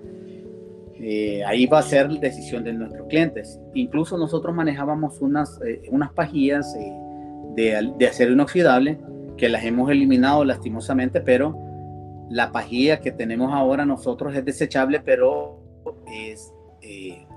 Eh, 1.05 1.43
ahí 1.43 1.65
va 1.65 1.79
a 1.79 1.83
ser 1.83 2.07
decisión 2.07 2.63
de 2.63 2.71
nuestros 2.71 3.07
clientes. 3.09 3.59
Incluso 3.73 4.17
nosotros 4.17 4.55
manejábamos 4.55 5.19
unas, 5.19 5.59
eh, 5.67 5.81
unas 5.91 6.13
pajillas 6.13 6.73
de, 7.55 7.91
de, 7.97 8.07
acero 8.07 8.31
inoxidable 8.31 9.01
que 9.35 9.49
las 9.49 9.65
hemos 9.65 9.91
eliminado 9.91 10.45
lastimosamente, 10.45 11.19
pero 11.19 11.59
la 12.29 12.53
pajilla 12.53 13.01
que 13.01 13.11
tenemos 13.11 13.51
ahora 13.51 13.85
nosotros 13.85 14.33
es 14.33 14.45
desechable, 14.45 15.01
pero 15.01 15.59
es 16.07 16.53
eh, 16.81 17.27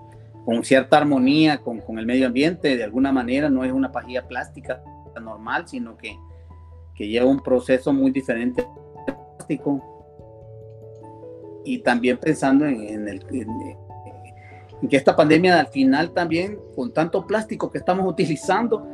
con 0.45 0.63
cierta 0.63 0.99
armonía 0.99 1.59
con, 1.59 1.81
con, 1.81 1.99
el 1.99 2.07
medio 2.07 2.29
ambiente, 2.29 2.77
de 2.77 2.85
alguna 2.85 3.11
manera 3.11 3.51
no 3.51 3.65
es 3.65 3.73
una 3.73 3.91
pajilla 3.91 4.29
plástica 4.29 4.81
normal, 5.21 5.67
sino 5.67 5.97
que, 5.97 6.17
que 6.95 7.09
lleva 7.09 7.27
un 7.27 7.43
proceso 7.43 7.93
muy 7.93 8.13
diferente. 8.13 8.65
Y 11.67 11.79
también 11.79 12.17
pensando 12.17 12.65
en, 12.65 13.09
el, 13.09 13.23
en, 13.31 14.89
que 14.89 14.97
esta 14.97 15.17
pandemia 15.17 15.61
al 15.61 15.67
final 15.67 16.13
también, 16.13 16.59
con 16.75 16.93
tanto 16.93 17.27
plástico 17.27 17.71
que 17.71 17.79
estamos 17.79 18.07
utilizando, 18.09 18.87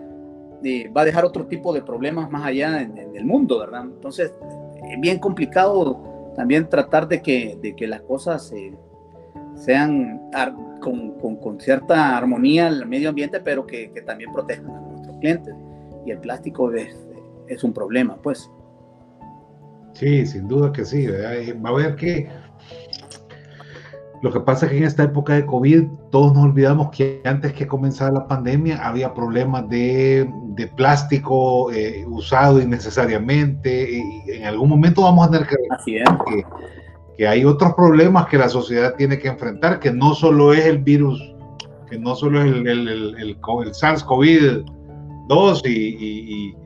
eh, 0.64 0.88
va 0.88 1.02
a 1.02 1.04
dejar 1.04 1.24
otro 1.24 1.46
tipo 1.46 1.72
de 1.72 1.82
problemas 1.82 2.30
más 2.30 2.44
allá 2.44 2.80
en, 2.80 2.96
el 2.98 3.24
mundo, 3.24 3.58
¿verdad? 3.58 3.82
Entonces, 3.82 4.32
es 4.90 5.00
bien 5.00 5.18
complicado 5.18 6.32
también 6.34 6.68
tratar 6.68 7.08
de 7.08 7.20
que, 7.20 7.58
de 7.60 7.76
que 7.76 7.86
las 7.86 8.00
cosas 8.02 8.50
eh, 8.52 8.74
sean 9.54 10.20
con, 10.80 11.12
con, 11.18 11.36
con, 11.36 11.60
cierta 11.60 12.16
armonía 12.16 12.68
al 12.68 12.86
medio 12.86 13.10
ambiente, 13.10 13.40
pero 13.40 13.66
que, 13.66 13.90
que, 13.92 14.00
también 14.02 14.32
protejan 14.32 14.66
a 14.66 14.80
nuestros 14.80 15.18
clientes. 15.18 15.54
Y 16.06 16.10
el 16.10 16.18
plástico 16.18 16.72
es, 16.72 16.96
es 17.48 17.62
un 17.62 17.72
problema, 17.72 18.16
pues. 18.16 18.50
Sí, 19.92 20.26
sin 20.26 20.48
duda 20.48 20.72
que 20.72 20.84
sí. 20.84 21.06
Va 21.06 21.70
a 21.70 21.72
ver 21.72 21.96
que 21.96 22.28
lo 24.22 24.32
que 24.32 24.40
pasa 24.40 24.66
es 24.66 24.72
que 24.72 24.78
en 24.78 24.84
esta 24.84 25.02
época 25.02 25.34
de 25.34 25.44
COVID 25.44 25.84
todos 26.10 26.32
nos 26.32 26.44
olvidamos 26.44 26.90
que 26.90 27.20
antes 27.24 27.52
que 27.52 27.66
comenzara 27.66 28.12
la 28.12 28.28
pandemia 28.28 28.86
había 28.86 29.12
problemas 29.12 29.68
de, 29.68 30.30
de 30.54 30.66
plástico 30.68 31.72
eh, 31.72 32.04
usado 32.06 32.62
innecesariamente 32.62 33.98
y 33.98 34.30
en 34.30 34.44
algún 34.44 34.68
momento 34.68 35.02
vamos 35.02 35.26
a 35.26 35.30
tener 35.32 35.46
que, 35.46 35.56
que 35.86 36.44
que 37.16 37.26
hay 37.28 37.44
otros 37.44 37.74
problemas 37.74 38.26
que 38.26 38.38
la 38.38 38.48
sociedad 38.48 38.94
tiene 38.96 39.18
que 39.18 39.28
enfrentar, 39.28 39.78
que 39.80 39.92
no 39.92 40.14
solo 40.14 40.54
es 40.54 40.64
el 40.66 40.78
virus, 40.78 41.20
que 41.88 41.98
no 41.98 42.14
solo 42.14 42.40
es 42.40 42.46
el, 42.46 42.64
el, 42.66 42.88
el, 42.88 43.14
el 43.18 43.40
SARS-CoV-2 43.40 45.62
y, 45.66 45.70
y, 45.70 46.56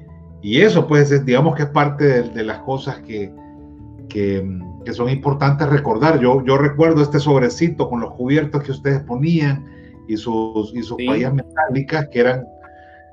y, 0.42 0.60
eso, 0.60 0.86
pues 0.86 1.24
digamos 1.24 1.56
que 1.56 1.62
es 1.64 1.70
parte 1.70 2.04
de, 2.04 2.22
de 2.30 2.44
las 2.44 2.60
cosas 2.60 3.00
que, 3.00 3.32
que, 4.08 4.48
que, 4.86 4.92
son 4.92 5.10
importantes 5.10 5.68
recordar. 5.68 6.20
Yo, 6.20 6.44
yo 6.44 6.56
recuerdo 6.56 7.02
este 7.02 7.18
sobrecito 7.18 7.88
con 7.88 8.00
los 8.00 8.14
cubiertos 8.14 8.62
que 8.62 8.72
ustedes 8.72 9.00
ponían 9.00 9.66
y 10.08 10.16
sus, 10.16 10.74
y 10.74 10.82
sus 10.82 10.96
sí. 10.96 11.08
metálicas, 11.08 12.08
que 12.08 12.20
eran, 12.20 12.46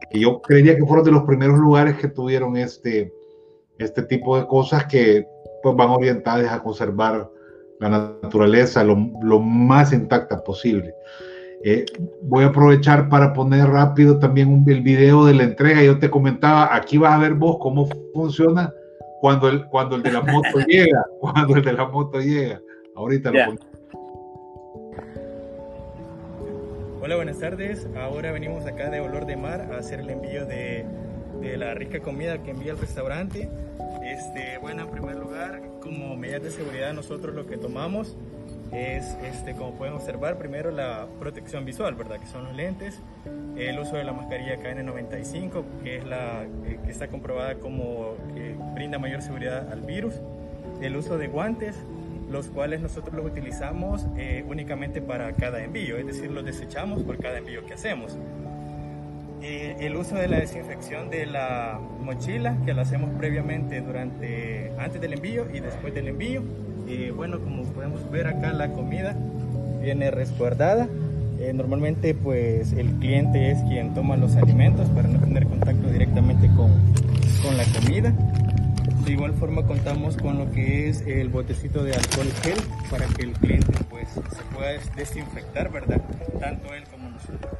que 0.09 0.19
yo 0.19 0.41
creería 0.41 0.75
que 0.77 0.85
fueron 0.85 1.05
de 1.05 1.11
los 1.11 1.23
primeros 1.23 1.57
lugares 1.57 1.97
que 1.97 2.07
tuvieron 2.07 2.55
este, 2.55 3.13
este 3.79 4.03
tipo 4.03 4.37
de 4.37 4.47
cosas 4.47 4.85
que 4.85 5.27
pues 5.61 5.75
van 5.75 5.89
orientadas 5.89 6.51
a 6.51 6.61
conservar 6.61 7.29
la 7.79 7.89
naturaleza 7.89 8.83
lo, 8.83 8.95
lo 9.21 9.39
más 9.39 9.91
intacta 9.91 10.43
posible. 10.43 10.93
Eh, 11.65 11.85
voy 12.21 12.43
a 12.43 12.47
aprovechar 12.47 13.07
para 13.07 13.33
poner 13.33 13.67
rápido 13.67 14.19
también 14.19 14.49
un, 14.49 14.69
el 14.69 14.81
video 14.81 15.25
de 15.25 15.33
la 15.33 15.43
entrega. 15.43 15.81
Yo 15.81 15.97
te 15.97 16.09
comentaba, 16.09 16.75
aquí 16.75 16.97
vas 16.97 17.13
a 17.13 17.19
ver 17.19 17.33
vos 17.33 17.57
cómo 17.59 17.87
funciona 18.13 18.73
cuando 19.23 19.47
el, 19.47 19.65
cuando 19.67 19.95
el 19.95 20.03
de 20.03 20.11
la 20.11 20.19
moto 20.19 20.59
llega, 20.67 21.05
cuando 21.21 21.55
el 21.55 21.63
de 21.63 21.71
la 21.71 21.87
moto 21.87 22.19
llega. 22.19 22.59
Ahorita 22.93 23.31
yeah. 23.31 23.47
lo 23.47 23.55
Hola, 27.01 27.15
buenas 27.15 27.39
tardes. 27.39 27.87
Ahora 27.95 28.33
venimos 28.33 28.65
acá 28.65 28.89
de 28.89 28.99
Olor 28.99 29.25
de 29.25 29.37
Mar 29.37 29.69
a 29.71 29.77
hacer 29.77 30.01
el 30.01 30.09
envío 30.09 30.45
de, 30.45 30.85
de 31.39 31.55
la 31.55 31.73
rica 31.73 32.01
comida 32.01 32.43
que 32.43 32.51
envía 32.51 32.73
el 32.73 32.77
restaurante. 32.77 33.49
Este, 34.03 34.57
bueno, 34.57 34.83
en 34.83 34.91
primer 34.91 35.15
lugar, 35.15 35.61
como 35.79 36.17
medidas 36.17 36.43
de 36.43 36.51
seguridad 36.51 36.91
nosotros 36.91 37.33
lo 37.33 37.47
que 37.47 37.55
tomamos 37.55 38.17
es, 38.73 39.17
este, 39.23 39.53
como 39.53 39.73
pueden 39.73 39.93
observar, 39.93 40.37
primero 40.37 40.71
la 40.71 41.07
protección 41.19 41.65
visual, 41.65 41.95
¿verdad? 41.95 42.19
Que 42.19 42.27
son 42.27 42.43
los 42.43 42.55
lentes, 42.55 42.99
el 43.57 43.79
uso 43.79 43.95
de 43.95 44.03
la 44.03 44.13
mascarilla 44.13 44.57
KN95, 44.57 45.63
que 45.83 45.97
es 45.97 46.05
la 46.05 46.43
eh, 46.43 46.79
que 46.83 46.91
está 46.91 47.07
comprobada 47.07 47.55
como 47.55 48.15
que 48.33 48.55
brinda 48.73 48.97
mayor 48.97 49.21
seguridad 49.21 49.71
al 49.71 49.81
virus, 49.81 50.15
el 50.81 50.95
uso 50.95 51.17
de 51.17 51.27
guantes, 51.27 51.75
los 52.31 52.47
cuales 52.47 52.81
nosotros 52.81 53.13
los 53.13 53.25
utilizamos 53.25 54.07
eh, 54.17 54.43
únicamente 54.47 55.01
para 55.01 55.33
cada 55.33 55.63
envío, 55.63 55.97
es 55.97 56.07
decir, 56.07 56.31
los 56.31 56.43
desechamos 56.43 57.03
por 57.03 57.17
cada 57.19 57.37
envío 57.37 57.65
que 57.65 57.73
hacemos. 57.73 58.17
Eh, 59.45 59.75
el 59.81 59.97
uso 59.97 60.15
de 60.15 60.29
la 60.29 60.39
desinfección 60.39 61.09
de 61.09 61.25
la 61.25 61.77
mochila, 61.99 62.57
que 62.65 62.73
lo 62.73 62.81
hacemos 62.81 63.09
previamente 63.17 63.81
durante, 63.81 64.71
antes 64.79 65.01
del 65.01 65.13
envío 65.13 65.45
y 65.53 65.59
después 65.59 65.93
del 65.93 66.07
envío. 66.07 66.41
Eh, 66.87 67.11
bueno, 67.15 67.39
como 67.39 67.63
podemos 67.63 68.09
ver 68.11 68.27
acá 68.27 68.53
la 68.53 68.71
comida 68.71 69.15
viene 69.81 70.11
resguardada. 70.11 70.87
Eh, 71.39 71.51
normalmente 71.53 72.13
pues 72.13 72.73
el 72.73 72.91
cliente 72.99 73.51
es 73.51 73.57
quien 73.63 73.93
toma 73.93 74.15
los 74.17 74.35
alimentos 74.35 74.87
para 74.89 75.07
no 75.07 75.19
tener 75.19 75.45
contacto 75.47 75.89
directamente 75.89 76.47
con, 76.55 76.71
con 77.41 77.57
la 77.57 77.65
comida. 77.65 78.13
De 79.05 79.11
igual 79.11 79.33
forma 79.33 79.65
contamos 79.65 80.15
con 80.17 80.37
lo 80.37 80.49
que 80.51 80.87
es 80.89 81.01
el 81.01 81.29
botecito 81.29 81.83
de 81.83 81.93
alcohol 81.93 82.31
gel 82.41 82.57
para 82.89 83.05
que 83.07 83.23
el 83.23 83.33
cliente 83.33 83.73
pues 83.89 84.07
se 84.09 84.55
pueda 84.55 84.71
desinfectar, 84.95 85.71
¿verdad? 85.71 86.01
Tanto 86.39 86.73
él 86.73 86.83
como 86.89 87.09
nosotros 87.09 87.53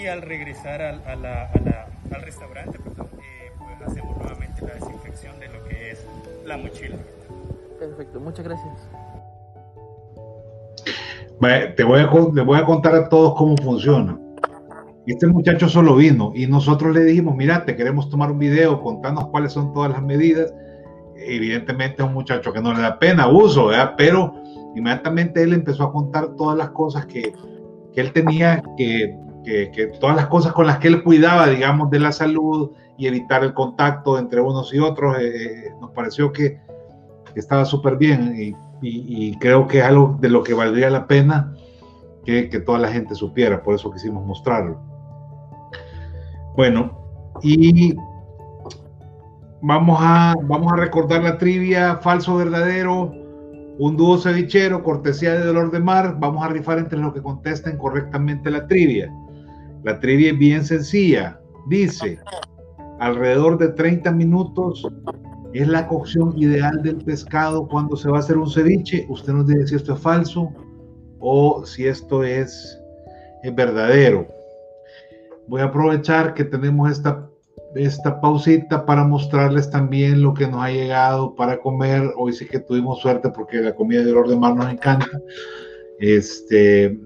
y 0.00 0.06
al 0.08 0.22
regresar 0.22 0.82
al, 0.82 1.02
al 1.24 2.22
restaurante, 2.22 2.78
eh, 2.78 3.52
pues 3.58 3.90
hacemos 3.90 4.16
nuevamente 4.16 4.62
la 4.66 4.74
desinfección 4.74 5.38
de 5.40 5.48
lo 5.48 5.64
que 5.64 5.92
es 5.92 6.04
la 6.44 6.56
mochila. 6.58 6.96
Perfecto, 7.78 8.20
muchas 8.20 8.44
gracias. 8.44 8.88
Te 11.76 11.84
voy, 11.84 12.00
a, 12.00 12.10
le 12.34 12.42
voy 12.42 12.58
a 12.58 12.64
contar 12.64 12.94
a 12.94 13.08
todos 13.08 13.34
cómo 13.36 13.56
funciona. 13.58 14.18
Este 15.06 15.26
muchacho 15.26 15.68
solo 15.68 15.96
vino 15.96 16.32
y 16.34 16.46
nosotros 16.46 16.94
le 16.94 17.04
dijimos, 17.04 17.36
mira, 17.36 17.64
te 17.64 17.76
queremos 17.76 18.08
tomar 18.08 18.30
un 18.30 18.38
video, 18.38 18.80
contanos 18.80 19.28
cuáles 19.28 19.52
son 19.52 19.72
todas 19.72 19.92
las 19.92 20.02
medidas. 20.02 20.52
Evidentemente 21.16 22.02
es 22.02 22.08
un 22.08 22.14
muchacho 22.14 22.52
que 22.52 22.60
no 22.60 22.72
le 22.72 22.80
da 22.80 22.98
pena 22.98 23.28
uso, 23.28 23.66
¿verdad? 23.66 23.94
pero 23.96 24.34
inmediatamente 24.74 25.42
él 25.42 25.52
empezó 25.52 25.84
a 25.84 25.92
contar 25.92 26.34
todas 26.36 26.56
las 26.56 26.70
cosas 26.70 27.06
que, 27.06 27.32
que 27.92 28.00
él 28.00 28.12
tenía 28.12 28.62
que 28.76 29.16
que, 29.46 29.70
que, 29.70 29.86
todas 30.00 30.16
las 30.16 30.26
cosas 30.26 30.52
con 30.52 30.66
las 30.66 30.78
que 30.78 30.88
él 30.88 31.04
cuidaba, 31.04 31.46
digamos, 31.46 31.88
de 31.88 32.00
la 32.00 32.10
salud 32.10 32.72
y 32.98 33.06
evitar 33.06 33.44
el 33.44 33.54
contacto 33.54 34.18
entre 34.18 34.40
unos 34.40 34.74
y 34.74 34.80
otros, 34.80 35.18
eh, 35.20 35.66
eh 35.68 35.74
nos 35.80 35.92
pareció 35.92 36.32
que, 36.32 36.58
que 37.36 37.40
estaba 37.40 37.66
súper 37.66 37.98
bien 37.98 38.34
y, 38.34 38.46
y, 38.80 39.28
y, 39.28 39.36
creo 39.36 39.68
que 39.68 39.80
es 39.80 39.84
algo 39.84 40.16
de 40.22 40.30
lo 40.30 40.42
que 40.42 40.54
valdría 40.54 40.88
la 40.88 41.06
pena 41.06 41.52
que, 42.24 42.48
que, 42.48 42.60
toda 42.60 42.78
la 42.78 42.88
gente 42.88 43.14
supiera, 43.14 43.62
por 43.62 43.74
eso 43.74 43.90
quisimos 43.90 44.24
mostrarlo. 44.24 44.80
Bueno, 46.56 46.98
y 47.42 47.94
vamos 49.60 49.98
a, 50.00 50.34
vamos 50.44 50.72
a 50.72 50.76
recordar 50.76 51.24
la 51.24 51.36
trivia 51.36 51.96
falso 51.98 52.36
verdadero. 52.36 53.12
un 53.78 53.96
dúo 53.98 54.16
cevichero, 54.16 54.82
cortesía 54.82 55.34
de 55.34 55.44
Dolor 55.44 55.70
de 55.70 55.80
Mar. 55.80 56.16
Vamos 56.18 56.42
a 56.42 56.48
rifar 56.48 56.78
entre 56.78 56.98
los 56.98 57.12
que 57.12 57.20
contesten 57.20 57.76
correctamente 57.76 58.50
la 58.50 58.66
trivia. 58.66 59.12
La 59.82 60.00
trivia 60.00 60.32
es 60.32 60.38
bien 60.38 60.64
sencilla. 60.64 61.38
Dice, 61.66 62.18
alrededor 62.98 63.58
de 63.58 63.68
30 63.68 64.10
minutos 64.12 64.88
es 65.58 65.68
la 65.68 65.86
cocción 65.86 66.36
ideal 66.36 66.82
del 66.82 66.96
pescado 66.96 67.68
cuando 67.68 67.96
se 67.96 68.08
va 68.08 68.18
a 68.18 68.20
hacer 68.20 68.36
un 68.36 68.50
ceviche. 68.50 69.06
Usted 69.08 69.32
nos 69.32 69.46
dice 69.46 69.68
si 69.68 69.74
esto 69.76 69.94
es 69.94 70.00
falso 70.00 70.52
o 71.18 71.64
si 71.64 71.86
esto 71.86 72.24
es, 72.24 72.78
es 73.42 73.54
verdadero. 73.54 74.26
Voy 75.48 75.60
a 75.60 75.66
aprovechar 75.66 76.34
que 76.34 76.44
tenemos 76.44 76.90
esta 76.90 77.28
esta 77.74 78.20
pausita 78.20 78.86
para 78.86 79.04
mostrarles 79.04 79.70
también 79.70 80.22
lo 80.22 80.32
que 80.34 80.46
nos 80.46 80.62
ha 80.62 80.70
llegado 80.70 81.34
para 81.34 81.58
comer. 81.58 82.10
Hoy 82.16 82.32
sí 82.32 82.46
que 82.46 82.60
tuvimos 82.60 83.00
suerte 83.00 83.30
porque 83.30 83.60
la 83.60 83.74
comida 83.74 84.02
de 84.02 84.12
Lord 84.12 84.30
de 84.30 84.36
Mar 84.36 84.56
nos 84.56 84.70
encanta. 84.70 85.06
Este, 85.98 86.98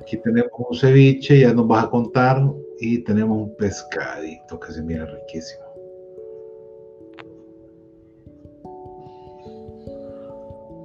aquí 0.00 0.16
tenemos 0.18 0.50
un 0.56 0.76
ceviche, 0.76 1.40
ya 1.40 1.52
nos 1.52 1.66
vas 1.66 1.84
a 1.84 1.90
contar, 1.90 2.42
y 2.80 2.98
tenemos 2.98 3.38
un 3.38 3.56
pescadito 3.56 4.58
que 4.58 4.72
se 4.72 4.82
mira 4.82 5.06
riquísimo. 5.06 5.69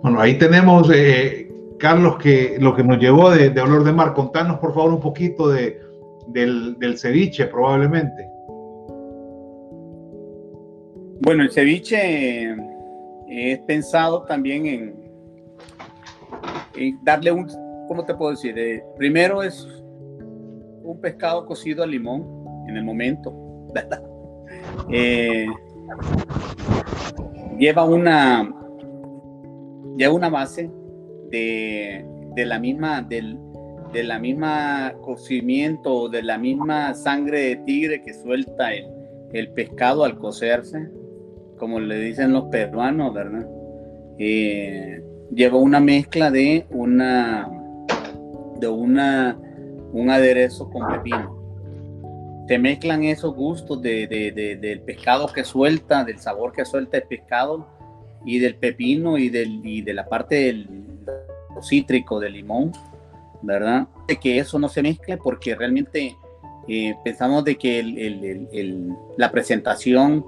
Bueno, 0.05 0.21
ahí 0.21 0.37
tenemos, 0.37 0.87
eh, 0.93 1.51
Carlos, 1.79 2.17
que 2.17 2.57
lo 2.59 2.75
que 2.75 2.83
nos 2.83 2.99
llevó 2.99 3.31
de, 3.31 3.49
de 3.49 3.59
Olor 3.59 3.83
de 3.83 3.91
Mar. 3.91 4.13
Contanos, 4.13 4.59
por 4.59 4.71
favor, 4.71 4.93
un 4.93 4.99
poquito 4.99 5.49
de, 5.49 5.81
del, 6.27 6.95
ceviche 6.99 7.47
probablemente. 7.47 8.29
Bueno, 11.21 11.41
el 11.41 11.51
ceviche 11.51 12.55
es 13.27 13.59
pensado 13.61 14.21
también 14.25 14.67
en, 14.67 14.93
darle 17.03 17.31
un, 17.31 17.47
¿cómo 17.87 18.05
te 18.05 18.13
puedo 18.13 18.29
decir? 18.29 18.55
Eh, 18.59 18.83
primero 18.97 19.41
es 19.41 19.67
un 20.83 20.99
pescado 21.01 21.47
cocido 21.47 21.81
al 21.81 21.89
limón 21.89 22.45
en 22.67 22.77
el 22.77 22.83
momento, 22.83 23.33
eh, 24.91 25.47
lleva 27.57 27.85
una, 27.85 28.53
lleva 29.97 30.13
una 30.13 30.29
base 30.29 30.69
de, 31.29 32.05
la 32.35 32.59
misma, 32.59 33.01
del, 33.01 33.37
de 33.93 34.03
la 34.03 34.19
misma 34.19 34.93
cocimiento, 35.01 36.09
de 36.09 36.23
la 36.23 36.37
misma 36.37 36.93
sangre 36.93 37.41
de 37.41 37.55
tigre 37.57 38.01
que 38.01 38.13
suelta 38.13 38.73
el, 38.73 39.49
pescado 39.53 40.05
al 40.05 40.17
cocerse, 40.17 40.89
como 41.57 41.79
le 41.79 41.99
dicen 41.99 42.31
los 42.31 42.45
peruanos, 42.45 43.13
¿verdad? 43.13 43.47
Eh, 44.17 45.03
lleva 45.33 45.57
una 45.57 45.81
mezcla 45.81 46.31
de 46.31 46.65
una 46.69 47.49
de 48.59 48.67
una 48.69 49.37
un 49.91 50.09
aderezo 50.09 50.69
con 50.69 50.87
pepino. 50.87 51.35
Se 52.47 52.59
mezclan 52.59 53.03
esos 53.03 53.35
gustos 53.35 53.81
de, 53.81 54.07
del 54.61 54.81
pescado 54.81 55.27
que 55.27 55.43
suelta, 55.43 56.03
del 56.03 56.19
sabor 56.19 56.51
que 56.51 56.63
suelta 56.63 56.97
el 56.97 57.03
pescado 57.03 57.67
y 58.25 58.39
del 58.39 58.55
pepino 58.55 59.17
y, 59.17 59.29
del, 59.29 59.65
y 59.65 59.81
de 59.81 59.93
la 59.93 60.07
parte 60.07 60.35
del 60.35 60.67
cítrico 61.61 62.19
del 62.19 62.33
limón 62.33 62.71
¿verdad? 63.41 63.87
De 64.07 64.17
que 64.17 64.39
eso 64.39 64.59
no 64.59 64.67
se 64.67 64.81
mezcle 64.81 65.17
porque 65.17 65.55
realmente 65.55 66.17
eh, 66.67 66.95
pensamos 67.03 67.43
de 67.43 67.55
que 67.55 68.89
la 69.17 69.31
presentación 69.31 70.25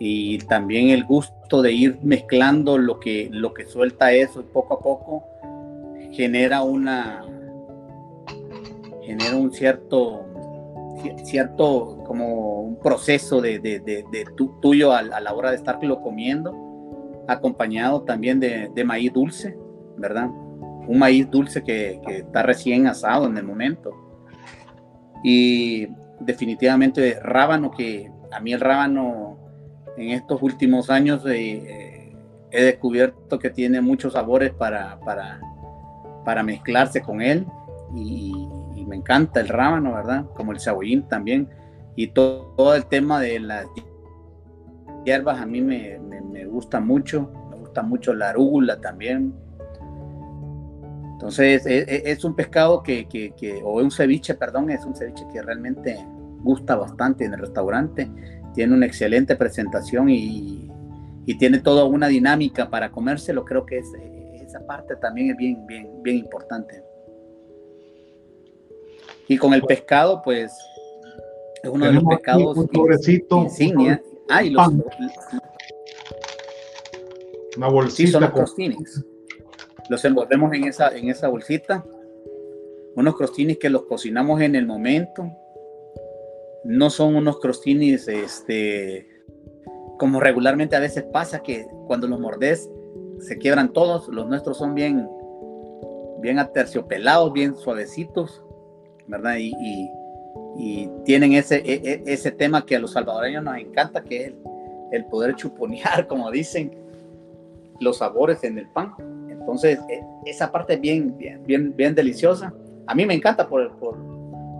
y 0.00 0.38
también 0.38 0.90
el 0.90 1.04
gusto 1.04 1.62
de 1.62 1.72
ir 1.72 1.98
mezclando 2.02 2.78
lo 2.78 3.00
que, 3.00 3.28
lo 3.32 3.54
que 3.54 3.66
suelta 3.66 4.12
eso 4.12 4.44
poco 4.44 4.74
a 4.74 4.80
poco 4.80 5.24
genera 6.12 6.62
una 6.62 7.24
genera 9.02 9.36
un 9.36 9.52
cierto 9.52 10.24
cierto 11.24 12.02
como 12.06 12.60
un 12.60 12.76
proceso 12.76 13.40
de, 13.40 14.04
tuyo 14.60 14.92
a, 14.92 15.02
la 15.02 15.32
hora 15.32 15.50
de 15.50 15.56
estarlo 15.56 16.00
comiendo 16.00 16.67
acompañado 17.28 18.02
también 18.02 18.40
de 18.40 18.84
maíz 18.84 19.12
dulce 19.12 19.56
verdad 19.96 20.28
un 20.88 20.98
maíz 20.98 21.30
dulce 21.30 21.62
que, 21.62 22.00
está 22.08 22.42
recién 22.42 22.86
asado 22.86 23.26
en 23.26 23.36
el 23.36 23.44
momento. 23.44 23.92
Y 25.22 25.86
definitivamente 26.18 27.20
rábano, 27.22 27.70
que 27.70 28.10
a 28.32 28.40
mí 28.40 28.52
el 28.52 28.60
rábano 28.60 29.38
en 29.96 30.10
estos 30.10 30.42
últimos 30.42 30.90
años 30.90 31.22
eh, 31.26 32.16
he 32.50 32.62
descubierto 32.62 33.38
que 33.38 33.50
tiene 33.50 33.80
muchos 33.80 34.14
sabores 34.14 34.52
para, 34.52 34.98
para, 35.04 36.42
mezclarse 36.42 37.02
con 37.02 37.20
él. 37.20 37.46
Y, 37.94 38.34
me 38.88 38.96
encanta 38.96 39.40
el 39.40 39.48
rábano, 39.48 39.92
¿verdad? 39.92 40.24
Como 40.34 40.52
el 40.52 40.60
cebollín 40.60 41.06
también. 41.08 41.50
Y 41.94 42.06
todo, 42.06 42.74
el 42.74 42.86
tema 42.86 43.20
de 43.20 43.38
las 43.38 43.66
hierbas 45.08 45.40
a 45.40 45.46
mí 45.46 45.60
me, 45.60 45.98
me, 45.98 46.20
me 46.20 46.44
gusta 46.44 46.80
mucho. 46.80 47.30
Me 47.50 47.56
gusta 47.56 47.82
mucho 47.82 48.14
la 48.14 48.30
arúgula 48.30 48.80
también 48.80 49.34
entonces, 51.18 51.66
e, 51.66 51.78
e, 51.78 52.12
es, 52.12 52.24
un 52.24 52.36
pescado 52.36 52.80
que, 52.80 53.08
que, 53.08 53.32
que, 53.32 53.60
o 53.64 53.82
un 53.82 53.90
ceviche, 53.90 54.34
perdón, 54.34 54.70
es 54.70 54.84
un 54.84 54.94
ceviche 54.94 55.26
que 55.32 55.42
realmente 55.42 55.98
gusta 56.44 56.76
bastante 56.76 57.24
en 57.24 57.34
el 57.34 57.40
restaurante. 57.40 58.08
Tiene 58.54 58.72
una 58.72 58.86
excelente 58.86 59.34
presentación 59.34 60.10
y, 60.10 60.70
y 61.26 61.36
tiene 61.36 61.58
toda 61.58 61.82
una 61.86 62.06
dinámica 62.06 62.70
para 62.70 62.92
comérselo. 62.92 63.44
Creo 63.44 63.66
que 63.66 63.78
es, 63.78 63.92
esa 64.34 64.64
parte 64.64 64.94
también 64.94 65.32
es 65.32 65.36
bien, 65.36 65.66
bien, 65.66 65.90
bien 66.04 66.18
importante. 66.18 66.84
Y 69.26 69.38
con 69.38 69.52
el 69.54 69.62
pescado, 69.62 70.22
pues, 70.22 70.52
es 71.64 71.68
uno 71.68 71.86
de 71.86 71.94
los 71.94 72.04
pescados 72.04 72.56
un 72.56 73.42
insignia. 73.42 74.00
Ah, 74.28 74.42
y 74.42 74.50
los, 74.50 74.68
una 77.56 77.68
bolsita. 77.68 77.96
Sí, 77.96 78.06
son 78.06 78.22
los 78.22 78.30
crostines 78.32 79.04
los 79.88 80.04
envolvemos 80.04 80.52
en 80.54 80.64
esa, 80.64 80.96
en 80.96 81.08
esa 81.08 81.28
bolsita. 81.28 81.84
Unos 82.94 83.16
crostines 83.16 83.58
que 83.58 83.70
los 83.70 83.84
cocinamos 83.84 84.40
en 84.40 84.54
el 84.54 84.66
momento. 84.66 85.30
No 86.64 86.90
son 86.90 87.16
unos 87.16 87.40
crostines, 87.40 88.08
este, 88.08 89.08
como 89.98 90.20
regularmente 90.20 90.76
a 90.76 90.80
veces 90.80 91.04
pasa 91.04 91.42
que 91.42 91.66
cuando 91.86 92.06
los 92.06 92.20
mordes 92.20 92.68
se 93.20 93.38
quiebran 93.38 93.72
todos. 93.72 94.08
Los 94.08 94.28
nuestros 94.28 94.58
son 94.58 94.74
bien, 94.74 95.08
bien 96.20 96.38
aterciopelados, 96.38 97.32
bien 97.32 97.56
suavecitos, 97.56 98.42
¿verdad? 99.06 99.36
Y, 99.38 99.54
y, 99.60 99.88
tienen 101.04 101.32
ese, 101.34 101.56
e, 101.56 101.80
e, 101.84 102.02
ese 102.06 102.30
tema 102.32 102.66
que 102.66 102.76
a 102.76 102.78
los 102.80 102.92
salvadoreños 102.92 103.44
nos 103.44 103.56
encanta, 103.56 104.02
que 104.02 104.26
es 104.26 104.32
el, 104.92 105.04
poder 105.06 105.34
chuponear, 105.36 106.06
como 106.08 106.30
dicen, 106.30 106.72
los 107.80 107.98
sabores 107.98 108.42
en 108.44 108.58
el 108.58 108.68
pan. 108.68 108.92
Entonces, 109.30 109.78
e, 109.88 110.02
esa 110.26 110.50
parte 110.50 110.74
es 110.74 110.80
bien, 110.80 111.16
bien, 111.46 111.74
bien, 111.76 111.94
deliciosa. 111.94 112.52
A 112.86 112.94
mí 112.94 113.06
me 113.06 113.14
encanta, 113.14 113.48
por, 113.48 113.70
por, 113.78 113.96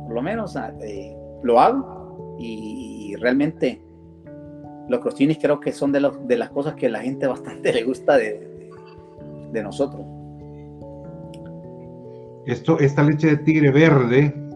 lo 0.09 0.23
menos 0.23 0.57
eh, 0.83 1.17
lo 1.43 1.61
hago 1.61 2.37
y, 2.39 3.15
realmente 3.21 3.81
los 4.89 5.01
crostines 5.01 5.39
creo 5.39 5.59
que 5.59 5.73
son 5.73 5.91
de, 5.91 6.01
los, 6.01 6.27
de 6.29 6.37
las 6.37 6.51
cosas 6.51 6.75
que 6.75 6.89
la 6.89 7.01
gente 7.01 7.27
bastante 7.27 7.73
le 7.75 7.83
gusta 7.83 8.17
de, 8.17 8.71
de 9.53 9.63
nosotros. 9.63 10.03
Esto, 12.47 12.79
esta 12.79 13.03
leche 13.03 13.27
de 13.27 13.37
tigre 13.39 13.71
verde 13.71 14.48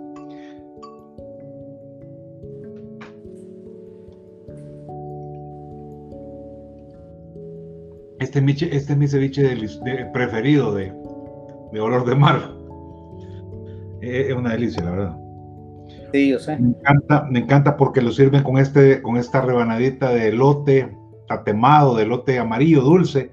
Este, 8.34 8.74
este, 8.74 8.92
es 8.94 8.98
mi 8.98 9.06
ceviche 9.06 9.54
preferido 10.14 10.72
de, 10.72 10.90
olor 11.78 12.06
de 12.06 12.14
mar. 12.14 12.50
Es, 14.00 14.32
una 14.32 14.52
delicia, 14.52 14.82
la 14.82 14.90
verdad. 14.90 15.16
Sí, 16.14 16.30
yo 16.30 16.38
sé. 16.38 16.56
Me 16.56 16.68
encanta, 16.68 17.26
me 17.30 17.38
encanta 17.40 17.76
porque 17.76 18.00
lo 18.00 18.10
sirven 18.10 18.42
con, 18.42 18.56
este, 18.56 19.02
con 19.02 19.18
esta 19.18 19.42
rebanadita 19.42 20.14
de 20.14 20.28
elote 20.28 20.96
tatemado, 21.28 21.96
de 21.96 22.04
elote 22.04 22.38
amarillo 22.38 22.80
dulce, 22.80 23.32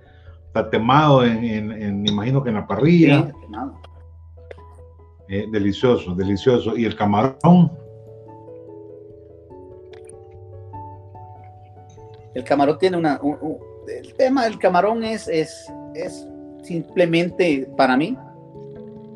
tatemado 0.54 1.24
en, 1.24 2.02
me 2.02 2.10
imagino 2.10 2.43
que 2.43 2.50
en 2.50 2.56
la 2.56 2.68
parrilla. 2.68 3.32
Eh, 5.30 5.47
delicioso, 5.50 6.14
delicioso. 6.14 6.76
Y 6.76 6.84
el 6.84 6.97
camarón. 6.97 7.72
El 12.34 12.43
camarón 12.43 12.78
tiene 12.78 12.97
una, 12.97 13.20
el 13.98 14.14
tema 14.16 14.46
del 14.46 14.60
camarón 14.60 15.04
es, 15.04 15.28
es, 15.28 15.72
es 15.94 16.28
simplemente, 16.64 17.70
para 17.76 17.98
mí, 17.98 18.18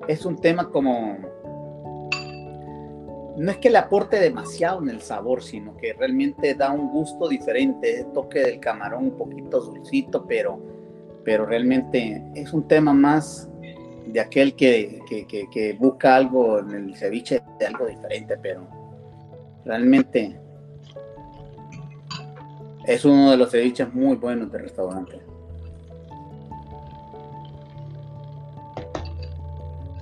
es 0.07 0.25
un 0.25 0.37
tema 0.37 0.69
como, 0.69 1.17
no 3.37 3.51
es 3.51 3.57
que 3.57 3.69
le 3.69 3.77
aporte 3.77 4.19
demasiado 4.19 4.81
en 4.81 4.89
el 4.89 5.01
sabor, 5.01 5.41
sino 5.41 5.75
que 5.77 5.93
realmente 5.93 6.55
da 6.55 6.71
un 6.71 6.89
gusto 6.91 7.27
diferente, 7.29 8.01
el 8.01 8.11
toque 8.11 8.39
del 8.39 8.59
camarón 8.59 9.05
un 9.05 9.17
poquito 9.17 9.61
dulcito, 9.61 10.25
pero, 10.27 10.59
pero 11.23 11.45
realmente 11.45 12.23
es 12.35 12.53
un 12.53 12.67
tema 12.67 12.93
más 12.93 13.49
de 14.05 14.19
aquel 14.19 14.55
que, 14.55 14.99
que, 15.07 15.73
busca 15.79 16.15
algo 16.15 16.59
en 16.59 16.71
el 16.71 16.95
ceviche 16.95 17.41
de 17.59 17.65
algo 17.65 17.87
diferente, 17.87 18.37
pero 18.41 18.67
realmente 19.65 20.37
es 22.85 23.05
uno 23.05 23.31
de 23.31 23.37
los 23.37 23.51
ceviches 23.51 23.93
muy 23.93 24.15
buenos 24.15 24.51
del 24.51 24.63
restaurante. 24.63 25.19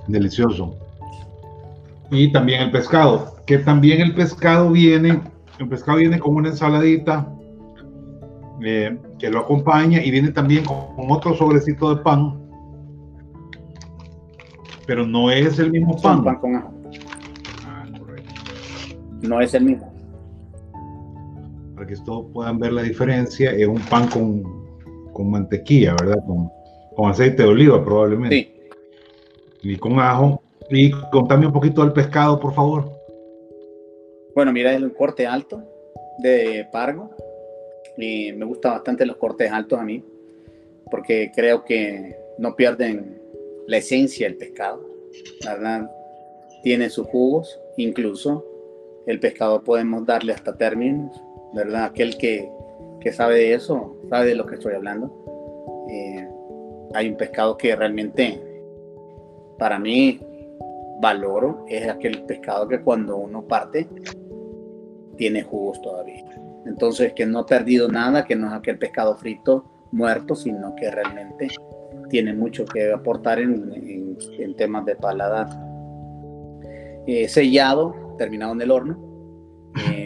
Delicioso. 0.08 0.76
Y 2.10 2.32
también 2.32 2.62
el 2.62 2.70
pescado, 2.70 3.36
que 3.46 3.58
también 3.58 4.00
el 4.00 4.14
pescado 4.14 4.70
viene, 4.70 5.20
el 5.58 5.68
pescado 5.68 5.98
viene 5.98 6.18
con 6.18 6.34
una 6.34 6.48
ensaladita 6.50 7.26
eh, 8.62 8.98
que 9.18 9.30
lo 9.30 9.40
acompaña 9.40 10.02
y 10.02 10.10
viene 10.10 10.30
también 10.30 10.64
con, 10.64 11.10
otro 11.10 11.34
sobrecito 11.34 11.94
de 11.94 12.02
pan, 12.02 12.38
pero 14.86 15.06
no 15.06 15.30
es 15.30 15.58
el 15.58 15.70
mismo 15.70 15.96
pan. 16.00 16.22
pan 16.24 16.36
con 16.36 16.56
ajo. 16.56 16.74
Ah, 17.66 17.84
no 19.22 19.40
es 19.40 19.54
el 19.54 19.64
mismo. 19.64 19.91
Que 21.92 21.98
todos 22.06 22.24
puedan 22.32 22.58
ver 22.58 22.72
la 22.72 22.82
diferencia, 22.82 23.50
es 23.50 23.66
un 23.66 23.78
pan 23.80 24.08
con, 24.08 24.42
con 25.12 25.30
mantequilla, 25.30 25.94
¿verdad? 26.00 26.24
Con, 26.26 26.50
con 26.96 27.10
aceite 27.10 27.42
de 27.42 27.48
oliva 27.50 27.84
probablemente. 27.84 28.50
Sí. 29.60 29.68
Y 29.68 29.76
con 29.76 30.00
ajo 30.00 30.42
y 30.70 30.90
contame 30.90 31.46
un 31.46 31.52
poquito 31.52 31.82
del 31.82 31.92
pescado, 31.92 32.40
por 32.40 32.54
favor. 32.54 32.90
Bueno, 34.34 34.54
mira, 34.54 34.74
el 34.74 34.90
corte 34.94 35.26
alto 35.26 35.62
de 36.20 36.66
Pargo. 36.72 37.10
Y 37.98 38.32
me 38.32 38.46
gustan 38.46 38.72
bastante 38.72 39.04
los 39.04 39.16
cortes 39.16 39.52
altos 39.52 39.78
a 39.78 39.84
mí, 39.84 40.02
porque 40.90 41.30
creo 41.36 41.62
que 41.62 42.16
no 42.38 42.56
pierden 42.56 43.20
la 43.66 43.76
esencia 43.76 44.26
del 44.26 44.38
pescado. 44.38 44.82
La 45.44 45.56
verdad, 45.56 45.90
tiene 46.62 46.88
sus 46.88 47.06
jugos, 47.08 47.60
incluso 47.76 48.46
el 49.06 49.20
pescado 49.20 49.62
podemos 49.62 50.06
darle 50.06 50.32
hasta 50.32 50.56
términos, 50.56 51.20
¿verdad? 51.54 51.84
Aquel 51.84 52.16
que, 52.16 52.50
que 53.00 53.12
sabe 53.12 53.36
de 53.36 53.54
eso, 53.54 53.96
sabe 54.08 54.26
de 54.26 54.34
lo 54.34 54.46
que 54.46 54.54
estoy 54.54 54.74
hablando. 54.74 55.86
Eh, 55.90 56.28
hay 56.94 57.08
un 57.08 57.16
pescado 57.16 57.56
que 57.56 57.74
realmente, 57.74 58.40
para 59.58 59.78
mí, 59.78 60.20
valoro 61.00 61.64
es 61.68 61.88
aquel 61.88 62.22
pescado 62.24 62.68
que 62.68 62.80
cuando 62.80 63.16
uno 63.16 63.42
parte 63.42 63.88
tiene 65.16 65.42
jugos 65.42 65.80
todavía. 65.82 66.24
Entonces 66.64 67.12
que 67.12 67.26
no 67.26 67.40
ha 67.40 67.46
perdido 67.46 67.88
nada, 67.88 68.24
que 68.24 68.36
no 68.36 68.46
es 68.46 68.52
aquel 68.52 68.78
pescado 68.78 69.16
frito 69.16 69.64
muerto, 69.90 70.34
sino 70.34 70.74
que 70.76 70.90
realmente 70.90 71.48
tiene 72.08 72.32
mucho 72.34 72.64
que 72.64 72.92
aportar 72.92 73.40
en, 73.40 74.16
temas 74.56 74.84
de 74.84 74.96
paladar. 74.96 75.48
Eh, 77.06 77.26
sellado, 77.28 78.14
terminado 78.16 78.52
en 78.52 78.60
el 78.60 78.70
horno, 78.70 78.98
eh, 79.90 80.01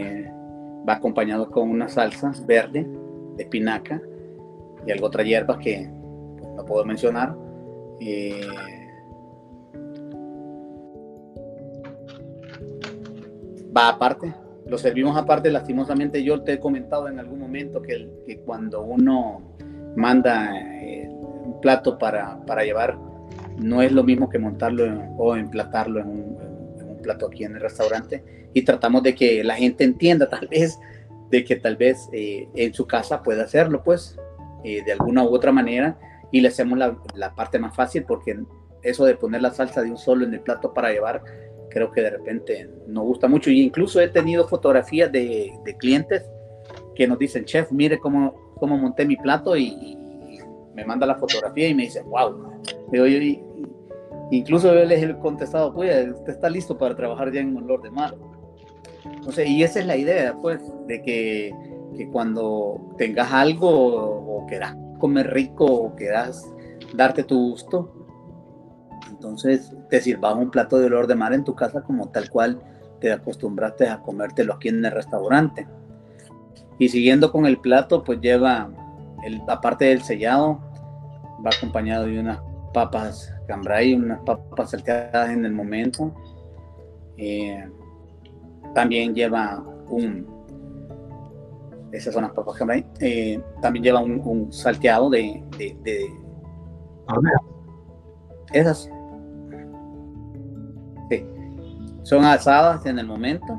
va 0.89 0.95
acompañado 0.95 1.51
con 1.51 1.71
una 1.71 1.89
salsa 1.89 2.33
verde 2.47 2.87
de 3.37 3.43
espinaca 3.43 4.01
y 4.87 4.93
algo 4.93 5.07
otra 5.07 5.25
hierbas 5.25 5.59
que 5.59 5.89
no 6.57 6.65
puedo 6.65 6.85
mencionar. 6.85 7.35
Eh, 8.01 8.47
va 13.77 13.89
aparte, 13.89 14.33
lo 14.67 14.79
servimos 14.79 15.17
aparte, 15.17 15.51
lastimosamente 15.51 16.23
yo 16.23 16.43
te 16.43 16.55
he 16.55 16.61
comentado 16.61 17.09
en 17.09 17.19
algún 17.19 17.41
momento 17.41 17.83
que, 17.83 18.09
que 18.27 18.39
cuando 18.41 18.83
uno 18.83 19.43
manda 19.97 20.59
eh, 20.83 21.09
un 21.09 21.61
plato 21.61 21.99
para, 21.99 22.39
para, 22.47 22.65
llevar, 22.65 22.99
no 23.59 23.83
es 23.83 23.93
lo 23.93 24.03
mismo 24.03 24.29
que 24.29 24.39
montarlo 24.39 24.85
o 25.17 25.37
emplatarlo 25.37 26.01
en 26.01 26.09
un, 26.09 26.39
en 26.81 26.91
un, 26.91 26.99
plato 27.03 27.27
aquí 27.27 27.45
en 27.45 27.55
el 27.55 27.61
restaurante 27.61 28.46
y 28.57 28.63
tratamos 28.63 29.03
de 29.03 29.15
que 29.15 29.45
la 29.45 29.55
gente 29.55 29.85
entienda 29.85 30.29
tal 30.31 30.49
vez 30.49 30.79
de 31.31 31.45
que 31.45 31.57
tal 31.57 31.77
vez 31.77 32.09
eh, 32.13 32.49
en 32.55 32.73
su 32.73 32.87
casa 32.87 33.23
pueda 33.23 33.45
hacerlo 33.45 33.83
pues 33.83 34.17
eh, 34.65 34.83
de 34.85 34.93
alguna 34.93 35.25
u 35.25 35.35
otra 35.35 35.53
manera 35.53 35.99
y 36.31 36.41
le 36.41 36.49
hacemos 36.49 36.79
la, 36.79 36.97
la 37.15 37.35
parte 37.35 37.59
más 37.59 37.75
fácil 37.75 38.05
porque 38.05 38.39
eso 38.83 39.05
de 39.05 39.17
poner 39.17 39.43
la 39.43 39.51
salsa 39.51 39.83
de 39.83 39.91
un 39.91 39.99
solo 39.99 40.25
en 40.25 40.35
el 40.35 40.41
plato 40.41 40.73
para 40.73 40.93
llevar 40.93 41.23
creo 41.77 41.93
que 41.93 42.01
de 42.01 42.09
repente 42.09 42.71
nos 42.87 43.05
gusta 43.05 43.29
mucho. 43.29 43.51
Y 43.51 43.61
incluso 43.61 44.01
he 44.01 44.09
tenido 44.09 44.49
fotografías 44.49 45.13
de, 45.13 45.53
clientes 45.79 46.25
que 46.95 47.07
nos 47.07 47.19
dicen, 47.19 47.45
chef, 47.45 47.71
mire 47.71 47.99
cómo, 47.99 48.55
cómo 48.59 48.79
monté 48.79 49.05
mi 49.05 49.17
plato 49.17 49.55
y, 49.57 49.99
me 50.75 50.85
manda 50.85 51.07
la 51.07 51.17
fotografía 51.17 51.69
y 51.69 51.75
me 51.75 51.85
dice, 51.85 52.03
wow. 52.03 52.61
incluso 54.31 54.75
yo 54.75 54.85
les 54.85 55.03
he 55.03 55.19
contestado, 55.19 55.73
pues, 55.73 56.11
usted 56.11 56.35
está 56.35 56.51
listo 56.51 56.77
para 56.77 56.95
trabajar 56.95 57.33
ya 57.33 57.41
en 57.41 57.57
olor 57.57 57.81
de 57.83 57.91
mar. 57.91 58.15
Entonces, 59.15 59.49
y 59.49 59.63
esa 59.63 59.81
es 59.81 59.87
la 59.87 59.97
idea, 59.97 60.35
pues, 60.41 60.61
de 60.87 61.03
que, 61.03 61.55
que 61.97 62.09
cuando 62.09 62.95
tengas 62.99 63.33
algo 63.33 63.69
o, 63.69 64.47
quieras 64.47 64.77
comer 64.99 65.33
rico 65.33 65.65
o 65.65 65.95
quieras 65.95 66.47
darte 66.95 67.25
tu 67.25 67.51
gusto, 67.51 67.93
entonces 69.11 69.75
te 69.91 70.01
sirvas 70.01 70.35
un 70.37 70.51
plato 70.51 70.79
de 70.79 70.87
olor 70.87 71.07
de 71.07 71.15
mar 71.15 71.33
en 71.33 71.45
tu 71.45 71.55
casa 71.55 71.83
como 71.83 72.09
tal 72.11 72.31
cual 72.31 72.61
te 73.01 73.13
acostumbraste 73.13 73.89
a 73.89 74.01
comértelo 74.01 74.55
aquí 74.55 74.69
en 74.69 74.85
el 74.85 74.93
restaurante. 74.93 75.67
Y 76.79 76.89
siguiendo 76.89 77.33
con 77.33 77.47
el 77.47 77.59
plato, 77.59 78.05
pues 78.05 78.21
lleva, 78.21 78.71
el, 79.25 79.43
aparte 79.49 79.87
del 79.87 80.03
sellado, 80.03 80.61
va 81.45 81.51
acompañado 81.57 82.07
de 82.07 82.21
unas 82.21 82.41
papas 82.73 83.33
cambray, 83.47 83.95
unas 83.95 84.21
papas 84.21 84.71
salteadas 84.71 85.31
en 85.31 85.45
el 85.45 85.53
momento. 85.53 86.13
Eh, 87.17 87.67
también 88.77 89.15
lleva 89.15 89.65
un, 89.89 90.27
esas 91.93 92.13
son 92.13 92.25
las 92.25 92.33
papas 92.33 92.57
cambray, 92.57 92.85
eh, 93.01 93.41
también 93.63 93.85
lleva 93.85 94.01
un, 94.01 94.53
salteado 94.53 95.09
de, 95.09 95.43
de, 95.57 95.75
de 95.83 96.11
esas 98.53 98.91
son 102.03 102.25
asadas 102.25 102.85
en 102.85 102.99
el 102.99 103.07
momento. 103.07 103.59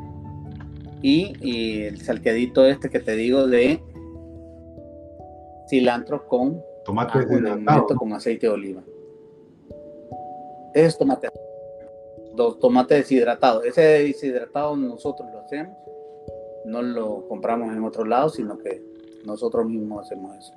Y, 1.01 1.84
el 1.86 1.99
salteadito 1.99 2.65
este 2.65 2.89
que 2.89 2.99
te 2.99 3.13
digo 3.15 3.47
de 3.47 3.82
cilantro 5.68 6.28
con 6.28 6.61
tomate 6.86 7.26
con 7.97 8.13
aceite 8.13 8.47
de 8.47 8.53
oliva. 8.53 8.84
es 10.76 10.95
tomate. 10.97 11.30
Dos 12.38 12.59
tomates 12.59 12.99
deshidratados. 12.99 13.65
Ese 13.65 13.81
deshidratado 13.81 14.77
nosotros 14.77 15.27
lo 15.33 15.39
hacemos. 15.41 15.75
No 16.65 16.81
lo 16.81 17.27
compramos 17.27 17.75
en 17.75 17.83
otro 17.83 18.05
lado, 18.05 18.29
sino 18.29 18.57
que 18.57 18.81
nosotros 19.25 19.65
mismos 19.65 20.05
hacemos 20.05 20.38
eso. 20.38 20.53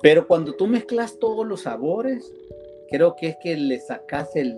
Pero 0.00 0.26
cuando 0.26 0.54
tú 0.54 0.66
mezclas 0.66 1.18
todos 1.18 1.46
los 1.46 1.62
sabores, 1.62 2.32
creo 2.90 3.14
que 3.16 3.28
es 3.28 3.36
que 3.42 3.56
le 3.56 3.78
sacas 3.80 4.34
el, 4.36 4.56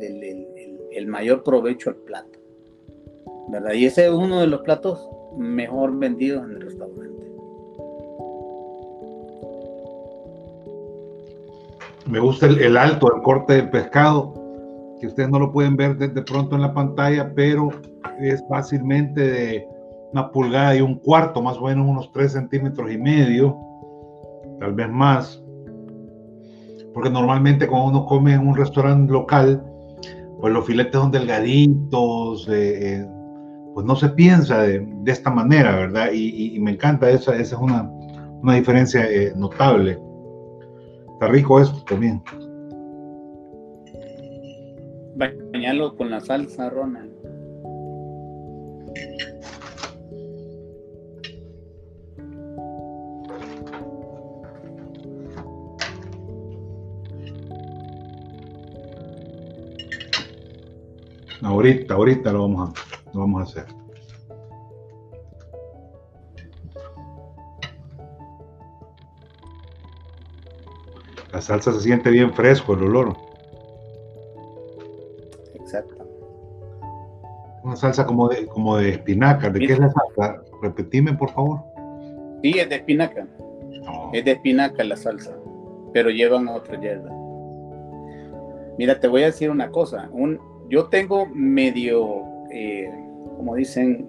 el 0.93 1.07
mayor 1.09 1.43
provecho 1.43 1.91
al 1.91 1.97
plato. 1.97 2.39
¿verdad? 3.49 3.73
Y 3.73 3.87
ese 3.87 4.07
es 4.07 4.13
uno 4.13 4.41
de 4.41 4.47
los 4.47 4.61
platos 4.63 5.09
mejor 5.37 5.99
vendidos 5.99 6.45
en 6.45 6.53
el 6.53 6.61
restaurante. 6.61 7.11
Me 12.07 12.19
gusta 12.19 12.47
el, 12.47 12.77
alto, 12.77 13.15
el 13.15 13.23
corte 13.23 13.55
del 13.55 13.71
pescado, 13.71 14.35
que 15.01 15.07
ustedes 15.07 15.31
no 15.31 15.39
lo 15.39 15.51
pueden 15.51 15.77
ver 15.77 15.97
de, 15.97 16.23
pronto 16.23 16.55
en 16.55 16.63
la 16.63 16.75
pantalla, 16.75 17.33
pero 17.35 17.71
es 18.21 18.45
fácilmente 18.49 19.21
de 19.21 19.69
una 20.13 20.31
pulgada 20.31 20.77
y 20.77 20.81
un 20.83 20.97
cuarto, 20.97 21.41
más 21.43 21.57
o 21.57 21.63
menos 21.63 21.89
unos 21.89 22.13
tres 22.13 22.33
centímetros 22.33 22.93
y 22.93 22.99
medio, 22.99 23.57
tal 24.61 24.75
vez 24.75 24.91
más. 24.91 25.43
Porque 26.93 27.11
normalmente 27.11 27.67
cuando 27.67 27.89
uno 27.89 28.07
come 28.07 28.35
en 28.35 28.47
un 28.47 28.55
restaurante 28.55 29.13
local, 29.13 29.65
pues 30.41 30.53
los 30.53 30.67
filetes 30.67 31.01
son 31.01 31.11
delgaditos, 31.11 32.49
eh, 32.49 32.97
eh, 32.97 33.07
pues 33.75 33.87
no 33.87 33.97
se 33.97 34.09
piensa 34.11 34.63
de, 34.63 34.87
esta 35.07 35.31
manera, 35.31 35.77
¿verdad? 35.77 36.11
Y, 36.13 36.59
me 36.61 36.73
encanta, 36.73 37.09
esa, 37.09 37.37
esa 37.37 37.57
es 37.57 37.61
una, 37.61 37.91
una 38.43 38.55
diferencia 38.55 39.09
eh, 39.09 39.33
notable. 39.37 39.99
Está 41.15 41.29
rico 41.29 41.61
esto 41.61 41.83
también. 41.85 42.23
Bañalo 45.21 45.97
con 45.97 46.09
la 46.09 46.19
salsa, 46.19 46.71
Ronald. 46.71 47.13
Ahorita, 61.43 61.95
ahorita 61.95 62.33
lo 62.33 62.41
vamos 62.49 62.71
a, 62.71 63.11
lo 63.13 63.21
vamos 63.21 63.41
a 63.41 63.45
hacer. 63.45 63.67
La 71.31 71.43
salsa 71.43 71.73
se 71.75 71.81
siente 71.81 72.09
bien 72.09 72.33
fresco, 72.33 72.73
el 72.73 72.85
olor. 72.85 73.30
Una 77.63 77.77
salsa 77.77 78.07
como 78.07 78.29
de, 78.29 78.47
como 78.47 78.77
de 78.77 78.91
espinaca. 78.91 79.51
¿De 79.51 79.61
qué 79.61 79.73
es 79.73 79.79
la 79.79 79.91
salsa? 79.91 80.43
Repetime, 80.63 81.15
por 81.15 81.31
favor. 81.31 81.61
Sí, 82.43 82.59
es 82.59 82.69
de 82.69 82.77
espinaca. 82.77 83.27
Es 84.13 84.25
de 84.25 84.33
espinaca 84.33 84.83
la 84.85 84.97
salsa, 84.97 85.37
pero 85.93 86.11
llevan 86.11 86.49
otra 86.49 86.81
hierba. 86.81 87.11
Mira, 88.79 88.99
te 88.99 89.09
voy 89.09 89.23
a 89.23 89.27
decir 89.27 89.51
una 89.51 89.71
cosa. 89.71 90.09
Un, 90.13 90.39
yo 90.69 90.87
tengo 90.87 91.27
medio, 91.27 92.23
eh, 92.51 92.91
como 93.37 93.55
dicen 93.55 94.09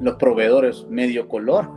los 0.00 0.16
proveedores, 0.16 0.86
medio 0.88 1.28
color 1.28 1.70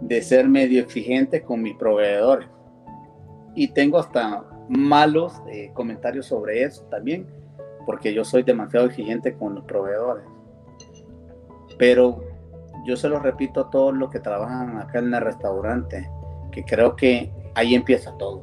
de 0.00 0.22
ser 0.22 0.48
medio 0.48 0.80
exigente 0.82 1.42
con 1.42 1.62
mis 1.62 1.76
proveedores. 1.76 2.48
Y 3.54 3.68
tengo 3.68 3.98
hasta 3.98 4.44
malos 4.68 5.40
eh, 5.50 5.70
comentarios 5.74 6.26
sobre 6.26 6.62
eso 6.62 6.84
también, 6.84 7.26
porque 7.88 8.12
yo 8.12 8.22
soy 8.22 8.42
demasiado 8.42 8.84
exigente 8.84 9.32
con 9.32 9.54
los 9.54 9.64
proveedores. 9.64 10.22
Pero 11.78 12.22
yo 12.84 12.98
se 12.98 13.08
lo 13.08 13.18
repito 13.18 13.60
a 13.60 13.70
todos 13.70 13.94
los 13.94 14.10
que 14.10 14.20
trabajan 14.20 14.76
acá 14.76 14.98
en 14.98 15.14
el 15.14 15.22
restaurante, 15.22 16.06
que 16.52 16.64
creo 16.64 16.96
que 16.96 17.32
ahí 17.54 17.74
empieza 17.74 18.14
todo. 18.18 18.42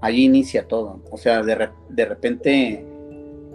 Ahí 0.00 0.24
inicia 0.24 0.66
todo. 0.66 1.04
O 1.12 1.16
sea, 1.16 1.40
de, 1.44 1.70
de 1.88 2.04
repente 2.04 2.84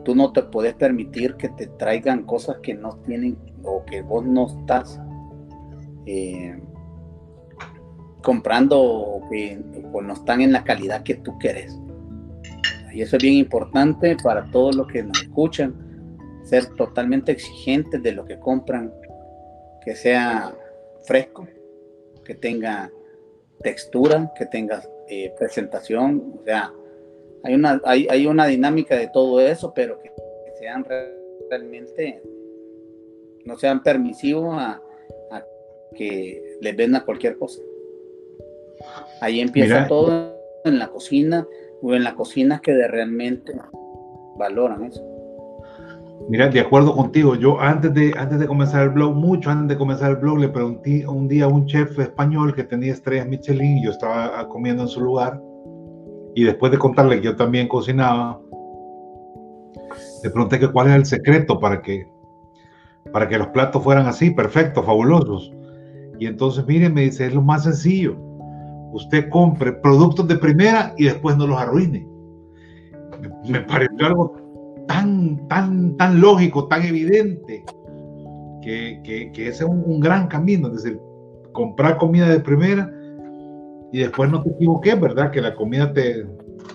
tú 0.06 0.16
no 0.16 0.32
te 0.32 0.44
puedes 0.44 0.74
permitir 0.76 1.36
que 1.36 1.50
te 1.50 1.68
traigan 1.68 2.24
cosas 2.24 2.60
que 2.60 2.74
no 2.76 2.96
tienen 3.06 3.38
o 3.62 3.84
que 3.84 4.04
vos 4.04 4.26
no 4.26 4.48
estás 4.48 5.02
eh, 6.06 6.64
comprando 8.22 8.82
o 8.82 9.30
que 9.30 9.62
no 10.02 10.14
están 10.14 10.40
en 10.40 10.54
la 10.54 10.64
calidad 10.64 11.04
que 11.04 11.16
tú 11.16 11.38
quieres. 11.40 11.78
Y 12.94 13.02
eso 13.02 13.18
es 13.18 13.24
bien 13.24 13.36
importante 13.36 14.16
para 14.24 14.46
todos 14.52 14.76
los 14.76 14.88
que 14.88 15.04
nos 15.04 15.20
escuchan, 15.22 15.74
ser 16.44 16.68
totalmente 16.76 17.32
exigentes 17.32 18.04
de 18.04 18.12
lo 18.12 18.24
que 18.26 18.40
compran, 18.40 18.94
que 19.84 19.96
sea 19.96 20.56
fresco, 21.02 21.48
que 22.24 22.36
tenga 22.36 22.92
textura, 23.62 24.32
que 24.38 24.46
tenga 24.46 24.84
eh, 25.10 25.34
presentación, 25.38 26.36
o 26.40 26.44
sea, 26.44 26.72
hay 27.44 27.56
una, 27.56 27.82
hay, 27.84 28.08
hay, 28.10 28.26
una 28.28 28.46
dinámica 28.46 28.96
de 28.96 29.08
todo 29.08 29.42
eso, 29.42 29.74
pero 29.74 30.00
que, 30.00 30.12
sean 30.60 30.86
realmente, 31.50 32.22
no 33.44 33.58
sean 33.58 33.84
permisivos 33.84 34.56
a, 34.58 34.82
que 35.96 36.58
les 36.62 36.76
venda 36.76 37.06
cualquier 37.06 37.38
cosa. 37.38 37.62
Ahí 39.22 39.42
empieza 39.42 39.88
todo 39.88 40.36
en 40.66 40.80
la 40.80 40.88
cocina 40.88 41.48
o 41.84 41.94
en 41.94 42.04
la 42.04 42.16
cocina 42.16 42.60
que 42.60 42.74
de 42.74 42.88
realmente 42.88 43.54
valoran 44.38 44.86
eso. 44.86 45.04
Mira, 46.30 46.48
de 46.48 46.62
acuerdo 46.62 46.96
contigo, 46.96 47.36
yo 47.36 47.60
antes 47.60 47.94
de, 47.94 48.14
antes 48.18 48.40
de 48.40 48.48
comenzar 48.48 48.84
el 48.84 48.90
blog, 48.90 49.14
mucho 49.14 49.50
antes 49.50 49.68
de 49.68 49.78
comenzar 49.78 50.12
el 50.12 50.18
blog, 50.18 50.40
le 50.40 50.48
pregunté 50.48 51.06
un 51.06 51.28
día 51.28 51.46
a 51.46 51.48
un 51.50 51.66
chef 51.66 52.00
español 52.00 52.56
que 52.56 52.64
tenía 52.64 52.94
estrellas 52.94 53.28
Michelin 53.28 53.80
y 53.80 53.86
yo 53.86 53.92
estaba 53.92 54.48
comiendo 54.48 54.84
en 54.84 54.88
su 54.88 55.02
lugar. 55.02 55.42
Y 56.36 56.46
después 56.46 56.72
de 56.72 56.78
contarle 56.78 57.18
que 57.18 57.26
yo 57.26 57.36
también 57.36 57.68
cocinaba, 57.68 58.40
le 60.24 60.30
pregunté 60.30 60.60
que 60.60 60.72
cuál 60.72 60.88
era 60.88 60.96
el 60.96 61.06
secreto 61.06 61.60
para 61.60 61.82
que, 61.82 62.08
para 63.12 63.28
que 63.28 63.38
los 63.38 63.48
platos 63.48 63.84
fueran 63.84 64.08
así, 64.08 64.32
perfectos, 64.32 64.86
fabulosos. 64.86 65.52
Y 66.18 66.28
entonces, 66.28 66.66
miren, 66.66 66.94
me 66.94 67.02
dice, 67.02 67.28
es 67.28 67.34
lo 67.34 67.42
más 67.42 67.66
sencillo. 67.66 68.16
Usted 68.94 69.30
compre 69.30 69.74
productos 69.74 70.28
de 70.28 70.38
primera 70.38 70.94
y 70.98 71.06
después 71.06 71.36
no 71.36 71.48
los 71.48 71.60
arruine. 71.60 72.08
Me 73.48 73.62
pareció 73.62 74.06
algo 74.06 74.36
tan, 74.88 75.48
tan, 75.48 75.98
tan 75.98 76.22
lógico, 76.22 76.68
tan 76.68 76.84
evidente, 76.84 77.64
que, 78.62 79.02
que, 79.04 79.48
ese 79.48 79.64
es 79.64 79.70
un, 79.70 80.00
gran 80.00 80.28
camino. 80.28 80.68
Es 80.68 80.84
decir, 80.84 81.00
comprar 81.52 81.98
comida 81.98 82.30
de 82.30 82.40
primera 82.40 82.92
y 83.92 84.00
después 84.00 84.30
no 84.30 84.42
te 84.44 84.52
equivoques, 84.52 85.00
¿verdad? 85.00 85.32
Que 85.32 85.42
la 85.42 85.56
comida 85.56 85.92
te, 85.92 86.26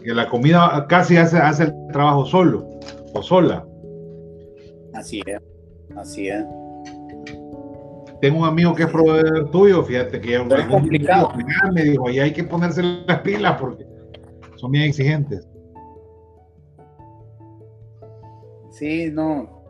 que 0.02 0.12
la 0.12 0.28
comida 0.28 0.86
casi 0.88 1.16
hace, 1.16 1.38
hace 1.38 1.64
el 1.64 1.72
trabajo 1.92 2.24
solo 2.24 2.68
o 3.14 3.22
sola. 3.22 3.64
Así 4.92 5.22
es, 5.24 5.40
así 5.96 6.28
es. 6.28 6.44
Tengo 8.20 8.40
un 8.40 8.46
amigo 8.46 8.74
que 8.74 8.82
es 8.82 8.90
proveedor 8.90 9.50
tuyo, 9.50 9.82
fíjate 9.82 10.20
que 10.20 10.34
es 10.34 10.66
complicado. 10.66 11.32
Me 11.72 11.82
dijo, 11.84 12.10
y 12.10 12.18
hay 12.18 12.32
que 12.32 12.42
ponerse 12.44 12.82
las 12.82 13.20
pilas 13.20 13.56
porque 13.60 13.86
son 14.56 14.72
bien 14.72 14.84
exigentes. 14.84 15.46
Sí, 18.70 19.10
no. 19.12 19.62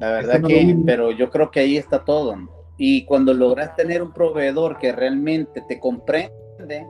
La 0.00 0.10
verdad 0.12 0.42
que, 0.42 0.76
pero 0.86 1.10
yo 1.12 1.30
creo 1.30 1.50
que 1.50 1.60
ahí 1.60 1.76
está 1.76 2.04
todo. 2.04 2.34
Y 2.78 3.04
cuando 3.04 3.34
logras 3.34 3.76
tener 3.76 4.02
un 4.02 4.12
proveedor 4.12 4.78
que 4.78 4.92
realmente 4.92 5.62
te 5.68 5.78
comprende, 5.78 6.86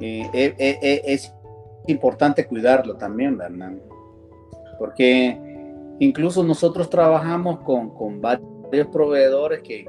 eh, 0.00 0.30
eh, 0.32 0.54
eh, 0.58 1.02
es 1.04 1.32
importante 1.88 2.46
cuidarlo 2.46 2.96
también, 2.96 3.36
¿verdad? 3.36 3.72
Porque 4.78 5.53
incluso 5.98 6.42
nosotros 6.42 6.90
trabajamos 6.90 7.60
con, 7.60 8.20
varios 8.20 8.88
proveedores 8.88 9.62
que, 9.62 9.86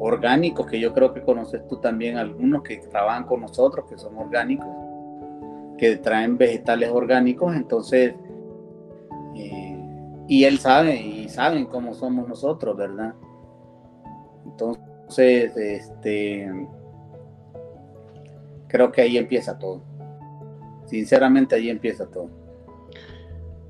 orgánicos, 0.00 0.66
que 0.66 0.80
yo 0.80 0.92
creo 0.92 1.12
que 1.12 1.22
conoces 1.22 1.66
tú 1.68 1.76
también, 1.78 2.16
algunos 2.16 2.62
que 2.62 2.78
trabajan 2.78 3.24
con 3.24 3.40
nosotros, 3.40 3.86
que 3.88 3.98
son 3.98 4.16
orgánicos, 4.16 4.68
que 5.78 5.96
traen 5.96 6.36
vegetales 6.36 6.90
orgánicos, 6.90 7.54
entonces, 7.54 8.14
y 10.28 10.44
él 10.44 10.58
sabe, 10.58 10.96
y 10.96 11.28
saben 11.28 11.66
cómo 11.66 11.94
somos 11.94 12.28
nosotros, 12.28 12.76
¿verdad? 12.76 13.14
Entonces, 14.46 15.56
este, 15.56 16.50
creo 18.68 18.90
que 18.90 19.02
ahí 19.02 19.18
empieza 19.18 19.58
todo. 19.58 19.82
Sinceramente 20.86 21.54
ahí 21.54 21.68
empieza 21.68 22.06
todo. 22.10 22.41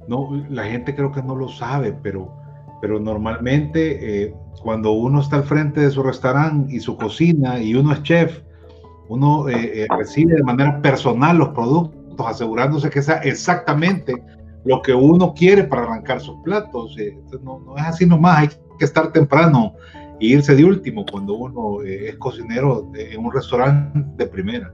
No, 0.08 0.30
la 0.48 0.64
gente 0.64 0.94
creo 0.94 1.12
que 1.12 1.22
no 1.22 1.36
lo 1.36 1.48
sabe, 1.48 1.96
pero, 2.02 2.32
pero 2.80 2.98
normalmente 2.98 4.24
eh, 4.24 4.34
cuando 4.62 4.92
uno 4.92 5.20
está 5.20 5.36
al 5.36 5.44
frente 5.44 5.80
de 5.80 5.90
su 5.90 6.02
restaurante 6.02 6.74
y 6.74 6.80
su 6.80 6.96
cocina 6.96 7.60
y 7.60 7.74
uno 7.74 7.92
es 7.92 8.02
chef, 8.02 8.40
uno 9.08 9.48
eh, 9.48 9.82
eh, 9.82 9.86
recibe 9.96 10.36
de 10.36 10.42
manera 10.42 10.80
personal 10.82 11.38
los 11.38 11.48
productos, 11.50 12.26
asegurándose 12.26 12.90
que 12.90 13.02
sea 13.02 13.16
exactamente 13.18 14.14
lo 14.64 14.80
que 14.82 14.94
uno 14.94 15.34
quiere 15.34 15.64
para 15.64 15.82
arrancar 15.82 16.20
sus 16.20 16.36
platos. 16.44 16.96
no, 17.42 17.60
no, 17.60 17.76
es 17.76 17.84
así 17.84 18.06
nomás, 18.06 18.38
hay 18.38 18.48
que 18.78 18.84
estar 18.84 19.12
temprano 19.12 19.74
e 20.20 20.26
irse 20.26 20.54
de 20.54 20.64
último 20.64 21.04
cuando 21.10 21.34
uno 21.34 21.82
es 21.82 22.16
cocinero 22.16 22.90
en 22.94 23.24
un 23.24 23.32
restaurante 23.32 24.04
de 24.16 24.26
primera. 24.26 24.72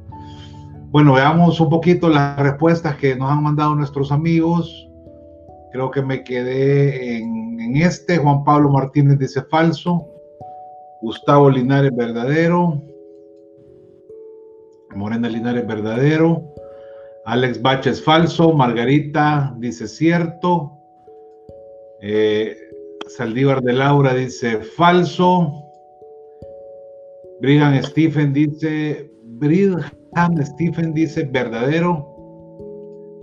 Bueno, 0.90 1.12
veamos 1.12 1.60
un 1.60 1.68
poquito 1.68 2.08
las 2.08 2.38
respuestas 2.38 2.96
que 2.96 3.14
nos 3.14 3.30
han 3.30 3.42
mandado 3.42 3.74
nuestros 3.74 4.10
amigos. 4.10 4.87
Creo 5.72 5.90
que 5.90 6.02
me 6.02 6.24
quedé 6.24 7.18
en, 7.18 7.76
este. 7.76 8.16
Juan 8.16 8.44
Pablo 8.44 8.70
Martínez 8.70 9.18
dice 9.18 9.42
falso. 9.42 10.08
Gustavo 11.02 11.50
Linares 11.50 11.94
verdadero. 11.94 12.82
Morena 14.94 15.28
Linares 15.28 15.66
verdadero. 15.66 16.42
Alex 17.26 17.60
Baches 17.60 18.02
falso. 18.02 18.52
Margarita 18.52 19.54
dice 19.58 19.86
cierto. 19.86 20.72
Eh, 22.00 22.56
Saldívar 23.06 23.62
de 23.62 23.72
Laura 23.74 24.14
dice 24.14 24.58
falso. 24.58 25.64
Brigham 27.40 27.80
Stephen 27.82 28.32
dice 28.32 29.10
Brigham 29.22 30.42
Stephen 30.42 30.94
dice 30.94 31.24
verdadero. 31.24 32.14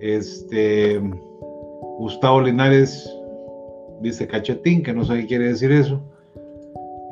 Este 0.02 1.02
Gustavo 1.98 2.42
Linares 2.42 3.10
dice 4.02 4.28
cachetín, 4.28 4.84
que 4.84 4.94
no 4.94 5.04
sé 5.04 5.22
qué 5.22 5.28
quiere 5.28 5.48
decir 5.48 5.72
eso. 5.72 6.02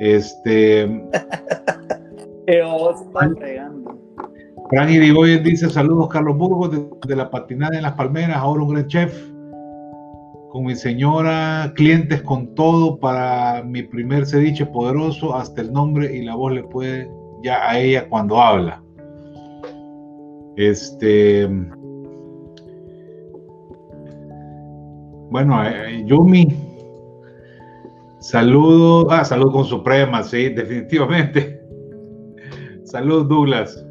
Este. 0.00 0.84
Fran 4.68 4.90
Irigoyen 4.90 5.42
dice 5.42 5.70
saludos 5.70 6.08
Carlos 6.08 6.36
Burgos 6.36 6.70
de, 7.06 7.16
la 7.16 7.30
patinada 7.30 7.76
en 7.76 7.82
las 7.82 7.92
palmeras, 7.92 8.36
ahora 8.36 8.62
un 8.62 8.74
gran 8.74 8.86
chef. 8.86 9.30
Con 10.50 10.66
mi 10.66 10.76
señora, 10.76 11.72
clientes 11.74 12.22
con 12.22 12.54
todo 12.54 12.98
para 13.00 13.62
mi 13.64 13.82
primer 13.82 14.24
ceviche 14.24 14.64
poderoso, 14.66 15.34
hasta 15.34 15.62
el 15.62 15.72
nombre 15.72 16.14
y 16.14 16.22
la 16.22 16.36
voz 16.36 16.52
le 16.52 16.62
puede 16.62 17.10
ya 17.42 17.68
a 17.68 17.78
ella 17.78 18.08
cuando 18.08 18.40
habla. 18.40 18.82
Este. 20.56 21.48
Bueno, 25.34 25.64
eh, 25.64 25.72
eh, 25.88 26.04
Yumi. 26.06 26.46
Saludo. 28.20 29.10
Ah, 29.10 29.24
saludo 29.24 29.50
con 29.50 29.64
Suprema, 29.64 30.22
sí, 30.22 30.50
definitivamente. 30.50 31.60
Salud, 32.84 33.26
Douglas. 33.26 33.84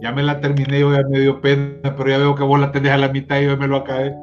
Ya 0.00 0.12
me 0.12 0.22
la 0.22 0.40
terminé, 0.40 0.78
yo 0.78 0.94
ya 0.94 1.02
me 1.08 1.18
dio 1.18 1.40
pena, 1.40 1.96
pero 1.96 2.08
ya 2.08 2.18
veo 2.18 2.36
que 2.36 2.44
vos 2.44 2.60
la 2.60 2.70
tenés 2.70 2.92
a 2.92 2.98
la 2.98 3.08
mitad 3.08 3.40
y 3.40 3.46
yo 3.46 3.56
me 3.56 3.66
lo 3.66 3.78
acabé. 3.78 4.14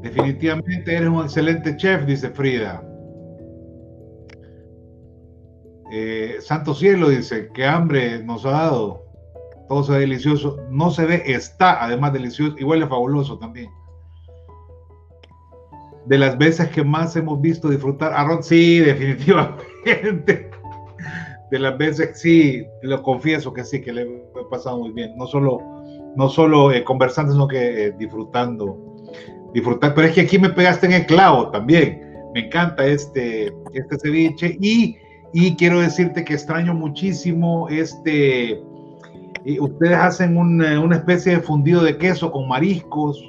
Definitivamente 0.00 0.96
eres 0.96 1.10
un 1.10 1.22
excelente 1.22 1.76
chef, 1.76 2.06
dice 2.06 2.30
Frida. 2.30 2.82
Eh, 5.92 6.36
Santo 6.40 6.72
cielo 6.72 7.10
dice, 7.10 7.50
qué 7.52 7.66
hambre 7.66 8.24
nos 8.24 8.46
ha 8.46 8.52
dado. 8.52 9.03
Todo 9.68 9.82
se 9.82 9.92
ve 9.92 10.00
delicioso. 10.00 10.58
No 10.70 10.90
se 10.90 11.06
ve, 11.06 11.22
está 11.26 11.82
además 11.82 12.12
delicioso 12.12 12.56
y 12.58 12.64
huele 12.64 12.86
fabuloso 12.86 13.38
también. 13.38 13.70
De 16.06 16.18
las 16.18 16.36
veces 16.36 16.68
que 16.68 16.84
más 16.84 17.16
hemos 17.16 17.40
visto 17.40 17.70
disfrutar 17.70 18.12
arroz, 18.12 18.46
sí, 18.46 18.78
definitivamente. 18.80 20.50
De 21.50 21.58
las 21.58 21.78
veces, 21.78 22.20
sí, 22.20 22.64
lo 22.82 23.02
confieso 23.02 23.52
que 23.52 23.64
sí, 23.64 23.80
que 23.80 23.92
le 23.92 24.02
he 24.02 24.44
pasado 24.50 24.78
muy 24.78 24.92
bien. 24.92 25.16
No 25.16 25.26
solo, 25.26 25.58
no 26.16 26.28
solo 26.28 26.72
eh, 26.72 26.84
conversando, 26.84 27.32
sino 27.32 27.48
que 27.48 27.86
eh, 27.86 27.92
disfrutando. 27.98 28.78
Disfrutar. 29.52 29.94
Pero 29.94 30.08
es 30.08 30.14
que 30.14 30.22
aquí 30.22 30.38
me 30.38 30.50
pegaste 30.50 30.86
en 30.86 30.92
el 30.92 31.06
clavo 31.06 31.50
también. 31.50 32.02
Me 32.34 32.46
encanta 32.46 32.84
este, 32.84 33.54
este 33.72 33.98
ceviche 33.98 34.58
y 34.60 34.98
y 35.36 35.56
quiero 35.56 35.80
decirte 35.80 36.24
que 36.24 36.34
extraño 36.34 36.74
muchísimo 36.74 37.68
este. 37.68 38.62
Ustedes 39.60 39.96
hacen 39.96 40.36
eh, 40.62 40.78
una 40.78 40.96
especie 40.96 41.36
de 41.36 41.40
fundido 41.40 41.82
de 41.82 41.98
queso 41.98 42.30
con 42.32 42.48
mariscos. 42.48 43.22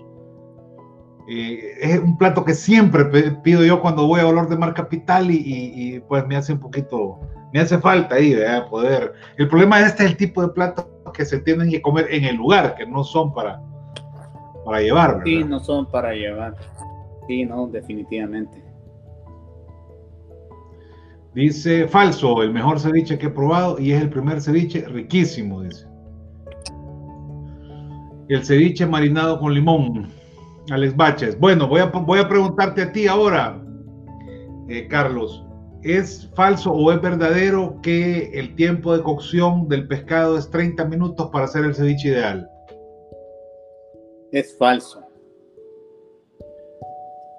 Eh, 1.27 1.73
es 1.81 1.99
un 1.99 2.17
plato 2.17 2.45
que 2.45 2.53
siempre 2.53 3.05
pido 3.43 3.63
yo 3.63 3.81
cuando 3.81 4.07
voy 4.07 4.21
a 4.21 4.27
Olor 4.27 4.47
de 4.47 4.57
Mar 4.57 4.73
Capital 4.73 5.27
y, 5.29 5.99
pues 6.07 6.25
me 6.27 6.35
hace 6.35 6.53
un 6.53 6.59
poquito, 6.59 7.19
me 7.51 7.59
hace 7.59 7.77
falta 7.79 8.15
ahí, 8.15 8.35
¿verdad? 8.35 8.69
Poder. 8.69 9.13
El 9.37 9.47
problema 9.47 9.79
de 9.79 9.87
este 9.87 10.03
es 10.03 10.11
el 10.11 10.17
tipo 10.17 10.41
de 10.41 10.49
platos 10.49 10.85
que 11.13 11.25
se 11.25 11.39
tienen 11.39 11.69
que 11.69 11.81
comer 11.81 12.07
en 12.11 12.25
el 12.25 12.35
lugar, 12.35 12.75
que 12.75 12.85
no 12.85 13.03
son 13.03 13.33
para, 13.33 13.61
para 14.63 14.81
llevar. 14.81 15.09
¿verdad? 15.11 15.25
Sí, 15.25 15.43
no 15.43 15.59
son 15.59 15.85
para 15.89 16.13
llevar. 16.13 16.55
Sí, 17.27 17.43
no, 17.45 17.67
definitivamente. 17.67 18.63
Dice 21.33 21.87
falso, 21.87 22.41
el 22.43 22.53
mejor 22.53 22.79
ceviche 22.79 23.17
que 23.17 23.25
he 23.25 23.29
probado 23.29 23.77
y 23.77 23.91
es 23.91 24.01
el 24.01 24.09
primer 24.09 24.39
ceviche 24.41 24.85
riquísimo, 24.87 25.63
dice. 25.63 25.85
El 28.27 28.43
ceviche 28.43 28.85
marinado 28.85 29.39
con 29.39 29.53
limón. 29.53 30.09
Alex 30.71 30.95
Baches. 30.95 31.39
Bueno, 31.39 31.67
voy 31.67 31.81
a, 31.81 31.85
voy 31.85 32.19
a 32.19 32.27
preguntarte 32.27 32.81
a 32.81 32.91
ti 32.91 33.07
ahora, 33.07 33.61
eh, 34.67 34.87
Carlos. 34.87 35.43
¿Es 35.83 36.27
falso 36.33 36.73
o 36.73 36.91
es 36.91 36.99
verdadero 36.99 37.79
que 37.83 38.31
el 38.33 38.55
tiempo 38.55 38.97
de 38.97 39.03
cocción 39.03 39.67
del 39.67 39.87
pescado 39.87 40.37
es 40.37 40.49
30 40.49 40.85
minutos 40.85 41.29
para 41.31 41.45
hacer 41.45 41.63
el 41.63 41.75
ceviche 41.75 42.07
ideal? 42.07 42.49
Es 44.31 44.57
falso. 44.57 45.03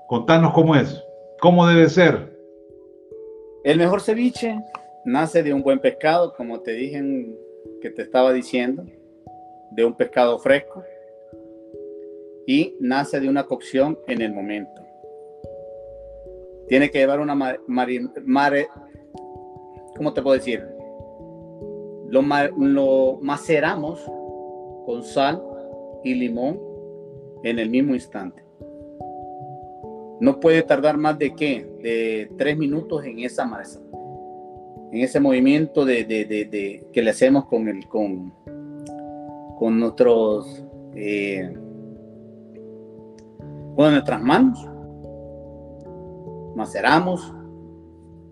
Contanos 0.07 0.53
cómo 0.53 0.77
es. 0.77 1.03
¿Cómo 1.41 1.67
debe 1.67 1.89
ser? 1.89 2.39
El 3.65 3.79
mejor 3.79 4.01
ceviche 4.01 4.57
nace 5.05 5.43
de 5.43 5.53
un 5.53 5.63
buen 5.63 5.81
pescado, 5.81 6.33
como 6.35 6.61
te 6.61 6.73
dije 6.73 7.03
que 7.83 7.91
te 7.91 8.03
estaba 8.03 8.33
diciendo, 8.33 8.85
de 9.77 9.85
un 9.85 9.95
pescado 9.95 10.39
fresco 10.39 10.83
y 12.47 12.77
nace 12.81 13.21
de 13.21 13.29
una 13.29 13.45
cocción 13.45 13.99
en 14.07 14.23
el 14.23 14.33
momento. 14.33 14.83
Tiene 16.69 16.91
que 16.91 16.99
llevar 16.99 17.21
una 17.21 17.35
mare, 17.35 18.69
¿cómo 19.97 20.13
te 20.13 20.23
puedo 20.23 20.37
decir? 20.37 20.65
Lo, 22.09 22.23
lo 22.57 23.19
maceramos 23.21 24.05
con 24.87 25.03
sal 25.03 25.43
y 26.03 26.15
limón 26.15 26.61
en 27.43 27.59
el 27.59 27.69
mismo 27.69 27.95
instante. 27.95 28.43
No 30.21 30.41
puede 30.41 30.63
tardar 30.63 30.97
más 30.97 31.19
de 31.19 31.35
qué? 31.35 31.67
De 31.83 32.31
tres 32.39 32.57
minutos 32.57 33.05
en 33.05 33.19
esa 33.19 33.45
masa, 33.45 33.81
en 34.91 35.01
ese 35.01 35.21
movimiento 35.21 35.85
de, 35.85 36.87
que 36.93 37.03
le 37.03 37.11
hacemos 37.11 37.45
con, 37.47 37.69
el, 37.69 37.87
con, 37.87 38.33
con 39.59 39.81
nuestros 39.81 40.65
eh, 40.95 41.53
con 43.77 43.93
nuestras 43.93 44.23
manos. 44.23 44.67
Maceramos 46.57 47.35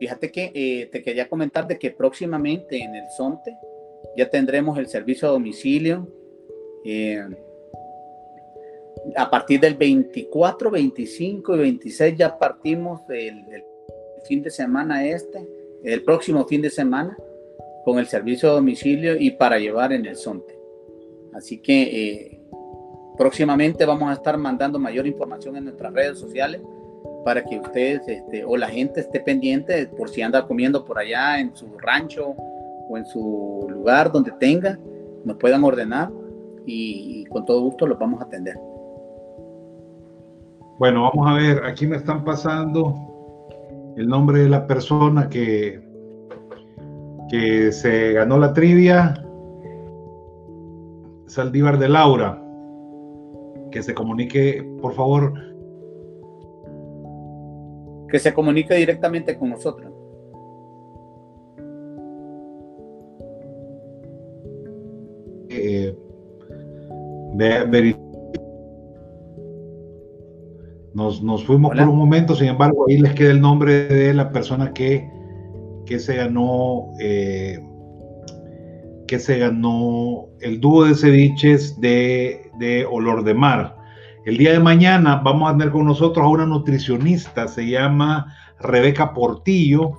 Fíjate 0.00 0.32
que 0.32 0.50
eh, 0.54 0.88
te 0.90 1.02
quería 1.02 1.28
comentar 1.28 1.66
de 1.66 1.78
que 1.78 1.90
próximamente 1.90 2.82
en 2.82 2.94
el 2.94 3.08
SONTE 3.16 3.54
ya 4.16 4.28
tendremos 4.28 4.78
el 4.78 4.88
servicio 4.88 5.28
a 5.28 5.32
domicilio. 5.32 6.08
Eh, 6.84 7.22
a 9.16 9.30
partir 9.30 9.60
del 9.60 9.74
24, 9.74 10.70
25 10.70 11.54
y 11.54 11.58
26 11.58 12.16
ya 12.16 12.38
partimos 12.38 13.06
del, 13.06 13.44
fin 14.26 14.42
de 14.42 14.50
semana 14.50 15.06
este, 15.06 15.46
el 15.84 16.02
próximo 16.02 16.46
fin 16.46 16.62
de 16.62 16.70
semana, 16.70 17.16
con 17.84 17.98
el 17.98 18.06
servicio 18.06 18.50
a 18.50 18.54
domicilio 18.54 19.16
y 19.18 19.30
para 19.32 19.58
llevar 19.58 19.92
en 19.92 20.06
el 20.06 20.16
Sonte. 20.16 20.58
Así 21.34 21.58
que 21.58 21.82
eh, 21.82 22.40
próximamente 23.16 23.84
vamos 23.84 24.10
a 24.10 24.14
estar 24.14 24.36
mandando 24.36 24.78
mayor 24.78 25.06
información 25.06 25.56
en 25.56 25.64
nuestras 25.64 25.92
redes 25.92 26.18
sociales 26.18 26.60
para 27.24 27.44
que 27.44 27.58
ustedes 27.58 28.06
este, 28.08 28.44
o 28.44 28.56
la 28.56 28.68
gente 28.68 29.00
esté 29.00 29.20
pendiente 29.20 29.86
por 29.86 30.08
si 30.08 30.22
anda 30.22 30.46
comiendo 30.46 30.84
por 30.84 30.98
allá 30.98 31.38
en 31.38 31.54
su 31.54 31.66
rancho 31.78 32.34
o 32.88 32.96
en 32.96 33.04
su 33.04 33.66
lugar 33.70 34.10
donde 34.10 34.32
tenga, 34.32 34.78
nos 35.24 35.36
puedan 35.36 35.62
ordenar 35.64 36.10
y 36.66 37.24
con 37.26 37.44
todo 37.44 37.60
gusto 37.62 37.86
los 37.86 37.98
vamos 37.98 38.20
a 38.20 38.24
atender. 38.24 38.56
Bueno, 40.78 41.02
vamos 41.02 41.28
a 41.28 41.34
ver, 41.34 41.64
aquí 41.66 41.86
me 41.86 41.96
están 41.96 42.24
pasando 42.24 42.94
el 43.98 44.08
nombre 44.08 44.40
de 44.40 44.48
la 44.48 44.66
persona 44.66 45.28
que, 45.28 45.89
que 47.30 47.70
se 47.72 48.12
ganó 48.12 48.38
la 48.38 48.52
trivia. 48.52 49.14
Saldívar 51.26 51.78
de 51.78 51.88
Laura. 51.88 52.42
Que 53.70 53.82
se 53.82 53.94
comunique, 53.94 54.68
por 54.82 54.94
favor. 54.94 55.32
Que 58.08 58.18
se 58.18 58.34
comunique 58.34 58.74
directamente 58.74 59.38
con 59.38 59.50
nosotros. 59.50 59.92
Eh, 65.50 65.96
nos, 70.94 71.22
nos 71.22 71.44
fuimos 71.44 71.76
por 71.76 71.88
un 71.88 71.96
momento, 71.96 72.34
sin 72.34 72.48
embargo, 72.48 72.86
ahí 72.88 72.98
les 72.98 73.14
queda 73.14 73.30
el 73.30 73.40
nombre 73.40 73.86
de 73.86 74.14
la 74.14 74.30
persona 74.30 74.72
que, 74.72 75.08
que 75.90 75.98
se 75.98 76.14
ganó 76.14 76.92
eh, 77.00 77.58
que 79.08 79.18
se 79.18 79.40
ganó 79.40 80.28
el 80.40 80.60
dúo 80.60 80.84
de 80.84 80.94
ceviches 80.94 81.80
de, 81.80 82.48
de, 82.60 82.86
olor 82.86 83.24
de 83.24 83.34
mar. 83.34 83.76
El 84.24 84.38
día 84.38 84.52
de 84.52 84.60
mañana 84.60 85.16
vamos 85.16 85.50
a 85.50 85.58
tener 85.58 85.72
con 85.72 85.86
nosotros 85.86 86.24
a 86.24 86.28
una 86.28 86.46
nutricionista, 86.46 87.48
se 87.48 87.68
llama 87.68 88.32
Rebeca 88.60 89.12
Portillo. 89.12 89.98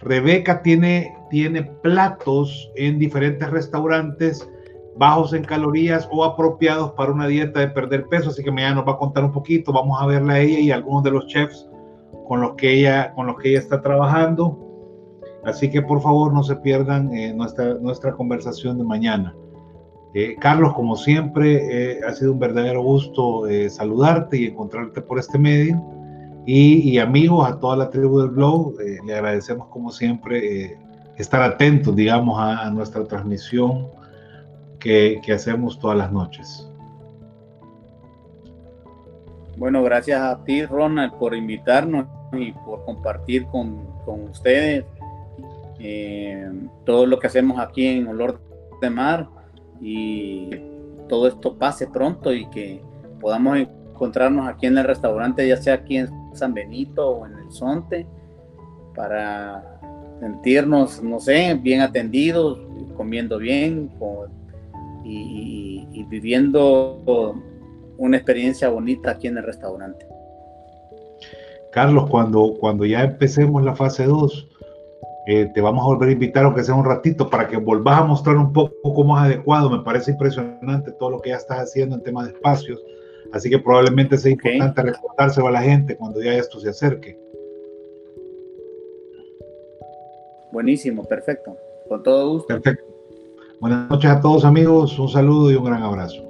Rebeca 0.00 0.60
tiene, 0.60 1.14
tiene 1.30 1.62
platos 1.62 2.68
en 2.74 2.98
diferentes 2.98 3.48
restaurantes 3.48 4.50
bajos 4.96 5.34
en 5.34 5.44
calorías 5.44 6.08
o 6.10 6.24
apropiados 6.24 6.90
para 6.94 7.12
una 7.12 7.28
dieta 7.28 7.60
de 7.60 7.68
perder 7.68 8.08
peso. 8.08 8.30
Así 8.30 8.42
que 8.42 8.50
mañana 8.50 8.74
nos 8.74 8.88
va 8.88 8.94
a 8.94 8.98
contar 8.98 9.22
un 9.22 9.30
poquito. 9.30 9.72
Vamos 9.72 10.02
a 10.02 10.06
verla 10.06 10.32
a 10.32 10.40
ella 10.40 10.58
y 10.58 10.70
a 10.72 10.74
algunos 10.74 11.04
de 11.04 11.12
los 11.12 11.28
chefs 11.28 11.68
con 12.26 12.40
los 12.40 12.54
que 12.56 12.72
ella, 12.72 13.12
con 13.14 13.28
los 13.28 13.36
que 13.36 13.50
ella 13.50 13.60
está 13.60 13.80
trabajando. 13.80 14.67
Así 15.44 15.70
que 15.70 15.82
por 15.82 16.02
favor 16.02 16.32
no 16.32 16.42
se 16.42 16.56
pierdan 16.56 17.12
eh, 17.12 17.32
nuestra, 17.32 17.74
nuestra 17.74 18.12
conversación 18.12 18.78
de 18.78 18.84
mañana. 18.84 19.34
Eh, 20.14 20.36
Carlos, 20.40 20.74
como 20.74 20.96
siempre, 20.96 21.92
eh, 21.92 22.00
ha 22.06 22.12
sido 22.12 22.32
un 22.32 22.38
verdadero 22.38 22.82
gusto 22.82 23.44
saludarte 23.68 24.38
y 24.38 24.46
encontrarte 24.46 25.00
por 25.00 25.18
este 25.18 25.38
medio. 25.38 25.82
Y, 26.50 26.98
amigos, 26.98 27.46
a 27.46 27.58
toda 27.58 27.76
la 27.76 27.90
tribu 27.90 28.20
del 28.20 28.30
blog, 28.30 28.74
le 28.78 29.14
agradecemos 29.14 29.66
como 29.66 29.92
siempre 29.92 30.78
estar 31.18 31.42
atentos, 31.42 31.94
digamos, 31.94 32.38
a, 32.38 32.70
nuestra 32.70 33.04
transmisión 33.04 33.88
que, 34.78 35.20
hacemos 35.34 35.78
todas 35.78 35.98
las 35.98 36.12
noches. 36.12 36.66
Bueno, 39.56 39.82
gracias 39.82 40.20
a 40.20 40.42
ti, 40.44 40.64
Ronald, 40.64 41.12
por 41.14 41.34
invitarnos 41.34 42.06
y 42.32 42.52
por 42.52 42.84
compartir 42.84 43.46
con, 43.46 43.86
ustedes 44.30 44.84
eh, 45.78 46.50
todo 46.84 47.06
lo 47.06 47.18
que 47.18 47.26
hacemos 47.26 47.58
aquí 47.58 47.86
en 47.86 48.08
Olor 48.08 48.40
de 48.80 48.90
Mar 48.90 49.28
y 49.80 50.50
todo 51.08 51.28
esto 51.28 51.56
pase 51.56 51.86
pronto 51.86 52.32
y 52.32 52.46
que 52.50 52.82
podamos 53.20 53.58
encontrarnos 53.58 54.48
aquí 54.48 54.66
en 54.66 54.78
el 54.78 54.84
restaurante, 54.84 55.46
ya 55.46 55.56
sea 55.56 55.74
aquí 55.74 55.98
en 55.98 56.08
San 56.34 56.54
Benito 56.54 57.08
o 57.08 57.26
en 57.26 57.34
el 57.38 57.50
Sonte, 57.50 58.06
para 58.94 59.80
sentirnos, 60.20 61.02
no 61.02 61.20
sé, 61.20 61.54
bien 61.60 61.80
atendidos, 61.80 62.60
comiendo 62.96 63.38
bien, 63.38 63.88
con 63.98 64.38
y, 65.04 66.04
viviendo 66.08 67.34
una 67.98 68.16
experiencia 68.16 68.68
bonita 68.68 69.12
aquí 69.12 69.26
en 69.26 69.38
el 69.38 69.44
restaurante. 69.44 70.06
Carlos, 71.72 72.08
cuando, 72.08 72.54
cuando 72.58 72.84
ya 72.86 73.04
empecemos 73.04 73.62
la 73.62 73.74
fase 73.74 74.04
2, 74.04 74.47
eh, 75.30 75.50
te 75.52 75.60
vamos 75.60 75.84
a 75.84 75.88
volver 75.88 76.08
a 76.08 76.12
invitar, 76.12 76.46
aunque 76.46 76.64
sea 76.64 76.74
un 76.74 76.86
ratito, 76.86 77.28
para 77.28 77.46
que 77.46 77.58
volvás 77.58 78.00
a 78.00 78.04
mostrar 78.04 78.38
un 78.38 78.50
poco 78.50 79.04
más 79.04 79.26
adecuado. 79.26 79.68
Me 79.68 79.84
parece 79.84 80.12
impresionante 80.12 80.90
todo 80.92 81.10
lo 81.10 81.20
que 81.20 81.28
ya 81.28 81.36
estás 81.36 81.58
haciendo 81.58 81.96
en 81.96 82.02
temas 82.02 82.28
de 82.28 82.32
espacios. 82.32 82.82
Así 83.30 83.50
que 83.50 83.58
probablemente 83.58 84.16
sea 84.16 84.32
importante 84.32 84.80
recordárselo 84.80 85.48
a 85.48 85.50
la 85.50 85.60
gente 85.60 85.98
cuando 85.98 86.22
ya 86.22 86.32
esto 86.32 86.58
se 86.58 86.70
acerque. 86.70 87.18
Buenísimo, 90.50 91.04
perfecto. 91.04 91.58
Con 91.90 92.02
todo 92.02 92.30
gusto. 92.30 92.48
Perfecto. 92.48 92.86
Buenas 93.60 93.90
noches 93.90 94.10
a 94.10 94.22
todos 94.22 94.46
amigos, 94.46 94.98
un 94.98 95.10
saludo 95.10 95.52
y 95.52 95.56
un 95.56 95.64
gran 95.64 95.82
abrazo. 95.82 96.27